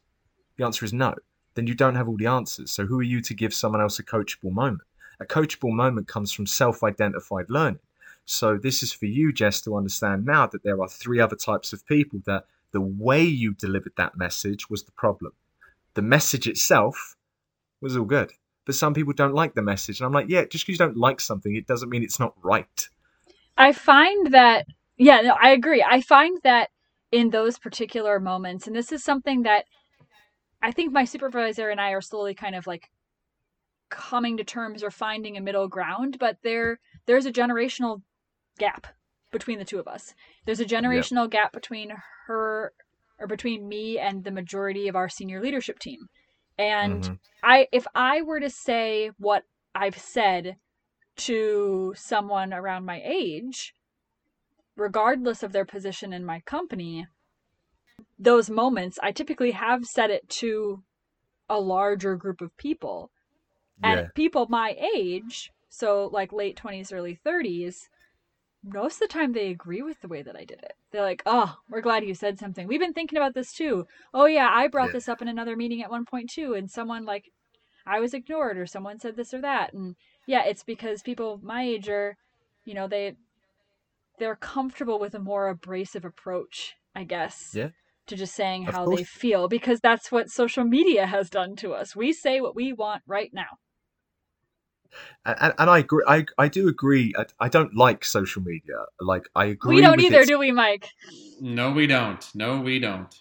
The 0.57 0.65
answer 0.65 0.85
is 0.85 0.93
no. 0.93 1.15
Then 1.55 1.67
you 1.67 1.75
don't 1.75 1.95
have 1.95 2.07
all 2.07 2.17
the 2.17 2.27
answers. 2.27 2.71
So 2.71 2.85
who 2.85 2.99
are 2.99 3.03
you 3.03 3.21
to 3.21 3.33
give 3.33 3.53
someone 3.53 3.81
else 3.81 3.99
a 3.99 4.03
coachable 4.03 4.51
moment? 4.51 4.87
A 5.19 5.25
coachable 5.25 5.71
moment 5.71 6.07
comes 6.07 6.31
from 6.31 6.47
self 6.47 6.83
identified 6.83 7.49
learning. 7.49 7.79
So 8.25 8.57
this 8.57 8.81
is 8.81 8.93
for 8.93 9.07
you, 9.07 9.33
Jess, 9.33 9.61
to 9.61 9.75
understand 9.75 10.25
now 10.25 10.47
that 10.47 10.63
there 10.63 10.81
are 10.81 10.87
three 10.87 11.19
other 11.19 11.35
types 11.35 11.73
of 11.73 11.85
people 11.85 12.21
that 12.25 12.45
the 12.71 12.81
way 12.81 13.23
you 13.23 13.53
delivered 13.53 13.93
that 13.97 14.17
message 14.17 14.69
was 14.69 14.83
the 14.83 14.91
problem. 14.93 15.33
The 15.93 16.01
message 16.01 16.47
itself 16.47 17.15
was 17.81 17.97
all 17.97 18.05
good. 18.05 18.31
But 18.65 18.75
some 18.75 18.93
people 18.93 19.13
don't 19.13 19.33
like 19.33 19.55
the 19.55 19.61
message. 19.61 19.99
And 19.99 20.05
I'm 20.05 20.13
like, 20.13 20.29
yeah, 20.29 20.45
just 20.45 20.65
because 20.65 20.79
you 20.79 20.85
don't 20.85 20.97
like 20.97 21.19
something, 21.19 21.55
it 21.55 21.67
doesn't 21.67 21.89
mean 21.89 22.03
it's 22.03 22.19
not 22.19 22.35
right. 22.43 22.89
I 23.57 23.73
find 23.73 24.33
that, 24.33 24.67
yeah, 24.97 25.21
no, 25.21 25.35
I 25.41 25.49
agree. 25.49 25.83
I 25.87 26.01
find 26.01 26.37
that 26.43 26.69
in 27.11 27.31
those 27.31 27.59
particular 27.59 28.19
moments, 28.19 28.67
and 28.67 28.75
this 28.75 28.91
is 28.91 29.03
something 29.03 29.43
that 29.43 29.65
I 30.61 30.71
think 30.71 30.93
my 30.93 31.05
supervisor 31.05 31.69
and 31.69 31.81
I 31.81 31.91
are 31.91 32.01
slowly 32.01 32.33
kind 32.33 32.55
of 32.55 32.67
like 32.67 32.89
coming 33.89 34.37
to 34.37 34.43
terms 34.43 34.83
or 34.83 34.91
finding 34.91 35.35
a 35.35 35.41
middle 35.41 35.67
ground, 35.67 36.17
but 36.19 36.37
there 36.43 36.79
there's 37.07 37.25
a 37.25 37.31
generational 37.31 38.01
gap 38.57 38.87
between 39.31 39.59
the 39.59 39.65
two 39.65 39.79
of 39.79 39.87
us. 39.87 40.13
There's 40.45 40.59
a 40.59 40.65
generational 40.65 41.23
yep. 41.23 41.31
gap 41.31 41.53
between 41.53 41.91
her 42.27 42.73
or 43.21 43.27
between 43.27 43.67
me 43.67 43.99
and 43.99 44.23
the 44.23 44.31
majority 44.31 44.87
of 44.87 44.95
our 44.95 45.07
senior 45.07 45.39
leadership 45.41 45.79
team. 45.79 46.09
And 46.57 47.03
mm-hmm. 47.03 47.13
I 47.43 47.67
if 47.71 47.85
I 47.95 48.21
were 48.21 48.39
to 48.39 48.49
say 48.49 49.11
what 49.17 49.43
I've 49.73 49.97
said 49.97 50.57
to 51.17 51.93
someone 51.95 52.53
around 52.53 52.85
my 52.85 53.01
age, 53.03 53.73
regardless 54.75 55.43
of 55.43 55.51
their 55.51 55.65
position 55.65 56.13
in 56.13 56.25
my 56.25 56.41
company, 56.41 57.07
those 58.17 58.49
moments 58.49 58.99
I 59.01 59.11
typically 59.11 59.51
have 59.51 59.85
said 59.85 60.09
it 60.09 60.27
to 60.29 60.83
a 61.49 61.59
larger 61.59 62.15
group 62.15 62.41
of 62.41 62.55
people. 62.57 63.11
And 63.83 64.01
yeah. 64.01 64.07
people 64.15 64.47
my 64.49 64.75
age, 64.95 65.51
so 65.69 66.09
like 66.11 66.31
late 66.31 66.59
20s, 66.61 66.93
early 66.93 67.19
30s, 67.25 67.89
most 68.63 68.95
of 68.95 69.07
the 69.07 69.13
time 69.13 69.33
they 69.33 69.49
agree 69.49 69.81
with 69.81 70.01
the 70.01 70.07
way 70.07 70.21
that 70.21 70.35
I 70.35 70.45
did 70.45 70.59
it. 70.59 70.73
They're 70.91 71.01
like, 71.01 71.23
"Oh, 71.25 71.57
we're 71.69 71.81
glad 71.81 72.05
you 72.05 72.13
said 72.13 72.37
something. 72.37 72.67
We've 72.67 72.79
been 72.79 72.93
thinking 72.93 73.17
about 73.17 73.33
this 73.33 73.53
too. 73.53 73.87
Oh 74.13 74.25
yeah, 74.25 74.49
I 74.51 74.67
brought 74.67 74.87
yeah. 74.87 74.93
this 74.93 75.09
up 75.09 75.21
in 75.21 75.27
another 75.27 75.55
meeting 75.55 75.81
at 75.81 75.89
one 75.89 76.05
point 76.05 76.29
too, 76.29 76.53
and 76.53 76.69
someone 76.69 77.05
like 77.05 77.31
I 77.85 77.99
was 77.99 78.13
ignored 78.13 78.57
or 78.57 78.65
someone 78.65 78.99
said 78.99 79.15
this 79.15 79.33
or 79.33 79.41
that." 79.41 79.73
And 79.73 79.95
yeah, 80.27 80.43
it's 80.45 80.63
because 80.63 81.01
people 81.01 81.39
my 81.41 81.63
age 81.63 81.89
are, 81.89 82.17
you 82.65 82.73
know, 82.73 82.87
they 82.87 83.15
they're 84.19 84.35
comfortable 84.35 84.99
with 84.99 85.15
a 85.15 85.19
more 85.19 85.49
abrasive 85.49 86.05
approach, 86.05 86.75
I 86.95 87.03
guess. 87.03 87.51
Yeah. 87.53 87.69
To 88.07 88.15
just 88.15 88.35
saying 88.35 88.67
of 88.67 88.73
how 88.73 88.85
course. 88.85 88.97
they 88.97 89.03
feel 89.05 89.47
because 89.47 89.79
that's 89.79 90.11
what 90.11 90.29
social 90.29 90.65
media 90.65 91.05
has 91.05 91.29
done 91.29 91.55
to 91.57 91.73
us. 91.73 91.95
We 91.95 92.13
say 92.13 92.41
what 92.41 92.55
we 92.55 92.73
want 92.73 93.03
right 93.07 93.31
now 93.33 93.59
and, 95.25 95.53
and 95.57 95.69
I 95.69 95.79
agree. 95.79 96.03
I, 96.07 96.25
I 96.37 96.47
do 96.47 96.67
agree. 96.67 97.13
I, 97.17 97.25
I 97.39 97.49
don't 97.49 97.75
like 97.75 98.03
social 98.05 98.41
media. 98.41 98.85
Like 98.99 99.29
I 99.35 99.45
agree. 99.45 99.75
We 99.75 99.81
don't 99.81 99.99
either, 99.99 100.25
do 100.25 100.39
we, 100.39 100.51
Mike? 100.51 100.89
No, 101.39 101.71
we 101.71 101.87
don't. 101.87 102.27
No, 102.35 102.59
we 102.59 102.79
don't. 102.79 103.13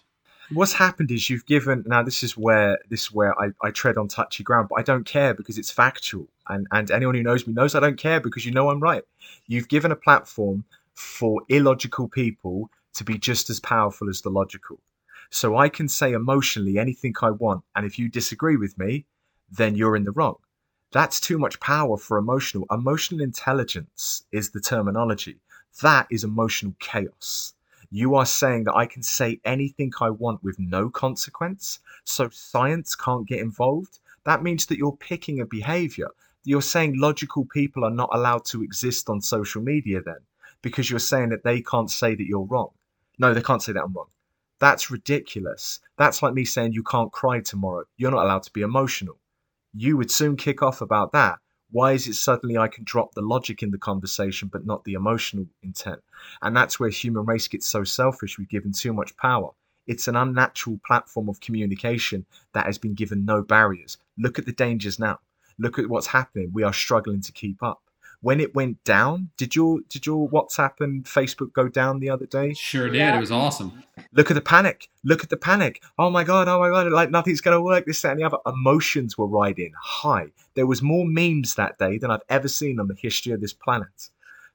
What's 0.53 0.73
happened 0.73 1.11
is 1.11 1.29
you've 1.29 1.45
given. 1.45 1.83
Now 1.87 2.03
this 2.03 2.23
is 2.23 2.35
where 2.35 2.77
this 2.89 3.03
is 3.03 3.11
where 3.11 3.39
I, 3.41 3.51
I 3.63 3.71
tread 3.71 3.97
on 3.97 4.07
touchy 4.07 4.43
ground, 4.43 4.67
but 4.69 4.79
I 4.79 4.83
don't 4.83 5.05
care 5.05 5.33
because 5.33 5.57
it's 5.57 5.71
factual, 5.71 6.27
and 6.49 6.67
and 6.71 6.91
anyone 6.91 7.15
who 7.15 7.23
knows 7.23 7.47
me 7.47 7.53
knows 7.53 7.73
I 7.73 7.79
don't 7.79 7.97
care 7.97 8.19
because 8.19 8.45
you 8.45 8.51
know 8.51 8.69
I'm 8.69 8.81
right. 8.81 9.03
You've 9.47 9.69
given 9.69 9.91
a 9.91 9.95
platform 9.95 10.65
for 10.93 11.41
illogical 11.47 12.09
people 12.09 12.69
to 12.93 13.03
be 13.05 13.17
just 13.17 13.49
as 13.49 13.59
powerful 13.59 14.09
as 14.09 14.21
the 14.21 14.29
logical. 14.29 14.79
So 15.29 15.55
I 15.55 15.69
can 15.69 15.87
say 15.87 16.11
emotionally 16.11 16.77
anything 16.77 17.13
I 17.21 17.29
want, 17.31 17.63
and 17.75 17.85
if 17.85 17.97
you 17.97 18.09
disagree 18.09 18.57
with 18.57 18.77
me, 18.77 19.05
then 19.49 19.75
you're 19.75 19.95
in 19.95 20.03
the 20.03 20.11
wrong. 20.11 20.35
That's 20.91 21.21
too 21.21 21.37
much 21.37 21.57
power 21.61 21.95
for 21.95 22.17
emotional. 22.17 22.65
Emotional 22.69 23.21
intelligence 23.21 24.25
is 24.33 24.49
the 24.49 24.59
terminology. 24.59 25.37
That 25.81 26.05
is 26.11 26.25
emotional 26.25 26.75
chaos. 26.79 27.53
You 27.91 28.15
are 28.15 28.25
saying 28.25 28.65
that 28.65 28.75
I 28.75 28.87
can 28.87 29.01
say 29.01 29.39
anything 29.45 29.93
I 30.01 30.09
want 30.09 30.43
with 30.43 30.59
no 30.59 30.89
consequence, 30.89 31.79
so 32.03 32.27
science 32.27 32.93
can't 32.93 33.25
get 33.25 33.39
involved. 33.39 33.99
That 34.25 34.43
means 34.43 34.65
that 34.65 34.77
you're 34.77 34.91
picking 34.91 35.39
a 35.39 35.45
behavior. 35.45 36.09
You're 36.43 36.61
saying 36.61 36.99
logical 36.99 37.45
people 37.45 37.85
are 37.85 37.89
not 37.89 38.09
allowed 38.11 38.43
to 38.45 38.61
exist 38.61 39.09
on 39.09 39.21
social 39.21 39.61
media 39.61 40.01
then, 40.01 40.19
because 40.61 40.89
you're 40.89 40.99
saying 40.99 41.29
that 41.29 41.45
they 41.45 41.61
can't 41.61 41.89
say 41.89 42.15
that 42.15 42.27
you're 42.27 42.41
wrong. 42.41 42.71
No, 43.17 43.33
they 43.33 43.41
can't 43.41 43.63
say 43.63 43.71
that 43.71 43.83
I'm 43.83 43.93
wrong. 43.93 44.09
That's 44.59 44.91
ridiculous. 44.91 45.79
That's 45.97 46.21
like 46.21 46.33
me 46.33 46.43
saying 46.43 46.73
you 46.73 46.83
can't 46.83 47.13
cry 47.13 47.39
tomorrow. 47.39 47.85
You're 47.95 48.11
not 48.11 48.25
allowed 48.25 48.43
to 48.43 48.51
be 48.51 48.61
emotional 48.61 49.17
you 49.73 49.97
would 49.97 50.11
soon 50.11 50.35
kick 50.35 50.61
off 50.61 50.81
about 50.81 51.11
that. 51.13 51.39
Why 51.71 51.93
is 51.93 52.07
it 52.07 52.15
suddenly 52.15 52.57
I 52.57 52.67
can 52.67 52.83
drop 52.83 53.13
the 53.13 53.21
logic 53.21 53.63
in 53.63 53.71
the 53.71 53.77
conversation 53.77 54.49
but 54.51 54.65
not 54.65 54.83
the 54.83 54.93
emotional 54.93 55.45
intent? 55.63 56.01
And 56.41 56.55
that's 56.55 56.79
where 56.79 56.89
human 56.89 57.25
race 57.25 57.47
gets 57.47 57.67
so 57.67 57.83
selfish. 57.83 58.37
We've 58.37 58.49
given 58.49 58.73
too 58.73 58.91
much 58.91 59.15
power. 59.15 59.51
It's 59.87 60.07
an 60.07 60.15
unnatural 60.15 60.79
platform 60.85 61.29
of 61.29 61.39
communication 61.39 62.25
that 62.53 62.65
has 62.65 62.77
been 62.77 62.93
given 62.93 63.25
no 63.25 63.41
barriers. 63.41 63.97
Look 64.17 64.37
at 64.37 64.45
the 64.45 64.51
dangers 64.51 64.99
now. 64.99 65.19
Look 65.57 65.79
at 65.79 65.87
what's 65.87 66.07
happening. 66.07 66.51
We 66.53 66.63
are 66.63 66.73
struggling 66.73 67.21
to 67.21 67.31
keep 67.31 67.63
up 67.63 67.81
when 68.21 68.39
it 68.39 68.53
went 68.53 68.83
down, 68.83 69.29
did 69.35 69.55
your 69.55 69.79
did 69.89 70.05
your 70.05 70.29
WhatsApp 70.29 70.73
and 70.79 71.03
Facebook 71.05 71.53
go 71.53 71.67
down 71.67 71.99
the 71.99 72.09
other 72.09 72.27
day? 72.27 72.53
Sure 72.53 72.87
did. 72.87 72.97
Yeah. 72.97 73.17
It 73.17 73.19
was 73.19 73.31
awesome. 73.31 73.83
Look 74.13 74.29
at 74.29 74.35
the 74.35 74.41
panic. 74.41 74.89
Look 75.03 75.23
at 75.23 75.29
the 75.29 75.37
panic. 75.37 75.83
Oh 75.97 76.09
my 76.09 76.23
god. 76.23 76.47
Oh 76.47 76.59
my 76.59 76.69
god. 76.69 76.91
Like 76.91 77.09
nothing's 77.09 77.41
gonna 77.41 77.61
work. 77.61 77.85
This 77.85 78.01
that, 78.03 78.11
and 78.11 78.19
the 78.19 78.25
other. 78.25 78.37
Emotions 78.45 79.17
were 79.17 79.27
riding 79.27 79.73
high. 79.81 80.27
There 80.53 80.67
was 80.67 80.81
more 80.81 81.05
memes 81.05 81.55
that 81.55 81.79
day 81.79 81.97
than 81.97 82.11
I've 82.11 82.21
ever 82.29 82.47
seen 82.47 82.79
on 82.79 82.87
the 82.87 82.95
history 82.95 83.33
of 83.33 83.41
this 83.41 83.53
planet. 83.53 84.09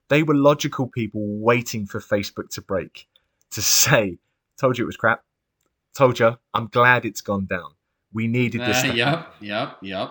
They 0.09 0.23
were 0.23 0.35
logical 0.35 0.87
people 0.87 1.21
waiting 1.25 1.85
for 1.85 1.99
Facebook 1.99 2.49
to 2.51 2.61
break 2.61 3.07
to 3.51 3.61
say, 3.61 4.17
"Told 4.57 4.77
you 4.77 4.85
it 4.85 4.87
was 4.87 4.97
crap. 4.97 5.23
Told 5.93 6.19
you. 6.19 6.37
I'm 6.53 6.67
glad 6.67 7.03
it's 7.03 7.21
gone 7.21 7.47
down. 7.47 7.71
We 8.13 8.27
needed 8.27 8.61
this." 8.61 8.83
Uh, 8.83 8.93
yep. 8.93 9.33
Yep. 9.41 9.77
Yep. 9.81 10.09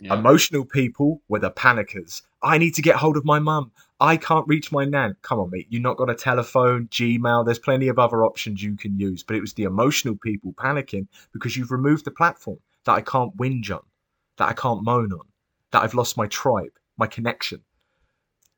Yep. 0.00 0.12
Emotional 0.12 0.64
people 0.64 1.22
were 1.28 1.38
the 1.38 1.50
panickers. 1.50 2.22
I 2.46 2.58
need 2.58 2.74
to 2.74 2.82
get 2.82 2.94
hold 2.94 3.16
of 3.16 3.24
my 3.24 3.40
mum. 3.40 3.72
I 3.98 4.16
can't 4.16 4.46
reach 4.46 4.70
my 4.70 4.84
nan. 4.84 5.16
Come 5.22 5.40
on, 5.40 5.50
mate. 5.50 5.66
You've 5.68 5.82
not 5.82 5.96
got 5.96 6.10
a 6.10 6.14
telephone, 6.14 6.86
Gmail. 6.88 7.44
There's 7.44 7.58
plenty 7.58 7.88
of 7.88 7.98
other 7.98 8.24
options 8.24 8.62
you 8.62 8.76
can 8.76 8.98
use. 8.98 9.24
But 9.24 9.36
it 9.36 9.40
was 9.40 9.54
the 9.54 9.64
emotional 9.64 10.16
people 10.16 10.52
panicking 10.52 11.08
because 11.32 11.56
you've 11.56 11.72
removed 11.72 12.04
the 12.04 12.12
platform 12.12 12.58
that 12.84 12.92
I 12.92 13.00
can't 13.00 13.36
whinge 13.36 13.70
on, 13.70 13.82
that 14.38 14.48
I 14.48 14.52
can't 14.52 14.84
moan 14.84 15.12
on, 15.12 15.26
that 15.72 15.82
I've 15.82 15.94
lost 15.94 16.16
my 16.16 16.28
tribe, 16.28 16.70
my 16.96 17.08
connection. 17.08 17.62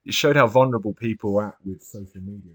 It 0.05 0.13
showed 0.13 0.37
how 0.37 0.47
vulnerable 0.47 0.93
people 0.93 1.39
are 1.39 1.57
with 1.65 1.83
social 1.83 2.21
media. 2.21 2.53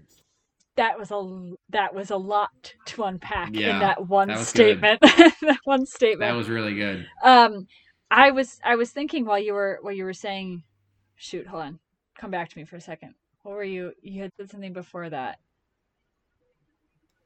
That 0.76 0.98
was 0.98 1.10
a 1.10 1.52
that 1.70 1.94
was 1.94 2.10
a 2.10 2.16
lot 2.16 2.74
to 2.86 3.04
unpack 3.04 3.50
yeah, 3.54 3.74
in 3.74 3.78
that 3.80 4.08
one 4.08 4.28
that 4.28 4.38
statement. 4.38 5.00
that 5.00 5.58
one 5.64 5.86
statement. 5.86 6.20
That 6.20 6.36
was 6.36 6.48
really 6.48 6.74
good. 6.74 7.06
Um, 7.22 7.66
I 8.10 8.30
was 8.30 8.60
I 8.64 8.76
was 8.76 8.90
thinking 8.90 9.24
while 9.24 9.38
you 9.38 9.54
were 9.54 9.78
while 9.82 9.94
you 9.94 10.04
were 10.04 10.12
saying, 10.12 10.62
shoot, 11.16 11.46
hold 11.46 11.62
on, 11.62 11.78
come 12.18 12.30
back 12.30 12.48
to 12.50 12.58
me 12.58 12.64
for 12.64 12.76
a 12.76 12.80
second. 12.80 13.14
What 13.42 13.54
were 13.54 13.64
you? 13.64 13.92
You 14.02 14.22
had 14.22 14.30
said 14.36 14.50
something 14.50 14.72
before 14.72 15.10
that. 15.10 15.38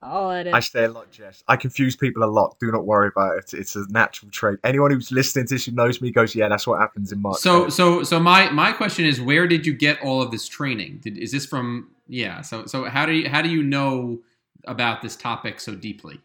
I'll 0.01 0.31
edit. 0.31 0.55
I 0.55 0.61
say 0.61 0.85
a 0.85 0.89
lot, 0.89 1.11
Jess. 1.11 1.43
I 1.49 1.57
confuse 1.57 1.97
people 1.97 2.23
a 2.23 2.31
lot. 2.31 2.57
Do 2.61 2.71
not 2.71 2.87
worry 2.87 3.09
about 3.09 3.39
it. 3.39 3.53
It's 3.53 3.75
a 3.75 3.85
natural 3.91 4.31
trait. 4.31 4.59
Anyone 4.63 4.93
who's 4.93 5.11
listening 5.11 5.47
to 5.47 5.55
this 5.55 5.67
who 5.67 5.73
knows 5.73 6.01
me 6.01 6.13
goes, 6.13 6.35
"Yeah, 6.35 6.49
that's 6.49 6.67
what 6.67 6.81
happens 6.81 7.11
in 7.11 7.21
March." 7.21 7.39
So, 7.39 7.69
so, 7.69 8.05
so 8.05 8.21
my 8.21 8.49
my 8.51 8.73
question 8.73 9.05
is, 9.05 9.21
where 9.21 9.49
did 9.49 9.67
you 9.67 9.73
get 9.73 10.01
all 10.01 10.23
of 10.23 10.31
this 10.31 10.47
training? 10.47 11.01
Did, 11.03 11.19
is 11.19 11.33
this 11.33 11.47
from? 11.47 11.91
Yeah. 12.07 12.43
So, 12.43 12.67
so 12.67 12.85
how 12.85 13.07
do 13.07 13.13
you 13.13 13.29
how 13.29 13.43
do 13.43 13.49
you 13.49 13.63
know 13.63 14.21
about 14.67 15.03
this 15.03 15.17
topic 15.17 15.61
so 15.61 15.75
deeply? 15.75 16.21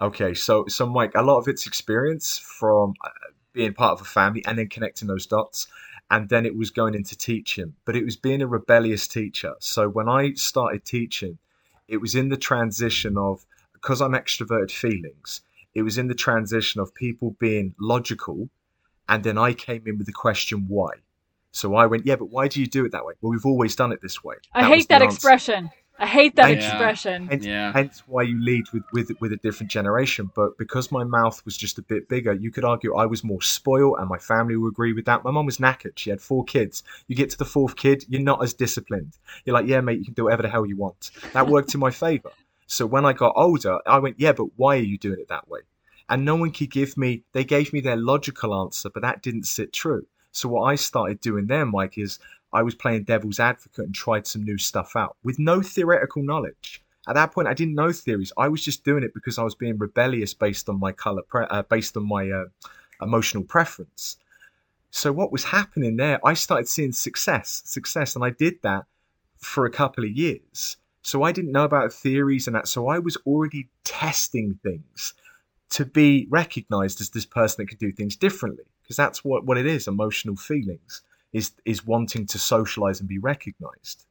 Okay, 0.00 0.32
so 0.32 0.66
so 0.66 0.86
Mike, 0.86 1.12
a 1.14 1.22
lot 1.22 1.38
of 1.38 1.48
it's 1.48 1.66
experience 1.66 2.38
from 2.38 2.94
uh, 3.04 3.10
being 3.52 3.74
part 3.74 3.92
of 3.92 4.00
a 4.00 4.04
family 4.04 4.42
and 4.46 4.58
then 4.58 4.68
connecting 4.68 5.08
those 5.08 5.26
dots. 5.26 5.66
And 6.10 6.28
then 6.30 6.46
it 6.46 6.56
was 6.56 6.70
going 6.70 6.94
into 6.94 7.16
teaching, 7.16 7.74
but 7.84 7.94
it 7.94 8.04
was 8.04 8.16
being 8.16 8.40
a 8.40 8.46
rebellious 8.46 9.06
teacher. 9.06 9.54
So 9.60 9.88
when 9.88 10.08
I 10.08 10.32
started 10.32 10.84
teaching, 10.84 11.38
it 11.86 11.98
was 11.98 12.14
in 12.14 12.28
the 12.30 12.36
transition 12.36 13.18
of 13.18 13.44
because 13.74 14.00
I'm 14.00 14.12
extroverted 14.12 14.70
feelings, 14.70 15.42
it 15.74 15.82
was 15.82 15.98
in 15.98 16.08
the 16.08 16.14
transition 16.14 16.80
of 16.80 16.94
people 16.94 17.36
being 17.38 17.74
logical. 17.78 18.48
And 19.08 19.22
then 19.22 19.38
I 19.38 19.52
came 19.54 19.84
in 19.86 19.98
with 19.98 20.06
the 20.06 20.12
question, 20.12 20.66
why? 20.68 20.90
So 21.52 21.74
I 21.74 21.86
went, 21.86 22.04
yeah, 22.06 22.16
but 22.16 22.30
why 22.30 22.48
do 22.48 22.60
you 22.60 22.66
do 22.66 22.84
it 22.84 22.92
that 22.92 23.04
way? 23.04 23.14
Well, 23.20 23.30
we've 23.30 23.46
always 23.46 23.74
done 23.76 23.92
it 23.92 24.00
this 24.02 24.22
way. 24.22 24.36
I 24.52 24.62
That 24.62 24.70
was 24.70 24.78
hate 24.78 24.88
that 24.88 25.02
answer. 25.02 25.14
expression. 25.14 25.70
I 26.00 26.06
hate 26.06 26.36
that 26.36 26.44
Thank 26.44 26.58
expression. 26.62 27.26
Hence, 27.26 27.44
Yeah. 27.44 27.72
hence 27.72 28.04
why 28.06 28.22
you 28.22 28.40
lead 28.40 28.66
with, 28.72 28.84
with 28.92 29.10
with 29.20 29.32
a 29.32 29.36
different 29.36 29.70
generation. 29.70 30.30
But 30.34 30.56
because 30.56 30.92
my 30.92 31.02
mouth 31.02 31.44
was 31.44 31.56
just 31.56 31.78
a 31.78 31.82
bit 31.82 32.08
bigger, 32.08 32.32
you 32.32 32.50
could 32.52 32.64
argue 32.64 32.94
I 32.94 33.06
was 33.06 33.24
more 33.24 33.42
spoiled, 33.42 33.96
and 33.98 34.08
my 34.08 34.18
family 34.18 34.56
will 34.56 34.68
agree 34.68 34.92
with 34.92 35.06
that. 35.06 35.24
My 35.24 35.32
mum 35.32 35.46
was 35.46 35.58
knackered; 35.58 35.98
she 35.98 36.10
had 36.10 36.20
four 36.20 36.44
kids. 36.44 36.84
You 37.08 37.16
get 37.16 37.30
to 37.30 37.38
the 37.38 37.44
fourth 37.44 37.74
kid, 37.74 38.04
you're 38.08 38.22
not 38.22 38.42
as 38.42 38.54
disciplined. 38.54 39.18
You're 39.44 39.54
like, 39.54 39.66
yeah, 39.66 39.80
mate, 39.80 39.98
you 39.98 40.04
can 40.04 40.14
do 40.14 40.24
whatever 40.24 40.42
the 40.42 40.48
hell 40.50 40.66
you 40.66 40.76
want. 40.76 41.10
That 41.32 41.48
worked 41.54 41.74
in 41.74 41.80
my 41.80 41.90
favour. 41.90 42.30
So 42.66 42.86
when 42.86 43.04
I 43.04 43.12
got 43.12 43.32
older, 43.34 43.78
I 43.86 43.98
went, 43.98 44.20
yeah, 44.20 44.32
but 44.32 44.48
why 44.56 44.76
are 44.76 44.80
you 44.80 44.98
doing 44.98 45.18
it 45.18 45.28
that 45.28 45.48
way? 45.48 45.60
And 46.10 46.24
no 46.24 46.36
one 46.36 46.52
could 46.52 46.70
give 46.70 46.96
me. 46.96 47.22
They 47.32 47.44
gave 47.44 47.72
me 47.72 47.80
their 47.80 47.96
logical 47.96 48.54
answer, 48.54 48.88
but 48.88 49.02
that 49.02 49.22
didn't 49.22 49.44
sit 49.44 49.72
true. 49.72 50.06
So 50.30 50.48
what 50.48 50.62
I 50.62 50.74
started 50.76 51.20
doing 51.20 51.46
there, 51.46 51.66
Mike, 51.66 51.98
is 51.98 52.18
I 52.52 52.62
was 52.62 52.74
playing 52.74 53.04
devil's 53.04 53.40
advocate 53.40 53.86
and 53.86 53.94
tried 53.94 54.26
some 54.26 54.44
new 54.44 54.58
stuff 54.58 54.96
out 54.96 55.16
with 55.22 55.38
no 55.38 55.60
theoretical 55.62 56.22
knowledge. 56.22 56.82
At 57.06 57.14
that 57.14 57.32
point, 57.32 57.48
I 57.48 57.54
didn't 57.54 57.74
know 57.74 57.92
theories. 57.92 58.32
I 58.36 58.48
was 58.48 58.64
just 58.64 58.84
doing 58.84 59.02
it 59.02 59.14
because 59.14 59.38
I 59.38 59.42
was 59.42 59.54
being 59.54 59.78
rebellious 59.78 60.34
based 60.34 60.68
on 60.68 60.78
my 60.78 60.92
color, 60.92 61.22
pre- 61.22 61.46
uh, 61.48 61.62
based 61.62 61.96
on 61.96 62.06
my 62.06 62.30
uh, 62.30 62.44
emotional 63.00 63.44
preference. 63.44 64.16
So 64.90 65.12
what 65.12 65.32
was 65.32 65.44
happening 65.44 65.96
there? 65.96 66.20
I 66.26 66.34
started 66.34 66.68
seeing 66.68 66.92
success, 66.92 67.62
success, 67.64 68.14
and 68.14 68.24
I 68.24 68.30
did 68.30 68.60
that 68.62 68.84
for 69.36 69.64
a 69.64 69.70
couple 69.70 70.04
of 70.04 70.10
years. 70.10 70.76
So 71.02 71.22
I 71.22 71.32
didn't 71.32 71.52
know 71.52 71.64
about 71.64 71.92
theories 71.92 72.46
and 72.46 72.56
that. 72.56 72.68
So 72.68 72.88
I 72.88 72.98
was 72.98 73.16
already 73.26 73.68
testing 73.84 74.58
things 74.62 75.14
to 75.70 75.84
be 75.84 76.26
recognized 76.30 77.00
as 77.00 77.10
this 77.10 77.26
person 77.26 77.56
that 77.58 77.68
can 77.68 77.78
do 77.78 77.92
things 77.92 78.16
differently 78.16 78.64
because 78.82 78.96
that's 78.96 79.24
what, 79.24 79.44
what 79.44 79.58
it 79.58 79.66
is 79.66 79.86
emotional 79.86 80.36
feelings 80.36 81.02
is 81.32 81.52
is 81.64 81.86
wanting 81.86 82.26
to 82.26 82.38
socialize 82.38 83.00
and 83.00 83.08
be 83.08 83.18
recognized. 83.18 84.06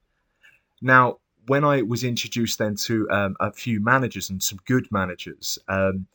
Now 0.82 1.18
when 1.48 1.64
i 1.64 1.82
was 1.82 2.04
introduced 2.04 2.60
then 2.60 2.76
to 2.76 3.10
um, 3.10 3.36
a 3.40 3.52
few 3.52 3.80
managers 3.80 4.30
and 4.30 4.44
some 4.44 4.60
good 4.66 4.86
managers 4.92 5.58
um, 5.70 6.06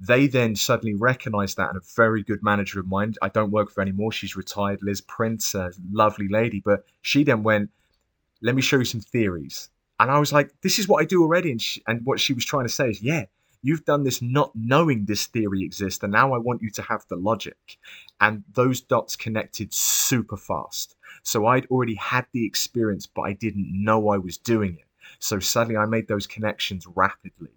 they 0.00 0.26
then 0.26 0.54
suddenly 0.54 0.94
recognized 0.94 1.56
that 1.56 1.70
and 1.70 1.78
a 1.78 1.82
very 1.96 2.22
good 2.22 2.42
manager 2.42 2.78
of 2.78 2.86
mine. 2.86 3.14
I 3.20 3.28
don't 3.28 3.50
work 3.50 3.70
for 3.70 3.80
anymore. 3.80 4.12
She's 4.12 4.36
retired. 4.36 4.80
Liz 4.82 5.00
prince 5.00 5.54
a 5.54 5.72
lovely 5.90 6.28
lady. 6.28 6.60
But 6.64 6.84
she 7.02 7.24
then 7.24 7.42
went 7.42 7.70
let 8.40 8.54
me 8.54 8.62
show 8.62 8.78
you 8.78 8.84
some 8.84 9.00
theories. 9.00 9.70
And 10.00 10.10
i 10.10 10.18
was 10.18 10.32
like 10.32 10.52
this 10.62 10.78
is 10.78 10.86
what 10.86 11.02
i 11.02 11.04
do 11.04 11.22
already. 11.22 11.50
And, 11.50 11.60
she, 11.60 11.82
and 11.86 12.04
what 12.04 12.20
she 12.20 12.32
was 12.32 12.44
trying 12.44 12.64
to 12.64 12.72
say 12.72 12.90
is 12.90 13.02
yeah 13.02 13.24
you've 13.62 13.84
done 13.84 14.04
this 14.04 14.22
not 14.22 14.50
knowing 14.54 15.04
this 15.04 15.26
theory 15.26 15.62
exists 15.62 16.02
and 16.02 16.12
now 16.12 16.32
i 16.32 16.38
want 16.38 16.62
you 16.62 16.70
to 16.70 16.82
have 16.82 17.04
the 17.08 17.16
logic. 17.16 17.78
And 18.20 18.42
those 18.52 18.80
dots 18.80 19.14
connected 19.16 19.72
super 19.72 20.36
fast. 20.36 20.96
So 21.22 21.46
i'd 21.46 21.66
already 21.66 21.94
had 21.94 22.26
the 22.32 22.44
experience 22.46 23.06
but 23.06 23.22
i 23.22 23.32
didn't 23.32 23.68
know 23.70 24.08
i 24.08 24.18
was 24.18 24.38
doing 24.38 24.74
it. 24.78 24.86
So 25.18 25.38
suddenly 25.38 25.76
i 25.76 25.86
made 25.86 26.08
those 26.08 26.26
connections 26.26 26.86
rapidly. 26.94 27.50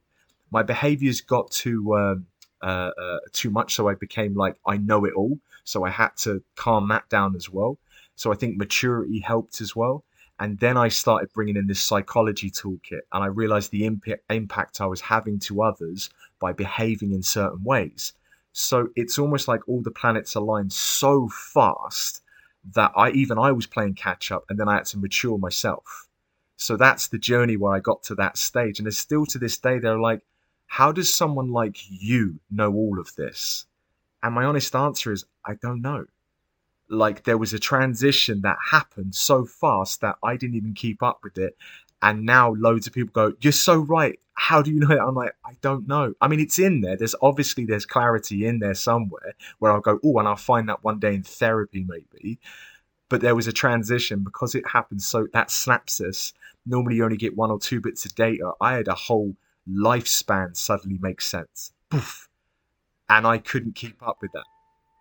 My 0.52 0.64
behaviors 0.64 1.22
got 1.22 1.52
too 1.52 1.96
um, 1.96 2.28
uh, 2.62 2.92
uh, 3.02 3.20
too 3.32 3.50
much 3.50 3.74
so 3.74 3.88
i 3.90 3.96
became 3.96 4.36
like 4.36 4.56
i 4.66 4.78
know 4.78 5.06
it 5.06 5.14
all. 5.14 5.40
So 5.64 5.84
i 5.86 5.90
had 5.90 6.16
to 6.18 6.44
calm 6.56 6.90
that 6.90 7.10
down 7.10 7.36
as 7.36 7.50
well. 7.50 7.78
So 8.16 8.32
i 8.32 8.36
think 8.36 8.58
maturity 8.58 9.20
helped 9.20 9.62
as 9.62 9.76
well 9.76 10.04
and 10.42 10.58
then 10.58 10.76
I 10.76 10.88
started 10.88 11.32
bringing 11.34 11.56
in 11.56 11.68
this 11.68 11.80
psychology 11.80 12.50
toolkit, 12.50 13.02
and 13.14 13.24
I 13.24 13.28
realized 13.28 13.70
the 13.70 13.86
impact, 13.86 14.24
impact 14.32 14.82
I 14.82 14.88
was 14.88 15.00
having 15.00 15.38
to 15.42 15.62
others 15.62 16.10
by 16.40 16.52
behaving 16.52 17.12
in 17.12 17.22
certain 17.22 17.64
ways. 17.64 18.14
So 18.52 18.90
it's 18.96 19.20
almost 19.20 19.48
like 19.48 19.62
all 19.70 19.84
the 19.84 19.92
planets 19.92 20.34
aligned 20.34 20.74
so 20.74 21.30
fast 21.30 22.24
that 22.74 22.92
I 22.96 23.12
even 23.12 23.38
I 23.38 23.52
was 23.52 23.68
playing 23.68 23.94
catch 23.94 24.32
up, 24.32 24.46
and 24.50 24.60
then 24.60 24.68
I 24.68 24.78
had 24.78 24.86
to 24.86 24.98
mature 24.98 25.38
myself. 25.38 26.08
So 26.58 26.76
that's 26.76 27.08
the 27.08 27.20
journey 27.20 27.56
where 27.56 27.76
I 27.76 27.80
got 27.80 28.02
to 28.04 28.16
that 28.16 28.36
stage, 28.36 28.80
and 28.80 28.88
there's 28.88 28.98
still 28.98 29.28
to 29.28 29.38
this 29.38 29.60
day 29.60 29.78
they're 29.78 30.00
like, 30.00 30.22
how 30.66 30.92
does 30.92 31.14
someone 31.14 31.52
like 31.52 31.78
you 31.88 32.40
know 32.50 32.74
all 32.74 33.00
of 33.00 33.16
this? 33.16 33.68
And 34.24 34.34
my 34.34 34.46
honest 34.46 34.76
answer 34.76 35.12
is, 35.12 35.24
I 35.46 35.54
don't 35.62 35.84
know 35.84 36.08
like 36.92 37.24
there 37.24 37.38
was 37.38 37.54
a 37.54 37.60
transition 37.60 38.42
that 38.42 38.58
happened 38.70 39.16
so 39.16 39.46
fast 39.46 40.02
that 40.02 40.18
I 40.24 40.36
didn't 40.36 40.58
even 40.58 40.74
keep 40.74 41.02
up 41.02 41.22
with 41.24 41.38
it. 41.38 41.58
And 42.02 42.26
now 42.26 42.54
loads 42.54 42.88
of 42.88 42.94
people 42.94 43.12
go, 43.14 43.36
You're 43.42 43.54
so 43.54 43.78
right. 43.78 44.20
How 44.34 44.62
do 44.62 44.72
you 44.72 44.80
know 44.80 44.88
that? 44.88 45.02
I'm 45.02 45.16
like, 45.16 45.36
I 45.46 45.54
don't 45.62 45.88
know. 45.88 46.14
I 46.20 46.28
mean, 46.28 46.40
it's 46.40 46.60
in 46.60 46.82
there. 46.82 46.98
There's 46.98 47.16
obviously 47.22 47.66
there's 47.66 47.86
clarity 47.86 48.46
in 48.46 48.60
there 48.60 48.74
somewhere 48.74 49.36
where 49.60 49.72
I'll 49.72 49.82
go, 49.82 50.00
Oh, 50.04 50.18
and 50.20 50.28
I'll 50.28 50.36
find 50.36 50.68
that 50.70 50.84
one 50.84 51.00
day 51.00 51.16
in 51.16 51.24
therapy, 51.24 51.86
maybe. 51.88 52.40
But 53.08 53.22
there 53.22 53.36
was 53.36 53.48
a 53.48 53.54
transition 53.54 54.24
because 54.24 54.56
it 54.56 54.68
happened 54.68 55.02
so 55.02 55.28
that 55.34 55.50
synapses. 55.50 56.34
Normally 56.66 56.96
you 56.96 57.04
only 57.04 57.18
get 57.18 57.38
one 57.38 57.52
or 57.52 57.60
two 57.60 57.82
bits 57.82 58.06
of 58.06 58.16
data. 58.16 58.52
I 58.60 58.74
had 58.74 58.88
a 58.88 58.96
whole 58.96 59.36
lifespan 59.70 60.56
suddenly 60.56 60.98
make 61.00 61.22
sense. 61.22 61.74
Poof. 61.90 62.30
And 63.10 63.28
I 63.28 63.38
couldn't 63.38 63.76
keep 63.76 64.02
up 64.06 64.18
with 64.22 64.32
that. 64.32 64.46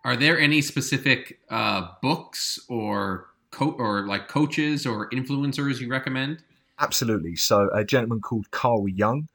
Are 0.03 0.15
there 0.15 0.39
any 0.39 0.61
specific 0.61 1.39
uh, 1.49 1.87
books 2.01 2.59
or 2.69 3.27
co- 3.51 3.75
or 3.77 4.07
like 4.07 4.27
coaches 4.27 4.85
or 4.85 5.09
influencers 5.11 5.79
you 5.79 5.89
recommend? 5.89 6.43
Absolutely. 6.79 7.35
So 7.35 7.69
a 7.73 7.83
gentleman 7.85 8.21
called 8.21 8.49
Carl 8.49 8.87
Jung, 8.87 9.29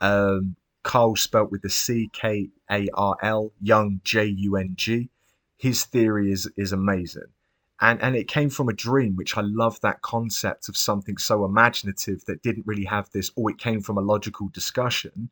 um, 0.00 0.56
Carl 0.82 1.16
spelt 1.16 1.50
with 1.50 1.62
the 1.62 1.70
C 1.70 2.10
K 2.12 2.50
A 2.70 2.88
R 2.94 3.16
L, 3.22 3.52
Jung 3.62 4.00
J 4.04 4.26
U 4.26 4.56
N 4.56 4.74
G. 4.76 5.08
His 5.56 5.84
theory 5.84 6.32
is 6.32 6.50
is 6.56 6.72
amazing, 6.72 7.32
and 7.80 8.00
and 8.02 8.16
it 8.16 8.28
came 8.28 8.50
from 8.50 8.68
a 8.68 8.74
dream, 8.74 9.16
which 9.16 9.36
I 9.36 9.42
love 9.42 9.80
that 9.80 10.02
concept 10.02 10.68
of 10.68 10.76
something 10.76 11.18
so 11.18 11.44
imaginative 11.44 12.24
that 12.26 12.42
didn't 12.42 12.66
really 12.66 12.86
have 12.86 13.10
this, 13.10 13.30
or 13.36 13.50
it 13.50 13.58
came 13.58 13.80
from 13.80 13.98
a 13.98 14.02
logical 14.02 14.48
discussion. 14.48 15.30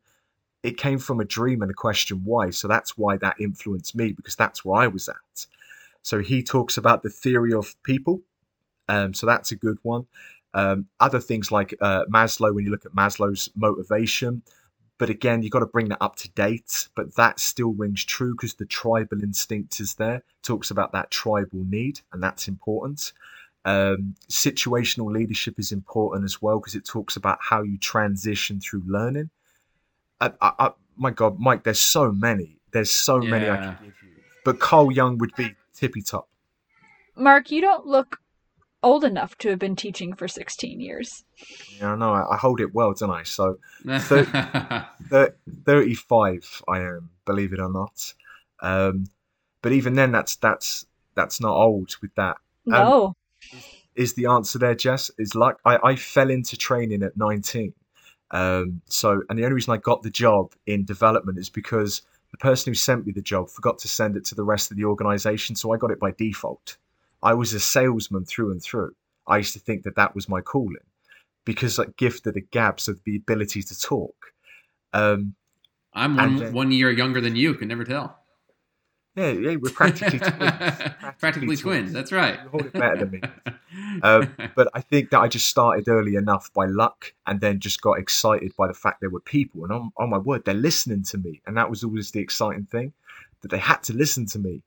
It 0.63 0.77
came 0.77 0.99
from 0.99 1.19
a 1.19 1.25
dream 1.25 1.61
and 1.61 1.71
a 1.71 1.73
question 1.73 2.21
why. 2.23 2.49
So 2.49 2.67
that's 2.67 2.97
why 2.97 3.17
that 3.17 3.39
influenced 3.39 3.95
me 3.95 4.11
because 4.11 4.35
that's 4.35 4.65
where 4.65 4.81
I 4.81 4.87
was 4.87 5.07
at. 5.07 5.45
So 6.01 6.19
he 6.19 6.43
talks 6.43 6.77
about 6.77 7.03
the 7.03 7.09
theory 7.09 7.53
of 7.53 7.75
people. 7.83 8.21
Um, 8.87 9.13
so 9.13 9.25
that's 9.25 9.51
a 9.51 9.55
good 9.55 9.77
one. 9.83 10.07
Um, 10.53 10.87
other 10.99 11.19
things 11.19 11.51
like 11.51 11.75
uh, 11.79 12.05
Maslow, 12.11 12.53
when 12.53 12.65
you 12.65 12.71
look 12.71 12.85
at 12.85 12.95
Maslow's 12.95 13.49
motivation, 13.55 14.41
but 14.97 15.09
again, 15.09 15.41
you've 15.41 15.51
got 15.51 15.59
to 15.59 15.65
bring 15.65 15.89
that 15.89 16.01
up 16.01 16.17
to 16.17 16.29
date. 16.31 16.89
But 16.95 17.15
that 17.15 17.39
still 17.39 17.73
rings 17.73 18.03
true 18.03 18.35
because 18.35 18.55
the 18.55 18.65
tribal 18.65 19.23
instinct 19.23 19.79
is 19.79 19.95
there. 19.95 20.23
Talks 20.43 20.71
about 20.71 20.91
that 20.91 21.09
tribal 21.09 21.63
need, 21.63 22.01
and 22.11 22.21
that's 22.21 22.47
important. 22.47 23.13
Um, 23.65 24.15
situational 24.29 25.11
leadership 25.11 25.59
is 25.59 25.71
important 25.71 26.25
as 26.25 26.41
well 26.41 26.59
because 26.59 26.75
it 26.75 26.85
talks 26.85 27.15
about 27.15 27.39
how 27.41 27.61
you 27.61 27.77
transition 27.77 28.59
through 28.59 28.83
learning. 28.85 29.29
I, 30.21 30.31
I, 30.41 30.51
I, 30.59 30.71
my 30.97 31.11
God, 31.11 31.39
Mike, 31.39 31.63
there's 31.63 31.79
so 31.79 32.11
many. 32.11 32.57
There's 32.71 32.91
so 32.91 33.19
many 33.19 33.49
I 33.49 33.57
can 33.57 33.77
give 33.81 33.93
you. 34.03 34.09
But 34.45 34.59
Carl 34.59 34.91
Jung 34.91 35.17
would 35.17 35.35
be 35.35 35.55
tippy 35.73 36.01
top. 36.01 36.29
Mark, 37.15 37.51
you 37.51 37.61
don't 37.61 37.85
look 37.85 38.19
old 38.81 39.03
enough 39.03 39.37
to 39.39 39.49
have 39.49 39.59
been 39.59 39.75
teaching 39.75 40.13
for 40.13 40.27
16 40.27 40.79
years. 40.79 41.23
Yeah, 41.77 41.93
I 41.93 41.95
know. 41.95 42.13
I, 42.13 42.35
I 42.35 42.37
hold 42.37 42.61
it 42.61 42.73
well, 42.73 42.93
don't 42.93 43.09
I? 43.09 43.23
So 43.23 43.57
thir- 43.99 44.85
35 45.65 46.63
I 46.67 46.79
am, 46.79 47.09
believe 47.25 47.53
it 47.53 47.59
or 47.59 47.71
not. 47.71 48.13
Um, 48.61 49.05
but 49.61 49.71
even 49.71 49.95
then, 49.95 50.11
that's 50.11 50.35
that's 50.37 50.85
that's 51.15 51.41
not 51.41 51.55
old. 51.55 51.95
With 52.01 52.15
that, 52.15 52.37
No. 52.65 53.15
is 53.95 54.13
the 54.13 54.27
answer 54.27 54.57
there, 54.59 54.75
Jess? 54.75 55.11
Is 55.17 55.35
luck. 55.35 55.59
I, 55.65 55.77
I 55.83 55.95
fell 55.95 56.29
into 56.29 56.55
training 56.57 57.03
at 57.03 57.17
19. 57.17 57.73
Um, 58.31 58.81
so, 58.87 59.21
and 59.29 59.37
the 59.37 59.43
only 59.43 59.55
reason 59.55 59.73
I 59.73 59.77
got 59.77 60.03
the 60.03 60.09
job 60.09 60.53
in 60.67 60.85
development 60.85 61.39
is 61.39 61.49
because 61.49 62.03
the 62.31 62.37
person 62.37 62.71
who 62.71 62.75
sent 62.75 63.05
me 63.05 63.11
the 63.11 63.21
job 63.21 63.49
forgot 63.49 63.79
to 63.79 63.87
send 63.87 64.15
it 64.15 64.25
to 64.25 64.35
the 64.35 64.43
rest 64.43 64.71
of 64.71 64.77
the 64.77 64.85
organization. 64.85 65.55
So 65.55 65.73
I 65.73 65.77
got 65.77 65.91
it 65.91 65.99
by 65.99 66.11
default. 66.11 66.77
I 67.23 67.33
was 67.33 67.53
a 67.53 67.59
salesman 67.59 68.25
through 68.25 68.51
and 68.51 68.61
through. 68.61 68.95
I 69.27 69.37
used 69.37 69.53
to 69.53 69.59
think 69.59 69.83
that 69.83 69.95
that 69.95 70.15
was 70.15 70.29
my 70.29 70.41
calling 70.41 70.75
because 71.45 71.79
I 71.79 71.85
gifted 71.97 72.37
a 72.37 72.41
gab, 72.41 72.79
so 72.79 72.93
the 73.03 73.15
ability 73.15 73.63
to 73.63 73.79
talk. 73.79 74.33
Um, 74.93 75.35
I'm 75.93 76.15
one 76.15 76.35
then- 76.37 76.53
one 76.53 76.71
year 76.71 76.91
younger 76.91 77.21
than 77.21 77.35
you. 77.35 77.53
Can 77.55 77.67
never 77.67 77.83
tell. 77.83 78.19
Yeah, 79.15 79.31
yeah, 79.31 79.55
we're 79.57 79.71
practically 79.71 80.19
twins. 80.19 80.81
Practically 81.19 81.57
twins. 81.57 81.93
That's 81.93 82.11
right. 82.11 82.39
You 82.43 82.49
hold 82.49 82.65
it 82.67 82.73
better 82.73 82.97
than 82.97 83.11
me. 83.11 83.21
Um, 84.03 84.33
but 84.55 84.69
I 84.73 84.81
think 84.81 85.09
that 85.09 85.19
I 85.19 85.27
just 85.27 85.47
started 85.47 85.87
early 85.89 86.15
enough 86.15 86.51
by 86.53 86.65
luck 86.65 87.13
and 87.27 87.41
then 87.41 87.59
just 87.59 87.81
got 87.81 87.99
excited 87.99 88.55
by 88.57 88.67
the 88.67 88.73
fact 88.73 89.01
there 89.01 89.09
were 89.09 89.19
people. 89.21 89.63
And 89.63 89.73
oh, 89.73 89.89
oh 89.97 90.07
my 90.07 90.17
word, 90.19 90.45
they're 90.45 90.53
listening 90.53 91.03
to 91.03 91.17
me. 91.17 91.41
And 91.47 91.57
that 91.57 91.69
was 91.69 91.83
always 91.83 92.11
the 92.11 92.19
exciting 92.21 92.65
thing 92.65 92.93
that 93.41 93.51
they 93.51 93.57
had 93.57 93.83
to 93.83 93.93
listen 93.93 94.25
to 94.27 94.39
me. 94.39 94.61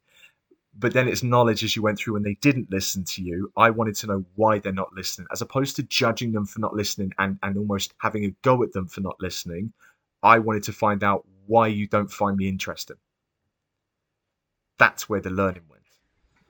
but 0.79 0.93
then 0.95 1.09
it's 1.09 1.23
knowledge 1.23 1.63
as 1.65 1.77
you 1.77 1.83
went 1.83 1.99
through 1.99 2.15
when 2.15 2.23
they 2.23 2.37
didn't 2.41 2.71
listen 2.71 3.05
to 3.05 3.23
you. 3.23 3.53
I 3.57 3.71
wanted 3.71 3.95
to 3.97 4.07
know 4.07 4.25
why 4.37 4.59
they're 4.59 4.73
not 4.73 4.93
listening, 4.95 5.29
as 5.33 5.43
opposed 5.43 5.77
to 5.77 5.83
judging 5.83 6.33
them 6.33 6.47
for 6.47 6.61
not 6.61 6.75
listening 6.75 7.13
and, 7.19 7.39
and 7.43 7.59
almost 7.59 7.95
having 7.99 8.25
a 8.25 8.31
go 8.43 8.63
at 8.63 8.73
them 8.73 8.89
for 8.89 9.01
not 9.03 9.17
listening. 9.21 9.73
I 10.23 10.39
wanted 10.39 10.63
to 10.65 10.73
find 10.73 11.05
out 11.05 11.27
why 11.47 11.67
you 11.69 11.87
don't 11.87 12.11
find 12.11 12.37
me 12.37 12.49
interesting. 12.49 12.97
That's 14.83 15.09
where 15.09 15.21
the 15.21 15.31
learning 15.31 15.63
went. 15.69 15.83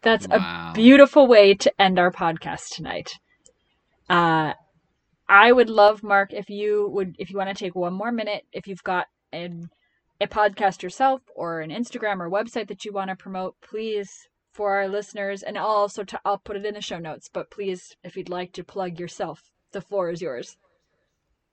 That's 0.02 0.26
Wow. 0.26 0.70
a 0.70 0.74
beautiful 0.74 1.26
way 1.26 1.54
to 1.54 1.68
end 1.80 1.98
our 1.98 2.10
podcast 2.10 2.70
tonight. 2.76 3.10
Uh, 4.08 4.54
I 5.28 5.52
would 5.52 5.70
love, 5.70 6.02
Mark, 6.02 6.32
if 6.32 6.48
you 6.50 6.88
would, 6.94 7.14
if 7.18 7.30
you 7.30 7.36
want 7.36 7.50
to 7.50 7.64
take 7.64 7.74
one 7.74 7.94
more 7.94 8.12
minute, 8.12 8.44
if 8.52 8.66
you've 8.66 8.82
got 8.82 9.06
an, 9.32 9.70
a 10.20 10.26
podcast 10.26 10.82
yourself 10.82 11.20
or 11.34 11.60
an 11.60 11.70
Instagram 11.70 12.20
or 12.20 12.30
website 12.30 12.68
that 12.68 12.84
you 12.84 12.92
want 12.92 13.10
to 13.10 13.16
promote, 13.16 13.54
please 13.60 14.10
for 14.52 14.76
our 14.76 14.88
listeners, 14.88 15.42
and 15.42 15.56
I'll 15.56 15.66
also 15.66 16.04
t- 16.04 16.16
I'll 16.26 16.38
put 16.38 16.56
it 16.56 16.66
in 16.66 16.74
the 16.74 16.80
show 16.82 16.98
notes. 16.98 17.30
But 17.32 17.50
please, 17.50 17.96
if 18.04 18.16
you'd 18.16 18.28
like 18.28 18.52
to 18.54 18.64
plug 18.64 19.00
yourself, 19.00 19.40
the 19.72 19.80
floor 19.80 20.10
is 20.10 20.20
yours. 20.20 20.56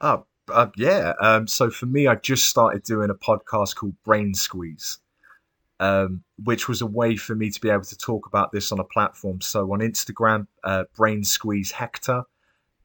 Oh, 0.02 0.26
uh, 0.52 0.68
yeah. 0.76 1.14
Um, 1.22 1.48
so 1.48 1.70
for 1.70 1.86
me, 1.86 2.08
I 2.08 2.16
just 2.16 2.48
started 2.48 2.84
doing 2.84 3.10
a 3.10 3.16
podcast 3.16 3.76
called 3.76 3.96
Brain 4.04 4.34
Squeeze, 4.34 5.00
um, 5.80 6.24
which 6.44 6.68
was 6.68 6.82
a 6.82 6.86
way 6.86 7.16
for 7.16 7.36
me 7.36 7.50
to 7.50 7.62
be 7.62 7.70
able 7.70 7.84
to 7.84 7.98
talk 7.98 8.28
about 8.28 8.52
this 8.52 8.72
on 8.72 8.80
a 8.80 8.84
platform. 8.84 9.42
So 9.42 9.72
on 9.74 9.80
Instagram, 9.80 10.48
uh, 10.64 10.86
Brain 10.96 11.24
Squeeze 11.24 11.72
Hector, 11.72 12.24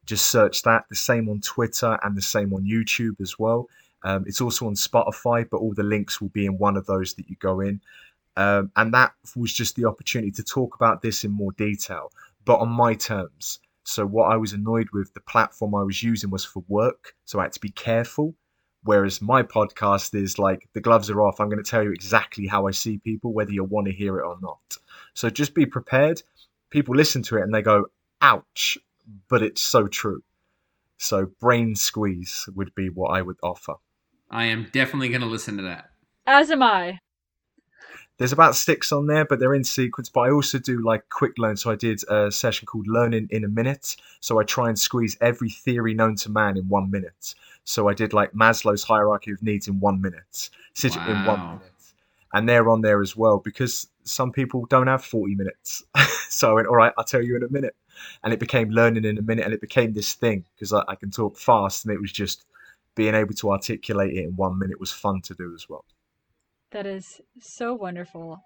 just 0.07 0.31
search 0.31 0.63
that. 0.63 0.85
The 0.89 0.97
same 0.97 1.29
on 1.29 1.41
Twitter 1.41 1.99
and 2.03 2.17
the 2.17 2.23
same 2.23 2.53
on 2.53 2.65
YouTube 2.65 3.21
as 3.21 3.39
well. 3.39 3.69
Um, 4.03 4.25
it's 4.27 4.41
also 4.41 4.67
on 4.67 4.75
Spotify, 4.75 5.49
but 5.49 5.59
all 5.59 5.73
the 5.73 5.83
links 5.83 6.21
will 6.21 6.29
be 6.29 6.47
in 6.47 6.59
one 6.59 6.77
of 6.77 6.87
those 6.87 7.15
that 7.15 7.29
you 7.29 7.37
go 7.41 7.61
in. 7.61 7.81
Um, 8.37 8.71
and 8.77 8.93
that 8.93 9.13
was 9.35 9.53
just 9.53 9.77
the 9.77 9.87
opportunity 9.87 10.31
to 10.33 10.43
talk 10.43 10.75
about 10.75 11.03
this 11.03 11.25
in 11.25 11.31
more 11.31 11.53
detail, 11.53 12.13
but 12.45 12.59
on 12.59 12.69
my 12.69 12.95
terms. 12.95 13.61
So 13.85 14.07
what 14.07 14.31
I 14.31 14.37
was 14.37 14.53
annoyed 14.53 14.89
with, 14.93 15.15
the 15.15 15.21
platform 15.21 15.75
I 15.75 15.83
was 15.83 16.03
using 16.03 16.31
was 16.31 16.45
for 16.45 16.65
work, 16.69 17.15
so 17.25 17.39
I 17.39 17.45
had 17.45 17.53
to 17.53 17.61
be 17.61 17.71
careful. 17.71 18.35
Whereas 18.85 19.23
my 19.23 19.43
podcast 19.43 20.15
is 20.15 20.39
like 20.39 20.69
the 20.75 20.81
gloves 20.81 21.11
are 21.11 21.23
off. 21.23 21.41
I'm 21.41 21.49
going 21.49 21.63
to 21.63 21.69
tell 21.69 21.83
you 21.83 21.93
exactly 21.93 22.47
how 22.47 22.67
I 22.67 22.71
see 22.71 22.99
people, 22.99 23.33
whether 23.33 23.53
you 23.53 23.65
want 23.65 23.87
to 23.87 23.93
hear 23.93 24.19
it 24.19 24.27
or 24.27 24.37
not. 24.41 24.77
So 25.15 25.31
just 25.31 25.55
be 25.55 25.67
prepared. 25.67 26.23
People 26.71 26.95
listen 26.95 27.23
to 27.25 27.39
it 27.39 27.43
and 27.43 27.55
they 27.55 27.63
go, 27.63 27.87
"Ouch," 28.21 28.79
but 29.29 29.43
it's 29.43 29.61
so 29.61 29.87
true. 29.87 30.23
So 30.99 31.31
brain 31.41 31.75
squeeze 31.75 32.49
would 32.55 32.75
be 32.75 32.89
what 32.89 33.09
I 33.09 33.23
would 33.23 33.39
offer. 33.43 33.75
I 34.31 34.47
am 34.47 34.69
definitely 34.73 35.09
going 35.09 35.21
to 35.21 35.27
listen 35.27 35.57
to 35.59 35.63
that. 35.65 35.91
As 36.27 36.51
am 36.51 36.63
I. 36.63 36.99
There's 38.17 38.33
about 38.33 38.55
six 38.55 38.93
on 38.93 39.07
there, 39.09 39.25
but 39.25 39.41
they're 39.41 39.55
in 39.55 39.65
sequence. 39.65 40.09
But 40.09 40.21
I 40.21 40.31
also 40.31 40.59
do 40.59 40.85
like 40.85 41.09
quick 41.11 41.33
learn. 41.37 41.57
So 41.57 41.71
I 41.71 41.75
did 41.75 42.03
a 42.09 42.31
session 42.31 42.67
called 42.67 42.87
Learning 42.87 43.27
in 43.31 43.45
a 43.45 43.49
Minute. 43.49 43.97
So 44.21 44.39
I 44.39 44.45
try 44.45 44.69
and 44.69 44.79
squeeze 44.79 45.17
every 45.21 45.51
theory 45.51 45.95
known 45.95 46.15
to 46.17 46.31
man 46.31 46.57
in 46.57 46.69
one 46.69 46.91
minute. 46.91 47.35
So 47.65 47.89
I 47.89 47.95
did 47.95 48.13
like 48.13 48.33
Maslow's 48.33 48.85
hierarchy 48.85 49.33
of 49.33 49.43
needs 49.43 49.69
in 49.69 49.81
one 49.81 50.01
minute, 50.01 50.51
sit 50.75 50.97
in 50.97 51.25
one 51.25 51.41
minute, 51.41 51.73
and 52.33 52.49
they're 52.49 52.69
on 52.69 52.83
there 52.83 53.01
as 53.01 53.17
well 53.17 53.39
because 53.39 53.89
some 54.05 54.33
people 54.33 54.67
don't 54.67 54.87
have 54.87 55.05
40 55.05 55.35
minutes. 55.35 55.83
so 56.29 56.51
I 56.51 56.55
went, 56.55 56.69
all 56.69 56.77
right, 56.77 56.93
I'll 56.99 57.05
tell 57.05 57.23
you 57.23 57.37
in 57.37 57.43
a 57.43 57.49
minute, 57.49 57.75
and 58.23 58.33
it 58.33 58.39
became 58.39 58.71
learning 58.71 59.05
in 59.05 59.19
a 59.19 59.23
minute, 59.23 59.45
and 59.45 59.55
it 59.55 59.63
became 59.63 59.95
this 59.95 60.13
thing 60.15 60.45
because 60.55 60.73
I, 60.73 60.83
I 60.89 60.95
can 60.95 61.11
talk 61.11 61.39
fast, 61.39 61.85
and 61.85 61.95
it 61.95 62.01
was 62.01 62.13
just 62.13 62.45
being 62.95 63.15
able 63.15 63.35
to 63.35 63.51
articulate 63.51 64.17
it 64.17 64.25
in 64.25 64.37
one 64.37 64.59
minute 64.59 64.79
was 64.79 64.93
fun 64.93 65.21
to 65.23 65.35
do 65.35 65.55
as 65.55 65.69
well. 65.69 65.85
That 66.71 66.87
is 66.87 67.21
so 67.41 67.75
wonderful. 67.75 68.43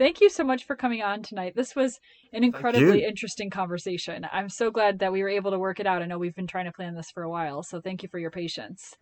Thank 0.00 0.22
you 0.22 0.30
so 0.30 0.44
much 0.44 0.64
for 0.64 0.76
coming 0.76 1.02
on 1.02 1.22
tonight. 1.22 1.52
This 1.54 1.76
was 1.76 2.00
an 2.32 2.42
incredibly 2.42 3.04
interesting 3.04 3.50
conversation. 3.50 4.26
I'm 4.32 4.48
so 4.48 4.70
glad 4.70 5.00
that 5.00 5.12
we 5.12 5.22
were 5.22 5.28
able 5.28 5.50
to 5.50 5.58
work 5.58 5.78
it 5.78 5.86
out. 5.86 6.00
I 6.00 6.06
know 6.06 6.16
we've 6.16 6.34
been 6.34 6.46
trying 6.46 6.64
to 6.64 6.72
plan 6.72 6.94
this 6.94 7.10
for 7.10 7.22
a 7.22 7.28
while, 7.28 7.62
so 7.62 7.82
thank 7.82 8.02
you 8.02 8.08
for 8.08 8.18
your 8.18 8.30
patience. 8.30 8.96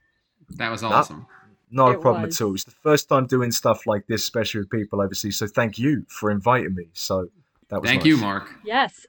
That 0.57 0.73
was 0.73 0.83
awesome. 0.83 1.25
Not 1.71 1.95
a 1.95 1.99
problem 2.01 2.25
was. 2.25 2.41
at 2.41 2.45
all. 2.45 2.53
It's 2.53 2.65
the 2.65 2.73
first 2.83 3.09
time 3.09 3.29
doing 3.29 3.53
stuff 3.53 3.87
like 3.87 4.09
this, 4.09 4.23
especially 4.23 4.63
with 4.63 4.71
people 4.71 5.01
overseas. 5.01 5.37
So 5.37 5.47
thank 5.47 5.79
you 5.79 6.05
for 6.09 6.33
inviting 6.33 6.75
me. 6.75 6.89
So 6.95 7.29
that 7.69 7.81
was 7.81 7.89
Thank 7.89 8.01
nice. 8.01 8.09
you, 8.09 8.17
Mark. 8.17 8.51
Yes. 8.65 9.07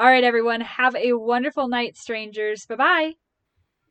All 0.00 0.08
right, 0.08 0.24
everyone. 0.24 0.62
Have 0.62 0.96
a 0.96 1.12
wonderful 1.12 1.68
night, 1.68 1.96
strangers. 1.96 2.66
Bye 2.66 2.74
bye. 2.74 3.12